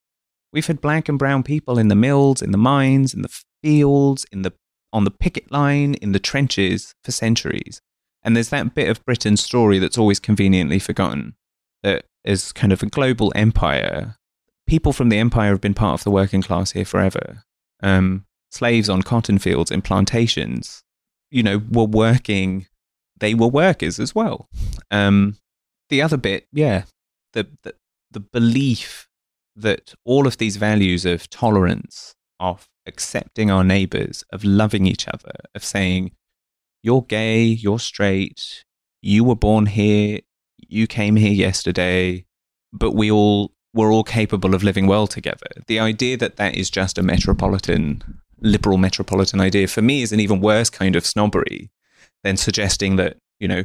We've 0.51 0.67
had 0.67 0.82
black 0.82 1.08
and 1.08 1.17
brown 1.17 1.43
people 1.43 1.80
in 1.80 1.88
the 1.88 1.95
mills, 1.95 2.41
in 2.41 2.51
the 2.51 2.58
mines, 2.58 3.13
in 3.13 3.21
the 3.21 3.41
fields, 3.63 4.25
in 4.32 4.41
the 4.41 4.54
on 4.93 5.04
the 5.04 5.12
picket 5.12 5.51
line, 5.51 5.95
in 5.95 6.12
the 6.12 6.19
trenches 6.19 6.93
for 7.04 7.12
centuries. 7.12 7.82
And 8.23 8.36
there's 8.36 8.49
that 8.49 8.75
bit 8.75 8.89
of 8.89 9.04
Britain's 9.06 9.43
story 9.43 9.80
that's 9.80 9.97
always 9.97 10.19
conveniently 10.19 10.80
forgotten 10.80 11.36
that 11.84 12.06
as 12.23 12.51
kind 12.51 12.71
of 12.71 12.84
a 12.84 12.88
global 12.88 13.32
empire, 13.36 14.15
people 14.68 14.93
from 14.93 15.09
the 15.09 15.18
empire 15.18 15.49
have 15.49 15.61
been 15.61 15.74
part 15.74 15.99
of 15.99 16.03
the 16.03 16.11
working 16.11 16.41
class 16.41 16.72
here 16.72 16.86
forever. 16.86 17.43
Um, 17.82 18.26
slaves 18.51 18.89
on 18.89 19.01
cotton 19.01 19.39
fields 19.39 19.72
and 19.72 19.84
plantations, 19.84 20.84
you 21.32 21.41
know, 21.41 21.61
were 21.72 21.86
working, 21.86 22.68
they 23.20 23.34
were 23.34 23.47
workers 23.47 23.99
as 23.99 24.13
well. 24.13 24.49
Um, 24.91 25.38
the 25.89 26.01
other 26.01 26.18
bit, 26.18 26.47
yeah, 26.51 26.84
the, 27.34 27.47
the, 27.63 27.74
the 28.11 28.20
belief 28.20 29.07
that 29.55 29.95
all 30.05 30.28
of 30.28 30.38
these 30.38 30.57
values 30.57 31.05
of 31.05 31.30
tolerance, 31.30 32.13
of 32.39 32.68
accepting 32.91 33.49
our 33.49 33.63
neighbors, 33.63 34.23
of 34.31 34.43
loving 34.43 34.85
each 34.85 35.07
other, 35.07 35.35
of 35.55 35.63
saying, 35.63 36.11
you're 36.83 37.03
gay, 37.03 37.43
you're 37.43 37.79
straight, 37.79 38.65
you 39.01 39.23
were 39.23 39.35
born 39.35 39.65
here, 39.65 40.19
you 40.57 40.87
came 40.87 41.15
here 41.15 41.31
yesterday, 41.47 42.25
but 42.73 42.91
we 42.91 43.09
all 43.11 43.53
we're 43.73 43.93
all 43.93 44.03
capable 44.03 44.53
of 44.53 44.63
living 44.63 44.85
well 44.85 45.07
together. 45.07 45.47
The 45.67 45.79
idea 45.79 46.17
that 46.17 46.35
that 46.35 46.55
is 46.55 46.69
just 46.69 46.97
a 46.97 47.03
metropolitan, 47.03 48.03
liberal 48.41 48.77
metropolitan 48.77 49.39
idea 49.39 49.67
for 49.67 49.81
me 49.81 50.01
is 50.01 50.11
an 50.11 50.19
even 50.19 50.41
worse 50.41 50.69
kind 50.69 50.95
of 50.97 51.05
snobbery 51.05 51.71
than 52.23 52.35
suggesting 52.35 52.97
that, 52.97 53.15
you 53.39 53.47
know, 53.47 53.63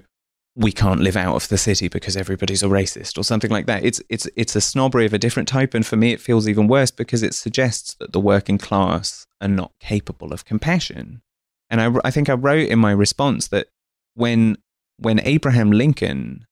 we 0.57 0.73
can't 0.73 1.01
live 1.01 1.17
out 1.17 1.37
of 1.37 1.49
the 1.49 1.59
city 1.59 1.87
because 1.87 2.17
everybody's 2.17 2.63
a 2.63 2.67
racist 2.67 3.19
or 3.19 3.23
something 3.23 3.51
like 3.51 3.67
that. 3.67 3.85
It's 3.85 4.01
it's 4.09 4.27
it's 4.37 4.57
a 4.57 4.61
snobbery 4.61 5.05
of 5.05 5.13
a 5.13 5.19
different 5.19 5.49
type, 5.49 5.75
and 5.75 5.85
for 5.85 5.97
me, 5.97 6.13
it 6.13 6.21
feels 6.21 6.49
even 6.49 6.67
worse 6.67 6.91
because 6.91 7.23
it 7.23 7.35
suggests 7.35 7.95
that 7.95 8.13
the 8.13 8.21
working 8.21 8.57
class 8.57 9.27
are 9.41 9.49
not 9.49 9.73
capable 9.81 10.33
of 10.33 10.47
compassion. 10.47 11.21
And 11.69 11.81
I, 11.81 11.91
I 12.05 12.11
think 12.11 12.31
I 12.31 12.35
wrote 12.35 12.69
in 12.69 12.79
my 12.79 12.93
response 12.93 13.49
that 13.49 13.69
when 14.15 14.57
when 14.97 15.21
Abraham 15.21 15.71
Lincoln 15.71 16.47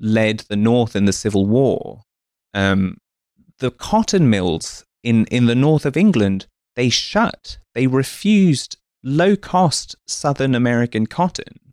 led 0.00 0.40
the 0.48 0.56
North 0.56 0.96
in 0.96 1.04
the 1.04 1.12
Civil 1.12 1.46
War, 1.46 2.00
um, 2.54 2.96
the 3.58 3.70
cotton 3.70 4.30
mills 4.30 4.86
in, 5.02 5.26
in 5.26 5.44
the 5.44 5.54
north 5.54 5.84
of 5.84 5.98
England, 5.98 6.46
they 6.76 6.88
shut. 6.88 7.58
They 7.74 7.86
refused 7.86 8.78
low 9.02 9.36
cost 9.36 9.96
Southern 10.06 10.54
American 10.54 11.06
cotton 11.06 11.69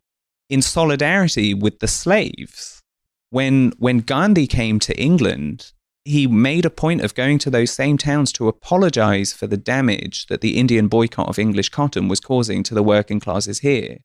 in 0.48 0.62
solidarity 0.62 1.54
with 1.54 1.80
the 1.80 1.88
slaves. 1.88 2.82
When, 3.30 3.72
when 3.78 3.98
Gandhi 3.98 4.46
came 4.46 4.78
to 4.80 4.98
England, 4.98 5.72
he 6.04 6.26
made 6.26 6.64
a 6.64 6.70
point 6.70 7.02
of 7.02 7.14
going 7.14 7.38
to 7.40 7.50
those 7.50 7.70
same 7.70 7.98
towns 7.98 8.32
to 8.32 8.48
apologize 8.48 9.32
for 9.32 9.46
the 9.46 9.58
damage 9.58 10.26
that 10.28 10.40
the 10.40 10.56
Indian 10.56 10.88
boycott 10.88 11.28
of 11.28 11.38
English 11.38 11.68
cotton 11.68 12.08
was 12.08 12.20
causing 12.20 12.62
to 12.62 12.74
the 12.74 12.82
working 12.82 13.20
classes 13.20 13.58
here. 13.58 13.98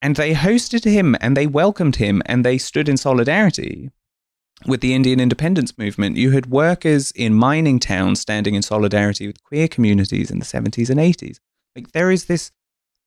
And 0.00 0.14
they 0.14 0.34
hosted 0.34 0.84
him 0.84 1.16
and 1.20 1.36
they 1.36 1.48
welcomed 1.48 1.96
him 1.96 2.22
and 2.26 2.44
they 2.44 2.58
stood 2.58 2.88
in 2.88 2.96
solidarity 2.96 3.90
with 4.66 4.80
the 4.80 4.94
Indian 4.94 5.18
independence 5.18 5.76
movement. 5.76 6.16
You 6.16 6.30
had 6.30 6.46
workers 6.46 7.10
in 7.12 7.34
mining 7.34 7.80
towns 7.80 8.20
standing 8.20 8.54
in 8.54 8.62
solidarity 8.62 9.26
with 9.26 9.42
queer 9.42 9.66
communities 9.66 10.30
in 10.30 10.38
the 10.38 10.44
70s 10.44 10.90
and 10.90 11.00
80s. 11.00 11.38
Like 11.74 11.90
there 11.92 12.12
is 12.12 12.26
this 12.26 12.52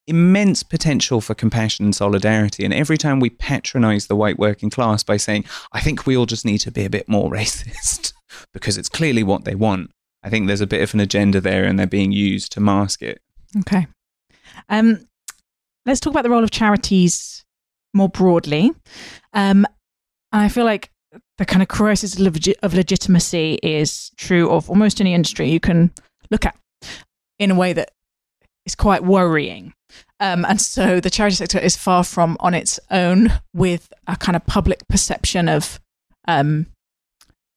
immense 0.07 0.63
potential 0.63 1.21
for 1.21 1.35
compassion 1.35 1.85
and 1.85 1.95
solidarity. 1.95 2.65
And 2.65 2.73
every 2.73 2.97
time 2.97 3.19
we 3.19 3.29
patronize 3.29 4.07
the 4.07 4.15
white 4.15 4.39
working 4.39 4.69
class 4.69 5.03
by 5.03 5.17
saying, 5.17 5.45
I 5.71 5.79
think 5.79 6.05
we 6.05 6.17
all 6.17 6.25
just 6.25 6.45
need 6.45 6.59
to 6.59 6.71
be 6.71 6.85
a 6.85 6.89
bit 6.89 7.07
more 7.07 7.29
racist 7.31 8.13
because 8.53 8.77
it's 8.77 8.89
clearly 8.89 9.23
what 9.23 9.45
they 9.45 9.55
want, 9.55 9.91
I 10.23 10.29
think 10.29 10.47
there's 10.47 10.61
a 10.61 10.67
bit 10.67 10.81
of 10.81 10.93
an 10.93 10.99
agenda 10.99 11.41
there 11.41 11.65
and 11.65 11.77
they're 11.77 11.87
being 11.87 12.11
used 12.11 12.51
to 12.53 12.59
mask 12.59 13.01
it. 13.01 13.21
Okay. 13.59 13.87
Um, 14.69 15.07
let's 15.85 15.99
talk 15.99 16.11
about 16.11 16.23
the 16.23 16.29
role 16.29 16.43
of 16.43 16.51
charities 16.51 17.43
more 17.93 18.09
broadly. 18.09 18.71
Um, 19.33 19.65
and 20.31 20.41
I 20.41 20.49
feel 20.49 20.65
like 20.65 20.89
the 21.37 21.45
kind 21.45 21.61
of 21.61 21.67
crisis 21.67 22.15
of 22.15 22.73
legitimacy 22.73 23.59
is 23.63 24.11
true 24.15 24.49
of 24.49 24.69
almost 24.69 25.01
any 25.01 25.13
industry 25.13 25.49
you 25.49 25.59
can 25.59 25.91
look 26.29 26.45
at 26.45 26.55
in 27.39 27.51
a 27.51 27.55
way 27.55 27.73
that 27.73 27.91
is 28.65 28.75
quite 28.75 29.03
worrying. 29.03 29.73
Um, 30.19 30.45
and 30.45 30.61
so 30.61 30.99
the 30.99 31.09
charity 31.09 31.35
sector 31.35 31.59
is 31.59 31.75
far 31.75 32.03
from 32.03 32.37
on 32.39 32.53
its 32.53 32.79
own 32.89 33.31
with 33.53 33.91
a 34.07 34.15
kind 34.15 34.35
of 34.35 34.45
public 34.45 34.87
perception 34.87 35.49
of 35.49 35.79
um, 36.27 36.67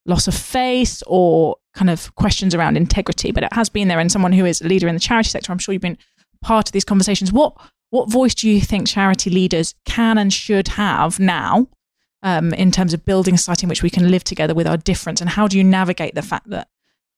loss 0.07 0.27
of 0.27 0.35
face 0.35 1.03
or 1.07 1.57
kind 1.75 1.91
of 1.91 2.15
questions 2.15 2.55
around 2.55 2.77
integrity, 2.77 3.33
but 3.33 3.45
it 3.45 3.53
has 3.53 3.69
been 3.69 3.89
there. 3.89 4.01
And 4.01 4.11
someone 4.11 4.33
who 4.33 4.45
is 4.45 4.61
a 4.61 4.69
leader 4.69 4.89
in 4.89 4.95
the 4.95 5.01
charity 5.01 5.29
sector, 5.29 5.53
I'm 5.53 5.59
sure 5.59 5.73
you've 5.73 5.83
been 5.83 5.99
part 6.43 6.69
of 6.69 6.73
these 6.73 6.85
conversations. 6.85 7.33
What 7.33 7.57
what 7.91 8.11
voice 8.11 8.35
do 8.35 8.49
you 8.51 8.61
think 8.61 8.89
charity 8.89 9.31
leaders 9.31 9.75
can 9.85 10.19
and 10.19 10.33
should 10.33 10.67
have 10.69 11.21
now 11.21 11.69
um, 12.25 12.53
in 12.55 12.73
terms 12.73 12.93
of 12.93 13.05
building 13.05 13.35
a 13.35 13.39
society 13.39 13.67
in 13.67 13.69
which 13.69 13.85
we 13.85 13.91
can 13.91 14.11
live 14.11 14.25
together 14.25 14.53
with 14.53 14.67
our 14.67 14.77
difference? 14.77 15.21
And 15.21 15.31
how 15.31 15.47
do 15.47 15.57
you 15.57 15.63
navigate 15.63 16.17
the 16.17 16.23
fact 16.23 16.51
that 16.51 16.67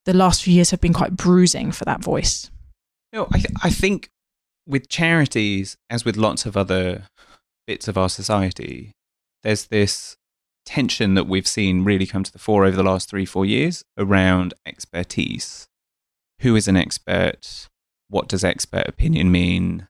the 0.05 0.13
last 0.13 0.43
few 0.43 0.53
years 0.53 0.71
have 0.71 0.81
been 0.83 0.93
quite 0.93 1.17
bruising 1.17 1.73
for 1.73 1.87
that 1.87 2.03
voice? 2.03 2.51
Know, 3.17 3.29
I, 3.33 3.39
th- 3.39 3.55
I 3.63 3.71
think 3.71 4.11
with 4.67 4.91
charities, 4.91 5.79
as 5.89 6.05
with 6.05 6.19
lots 6.19 6.45
of 6.45 6.55
other 6.55 7.05
bits 7.67 7.89
of 7.89 7.97
our 7.97 8.11
society, 8.11 8.93
there's 9.43 9.69
this 9.69 10.19
tension 10.67 11.15
that 11.15 11.27
we've 11.27 11.47
seen 11.47 11.83
really 11.83 12.05
come 12.05 12.25
to 12.25 12.33
the 12.33 12.39
fore 12.39 12.67
over 12.67 12.77
the 12.77 12.83
last 12.83 13.09
three, 13.09 13.25
four 13.25 13.47
years 13.47 13.83
around 13.97 14.53
expertise. 14.67 15.67
Who 16.41 16.57
is 16.57 16.69
an 16.69 16.77
expert? 16.77 17.69
What 18.11 18.29
does 18.29 18.45
expert 18.45 18.87
opinion 18.87 19.33
mean? 19.33 19.89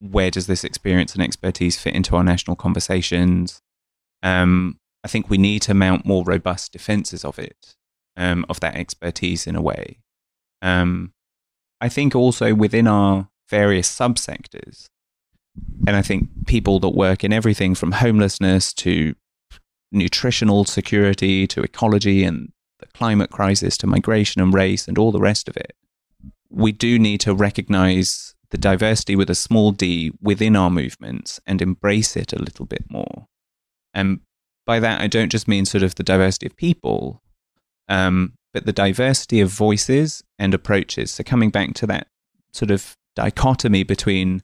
Where 0.00 0.32
does 0.32 0.48
this 0.48 0.64
experience 0.64 1.14
and 1.14 1.22
expertise 1.22 1.78
fit 1.78 1.94
into 1.94 2.16
our 2.16 2.24
national 2.24 2.56
conversations? 2.56 3.60
Um, 4.24 4.78
I 5.04 5.08
think 5.08 5.30
we 5.30 5.38
need 5.38 5.62
to 5.62 5.74
mount 5.74 6.04
more 6.04 6.24
robust 6.24 6.72
defenses 6.72 7.24
of 7.24 7.38
it, 7.38 7.76
um, 8.16 8.44
of 8.48 8.58
that 8.58 8.74
expertise 8.74 9.46
in 9.46 9.54
a 9.54 9.62
way. 9.62 10.00
Um, 10.62 11.12
I 11.80 11.88
think 11.88 12.14
also 12.14 12.54
within 12.54 12.86
our 12.86 13.28
various 13.48 13.94
subsectors, 13.94 14.86
and 15.86 15.96
I 15.96 16.02
think 16.02 16.46
people 16.46 16.80
that 16.80 16.90
work 16.90 17.24
in 17.24 17.32
everything 17.32 17.74
from 17.74 17.92
homelessness 17.92 18.72
to 18.74 19.14
nutritional 19.92 20.64
security 20.64 21.46
to 21.46 21.62
ecology 21.62 22.24
and 22.24 22.52
the 22.80 22.86
climate 22.88 23.30
crisis 23.30 23.76
to 23.78 23.86
migration 23.86 24.42
and 24.42 24.52
race 24.52 24.86
and 24.88 24.98
all 24.98 25.12
the 25.12 25.20
rest 25.20 25.48
of 25.48 25.56
it, 25.56 25.74
we 26.50 26.72
do 26.72 26.98
need 26.98 27.20
to 27.20 27.34
recognize 27.34 28.34
the 28.50 28.58
diversity 28.58 29.16
with 29.16 29.30
a 29.30 29.34
small 29.34 29.72
d 29.72 30.12
within 30.20 30.56
our 30.56 30.70
movements 30.70 31.40
and 31.46 31.60
embrace 31.60 32.16
it 32.16 32.32
a 32.32 32.38
little 32.38 32.66
bit 32.66 32.84
more. 32.90 33.26
And 33.94 34.20
by 34.66 34.80
that, 34.80 35.00
I 35.00 35.06
don't 35.06 35.30
just 35.30 35.48
mean 35.48 35.64
sort 35.64 35.82
of 35.82 35.94
the 35.94 36.02
diversity 36.02 36.46
of 36.46 36.56
people, 36.56 37.22
um, 37.88 38.34
but 38.56 38.64
the 38.64 38.72
diversity 38.72 39.42
of 39.42 39.50
voices 39.50 40.24
and 40.38 40.54
approaches. 40.54 41.10
So 41.10 41.22
coming 41.22 41.50
back 41.50 41.74
to 41.74 41.86
that 41.88 42.06
sort 42.54 42.70
of 42.70 42.96
dichotomy 43.14 43.82
between 43.82 44.42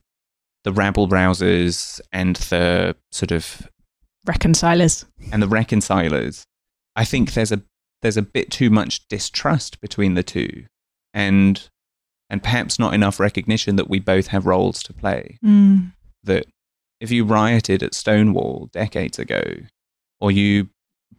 the 0.64 0.72
rabble 0.72 1.08
rousers 1.08 1.98
and 2.12 2.36
the 2.36 2.94
sort 3.10 3.32
of 3.32 3.66
reconcilers 4.26 5.06
and 5.32 5.42
the 5.42 5.48
reconcilers, 5.48 6.44
I 6.94 7.06
think 7.06 7.32
there's 7.32 7.52
a 7.52 7.62
there's 8.02 8.18
a 8.18 8.22
bit 8.22 8.50
too 8.50 8.68
much 8.68 9.08
distrust 9.08 9.80
between 9.80 10.12
the 10.12 10.22
two, 10.22 10.66
and 11.14 11.70
and 12.28 12.42
perhaps 12.42 12.78
not 12.78 12.92
enough 12.92 13.18
recognition 13.18 13.76
that 13.76 13.88
we 13.88 13.98
both 13.98 14.26
have 14.26 14.44
roles 14.44 14.82
to 14.82 14.92
play. 14.92 15.38
Mm. 15.42 15.94
That 16.22 16.44
if 17.00 17.10
you 17.10 17.24
rioted 17.24 17.82
at 17.82 17.94
Stonewall 17.94 18.68
decades 18.72 19.18
ago, 19.18 19.42
or 20.20 20.30
you 20.30 20.68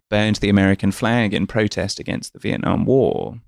burned 0.10 0.38
the 0.38 0.50
American 0.50 0.92
flag 0.92 1.34
in 1.34 1.48
protest 1.48 2.00
against 2.00 2.34
the 2.34 2.40
Vietnam 2.40 2.86
War, 2.86 3.42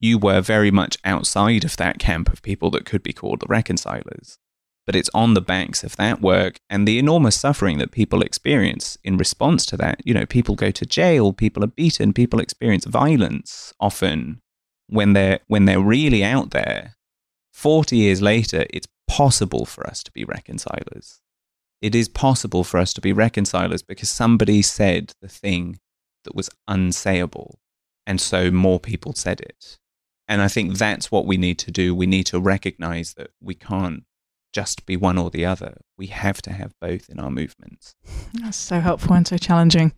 you 0.00 0.18
were 0.18 0.40
very 0.40 0.70
much 0.70 0.96
outside 1.04 1.64
of 1.64 1.76
that 1.76 1.98
camp 1.98 2.32
of 2.32 2.42
people 2.42 2.70
that 2.70 2.86
could 2.86 3.02
be 3.02 3.12
called 3.12 3.40
the 3.40 3.46
reconcilers. 3.48 4.38
But 4.86 4.96
it's 4.96 5.10
on 5.14 5.34
the 5.34 5.42
backs 5.42 5.84
of 5.84 5.96
that 5.96 6.20
work 6.20 6.56
and 6.68 6.88
the 6.88 6.98
enormous 6.98 7.38
suffering 7.38 7.78
that 7.78 7.92
people 7.92 8.22
experience 8.22 8.96
in 9.04 9.18
response 9.18 9.66
to 9.66 9.76
that. 9.76 10.00
You 10.04 10.14
know, 10.14 10.26
people 10.26 10.54
go 10.54 10.70
to 10.70 10.86
jail, 10.86 11.32
people 11.32 11.62
are 11.62 11.68
beaten, 11.68 12.12
people 12.12 12.40
experience 12.40 12.86
violence 12.86 13.74
often 13.78 14.40
when 14.88 15.12
they're 15.12 15.40
when 15.46 15.66
they're 15.66 15.80
really 15.80 16.24
out 16.24 16.50
there. 16.50 16.96
40 17.52 17.96
years 17.96 18.22
later, 18.22 18.64
it's 18.70 18.88
possible 19.06 19.66
for 19.66 19.86
us 19.86 20.02
to 20.02 20.10
be 20.12 20.24
reconcilers 20.24 21.20
it 21.80 21.94
is 21.94 22.08
possible 22.08 22.64
for 22.64 22.78
us 22.78 22.92
to 22.94 23.00
be 23.00 23.12
reconcilers 23.12 23.82
because 23.82 24.10
somebody 24.10 24.62
said 24.62 25.12
the 25.20 25.28
thing 25.28 25.78
that 26.24 26.34
was 26.34 26.50
unsayable. 26.68 27.54
And 28.06 28.20
so 28.20 28.50
more 28.50 28.80
people 28.80 29.14
said 29.14 29.40
it. 29.40 29.78
And 30.28 30.42
I 30.42 30.48
think 30.48 30.76
that's 30.76 31.10
what 31.10 31.26
we 31.26 31.36
need 31.36 31.58
to 31.60 31.70
do. 31.70 31.94
We 31.94 32.06
need 32.06 32.26
to 32.26 32.40
recognize 32.40 33.14
that 33.14 33.30
we 33.40 33.54
can't 33.54 34.04
just 34.52 34.84
be 34.86 34.96
one 34.96 35.18
or 35.18 35.30
the 35.30 35.46
other. 35.46 35.78
We 35.96 36.08
have 36.08 36.42
to 36.42 36.52
have 36.52 36.72
both 36.80 37.08
in 37.08 37.18
our 37.18 37.30
movements. 37.30 37.94
That's 38.34 38.56
so 38.56 38.80
helpful 38.80 39.14
and 39.14 39.26
so 39.26 39.38
challenging. 39.38 39.92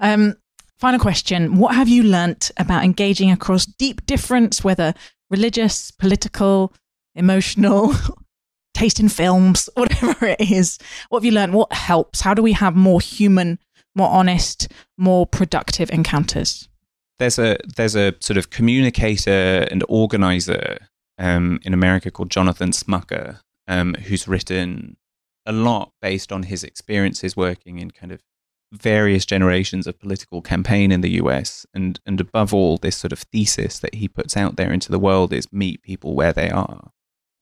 Um, 0.00 0.36
final 0.78 1.00
question 1.00 1.56
What 1.56 1.74
have 1.74 1.88
you 1.88 2.02
learnt 2.02 2.50
about 2.56 2.84
engaging 2.84 3.30
across 3.30 3.66
deep 3.66 4.06
difference, 4.06 4.62
whether 4.62 4.94
religious, 5.30 5.90
political, 5.90 6.72
emotional, 7.14 7.94
taste 8.74 9.00
in 9.00 9.08
films, 9.08 9.68
whatever 9.74 10.26
it 10.26 10.40
is. 10.40 10.78
What 11.08 11.20
have 11.20 11.24
you 11.24 11.32
learned? 11.32 11.54
What 11.54 11.72
helps? 11.72 12.20
How 12.20 12.34
do 12.34 12.42
we 12.42 12.52
have 12.52 12.76
more 12.76 13.00
human, 13.00 13.58
more 13.94 14.08
honest, 14.08 14.68
more 14.96 15.26
productive 15.26 15.90
encounters? 15.90 16.68
There's 17.18 17.38
a 17.38 17.56
there's 17.76 17.96
a 17.96 18.14
sort 18.20 18.36
of 18.36 18.50
communicator 18.50 19.66
and 19.70 19.84
organizer 19.88 20.78
um, 21.16 21.60
in 21.62 21.72
America 21.72 22.10
called 22.10 22.30
Jonathan 22.30 22.70
Smucker, 22.70 23.40
um, 23.68 23.94
who's 23.94 24.26
written 24.26 24.96
a 25.46 25.52
lot 25.52 25.92
based 26.00 26.32
on 26.32 26.44
his 26.44 26.64
experiences 26.64 27.36
working 27.36 27.78
in 27.78 27.90
kind 27.90 28.12
of 28.12 28.22
various 28.72 29.24
generations 29.24 29.86
of 29.86 29.98
political 29.98 30.42
campaign 30.42 30.90
in 30.90 31.00
the 31.00 31.12
US. 31.22 31.66
And, 31.74 32.00
and 32.06 32.20
above 32.20 32.52
all, 32.52 32.76
this 32.76 32.96
sort 32.96 33.12
of 33.12 33.20
thesis 33.20 33.78
that 33.78 33.94
he 33.94 34.08
puts 34.08 34.36
out 34.36 34.56
there 34.56 34.72
into 34.72 34.90
the 34.90 34.98
world 34.98 35.32
is 35.32 35.52
meet 35.52 35.82
people 35.82 36.14
where 36.14 36.32
they 36.32 36.50
are. 36.50 36.90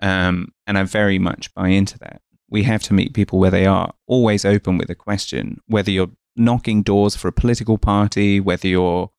Um, 0.02 0.48
and 0.66 0.76
I 0.76 0.82
very 0.82 1.18
much 1.18 1.54
buy 1.54 1.68
into 1.68 1.98
that. 2.00 2.20
We 2.50 2.64
have 2.64 2.82
to 2.82 2.94
meet 2.94 3.14
people 3.14 3.38
where 3.38 3.50
they 3.50 3.64
are, 3.64 3.94
always 4.06 4.44
open 4.44 4.76
with 4.76 4.90
a 4.90 4.94
question, 4.94 5.60
whether 5.66 5.90
you're 5.90 6.10
knocking 6.36 6.82
doors 6.82 7.16
for 7.16 7.28
a 7.28 7.32
political 7.32 7.78
party, 7.78 8.40
whether 8.40 8.68
you're 8.68 9.10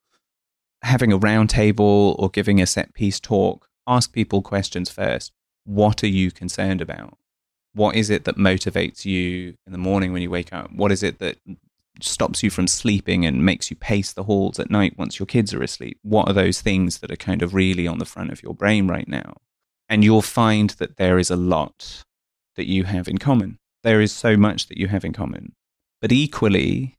having 0.83 1.11
a 1.11 1.17
roundtable 1.17 2.19
or 2.19 2.29
giving 2.29 2.61
a 2.61 2.67
set 2.67 2.93
piece 2.93 3.19
talk, 3.19 3.67
ask 3.87 4.11
people 4.11 4.41
questions 4.41 4.89
first. 4.89 5.31
What 5.63 6.03
are 6.03 6.07
you 6.07 6.29
concerned 6.29 6.81
about? 6.81 7.17
What 7.73 7.95
is 7.95 8.09
it 8.09 8.25
that 8.25 8.37
motivates 8.37 9.05
you 9.05 9.55
in 9.65 9.71
the 9.71 9.77
morning 9.77 10.13
when 10.13 10.21
you 10.21 10.29
wake 10.29 10.53
up? 10.53 10.71
What 10.71 10.91
is 10.91 11.01
it 11.01 11.19
that 11.19 11.37
stops 12.01 12.43
you 12.43 12.49
from 12.49 12.67
sleeping 12.67 13.25
and 13.25 13.45
makes 13.45 13.69
you 13.69 13.77
pace 13.77 14.11
the 14.11 14.23
halls 14.23 14.59
at 14.59 14.69
night 14.69 14.97
once 14.97 15.17
your 15.17 15.25
kids 15.25 15.53
are 15.53 15.63
asleep? 15.63 15.97
What 16.03 16.27
are 16.27 16.33
those 16.33 16.61
things 16.61 16.99
that 16.99 17.11
are 17.11 17.15
kind 17.15 17.41
of 17.41 17.53
really 17.53 17.87
on 17.87 17.99
the 17.99 18.05
front 18.05 18.31
of 18.31 18.43
your 18.43 18.53
brain 18.53 18.87
right 18.87 19.07
now? 19.07 19.37
And 19.89 20.03
you'll 20.03 20.21
find 20.21 20.71
that 20.71 20.97
there 20.97 21.19
is 21.19 21.29
a 21.29 21.35
lot 21.35 22.03
that 22.55 22.67
you 22.67 22.83
have 22.85 23.07
in 23.07 23.17
common. 23.17 23.57
There 23.83 24.01
is 24.01 24.11
so 24.11 24.37
much 24.37 24.67
that 24.67 24.77
you 24.77 24.87
have 24.87 25.03
in 25.03 25.13
common. 25.13 25.53
But 26.01 26.11
equally, 26.11 26.95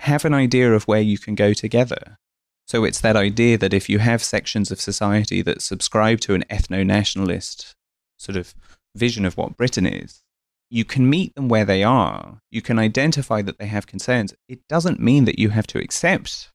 have 0.00 0.24
an 0.24 0.34
idea 0.34 0.72
of 0.72 0.84
where 0.84 1.00
you 1.00 1.18
can 1.18 1.34
go 1.34 1.52
together. 1.52 2.18
So 2.66 2.84
it's 2.84 3.00
that 3.00 3.16
idea 3.16 3.56
that 3.58 3.72
if 3.72 3.88
you 3.88 3.98
have 3.98 4.22
sections 4.22 4.70
of 4.70 4.80
society 4.80 5.42
that 5.42 5.62
subscribe 5.62 6.20
to 6.20 6.34
an 6.34 6.44
ethno 6.50 6.84
nationalist 6.84 7.74
sort 8.18 8.36
of 8.36 8.54
vision 8.94 9.24
of 9.24 9.36
what 9.36 9.56
Britain 9.56 9.86
is, 9.86 10.22
you 10.70 10.84
can 10.84 11.08
meet 11.08 11.34
them 11.34 11.48
where 11.48 11.64
they 11.64 11.82
are. 11.82 12.40
You 12.50 12.60
can 12.60 12.78
identify 12.78 13.40
that 13.42 13.58
they 13.58 13.66
have 13.66 13.86
concerns. 13.86 14.34
It 14.48 14.66
doesn't 14.68 15.00
mean 15.00 15.24
that 15.24 15.38
you 15.38 15.48
have 15.48 15.66
to 15.68 15.78
accept 15.78 16.50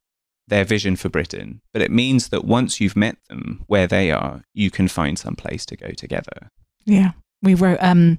their 0.48 0.64
vision 0.64 0.96
for 0.96 1.08
Britain, 1.08 1.60
but 1.72 1.82
it 1.82 1.90
means 1.90 2.28
that 2.28 2.44
once 2.44 2.80
you've 2.80 2.96
met 2.96 3.16
them 3.28 3.64
where 3.66 3.86
they 3.86 4.10
are, 4.10 4.42
you 4.52 4.70
can 4.70 4.88
find 4.88 5.18
some 5.18 5.36
place 5.36 5.64
to 5.66 5.76
go 5.76 5.90
together. 5.90 6.50
Yeah. 6.84 7.12
We 7.42 7.54
wrote 7.54 7.78
um, 7.80 8.18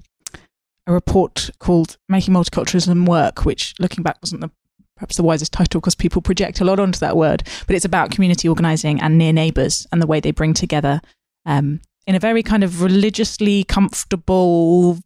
a 0.87 0.93
report 0.93 1.49
called 1.59 1.97
Making 2.09 2.33
Multiculturalism 2.33 3.07
Work, 3.07 3.45
which 3.45 3.73
looking 3.79 4.03
back 4.03 4.17
wasn't 4.21 4.41
the 4.41 4.51
perhaps 4.97 5.17
the 5.17 5.23
wisest 5.23 5.51
title 5.51 5.81
because 5.81 5.95
people 5.95 6.21
project 6.21 6.61
a 6.61 6.63
lot 6.63 6.79
onto 6.79 6.99
that 6.99 7.17
word, 7.17 7.43
but 7.67 7.75
it's 7.75 7.83
about 7.83 8.11
community 8.11 8.47
organizing 8.47 9.01
and 9.01 9.17
near 9.17 9.33
neighbors 9.33 9.85
and 9.91 10.01
the 10.01 10.07
way 10.07 10.21
they 10.21 10.31
bring 10.31 10.53
together 10.53 11.01
um, 11.45 11.81
in 12.07 12.15
a 12.15 12.19
very 12.19 12.41
kind 12.41 12.63
of 12.63 12.81
religiously 12.81 13.65
comfortable 13.65 14.97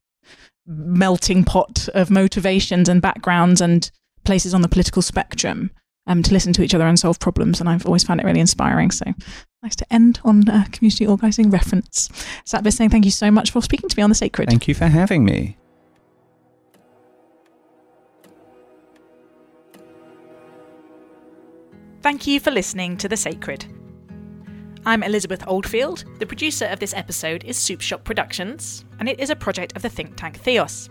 melting 0.68 1.44
pot 1.44 1.90
of 1.96 2.12
motivations 2.12 2.88
and 2.88 3.02
backgrounds 3.02 3.62
and 3.62 3.90
places 4.24 4.54
on 4.54 4.62
the 4.62 4.68
political 4.68 5.02
spectrum 5.02 5.72
um, 6.08 6.24
to 6.24 6.34
listen 6.34 6.54
to 6.54 6.64
each 6.64 6.74
other 6.74 6.88
and 6.88 7.00
solve 7.00 7.20
problems. 7.20 7.60
And 7.60 7.70
I've 7.70 7.86
always 7.86 8.04
found 8.04 8.20
it 8.20 8.26
really 8.26 8.40
inspiring. 8.40 8.92
So 8.92 9.06
nice 9.64 9.76
to 9.78 9.94
end 9.94 10.20
on 10.24 10.48
a 10.50 10.66
community 10.72 11.06
organising 11.06 11.50
reference. 11.50 12.10
Satbir 12.46 12.74
Singh 12.74 12.90
thank 12.90 13.06
you 13.06 13.12
so 13.12 13.32
much 13.32 13.52
for 13.52 13.62
speaking 13.62 13.90
to 13.90 13.98
me 13.98 14.04
on 14.04 14.10
The 14.10 14.16
Sacred. 14.16 14.50
Thank 14.50 14.68
you 14.68 14.74
for 14.74 14.88
having 14.88 15.26
me. 15.26 15.58
Thank 22.02 22.26
you 22.26 22.40
for 22.40 22.50
listening 22.50 22.96
to 22.98 23.10
The 23.10 23.18
Sacred. 23.18 23.66
I'm 24.86 25.04
Elizabeth 25.04 25.44
Oldfield. 25.46 26.06
The 26.20 26.26
producer 26.26 26.66
of 26.66 26.80
this 26.80 26.94
episode 26.94 27.44
is 27.44 27.58
Soup 27.58 27.82
Shop 27.82 28.06
Productions, 28.06 28.86
and 29.00 29.10
it 29.10 29.20
is 29.20 29.30
a 29.30 29.36
project 29.36 29.76
of 29.76 29.82
the 29.82 29.90
think 29.90 30.16
tank 30.16 30.38
Theos. 30.38 30.90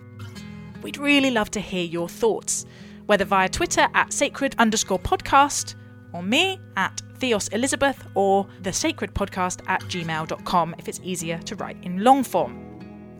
We'd 0.82 0.98
really 0.98 1.30
love 1.30 1.50
to 1.52 1.60
hear 1.60 1.84
your 1.84 2.08
thoughts, 2.08 2.66
whether 3.08 3.24
via 3.24 3.48
Twitter 3.48 3.88
at 3.94 4.12
sacred 4.12 4.54
underscore 4.58 4.98
podcast, 4.98 5.76
or 6.12 6.22
me 6.22 6.60
at 6.76 7.00
Theos 7.16 7.48
Elizabeth, 7.48 8.06
or 8.14 8.46
the 8.62 8.72
sacred 8.72 9.14
podcast 9.14 9.62
at 9.66 9.80
gmail.com 9.82 10.74
if 10.78 10.88
it's 10.88 11.00
easier 11.02 11.38
to 11.38 11.56
write 11.56 11.78
in 11.82 12.04
long 12.04 12.22
form. 12.22 12.66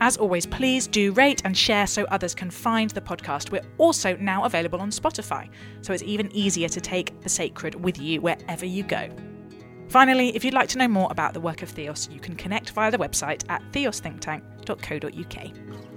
As 0.03 0.19
always, 0.19 0.45
please 0.45 0.87
do 0.87 1.13
rate 1.13 1.41
and 1.47 1.57
share 1.57 1.87
so 1.87 2.05
others 2.05 2.35
can 2.35 2.51
find 2.51 2.91
the 2.91 3.01
podcast. 3.01 3.51
We're 3.51 3.65
also 3.79 4.15
now 4.17 4.45
available 4.45 4.81
on 4.81 4.91
Spotify, 4.91 5.49
so 5.81 5.95
it's 5.95 6.03
even 6.03 6.31
easier 6.37 6.69
to 6.69 6.81
take 6.83 7.19
the 7.23 7.31
sacred 7.31 7.75
with 7.75 7.99
you 7.99 8.21
wherever 8.21 8.67
you 8.67 8.83
go. 8.83 9.09
Finally, 9.89 10.37
if 10.37 10.45
you'd 10.45 10.53
like 10.53 10.69
to 10.69 10.79
know 10.79 10.87
more 10.87 11.09
about 11.11 11.33
the 11.33 11.41
work 11.41 11.63
of 11.63 11.71
Theos, 11.71 12.11
you 12.13 12.21
can 12.21 12.37
connect 12.37 12.71
via 12.71 12.91
the 12.91 12.99
website 12.99 13.43
at 13.49 13.63
theosthinktank.co.uk. 13.73 15.88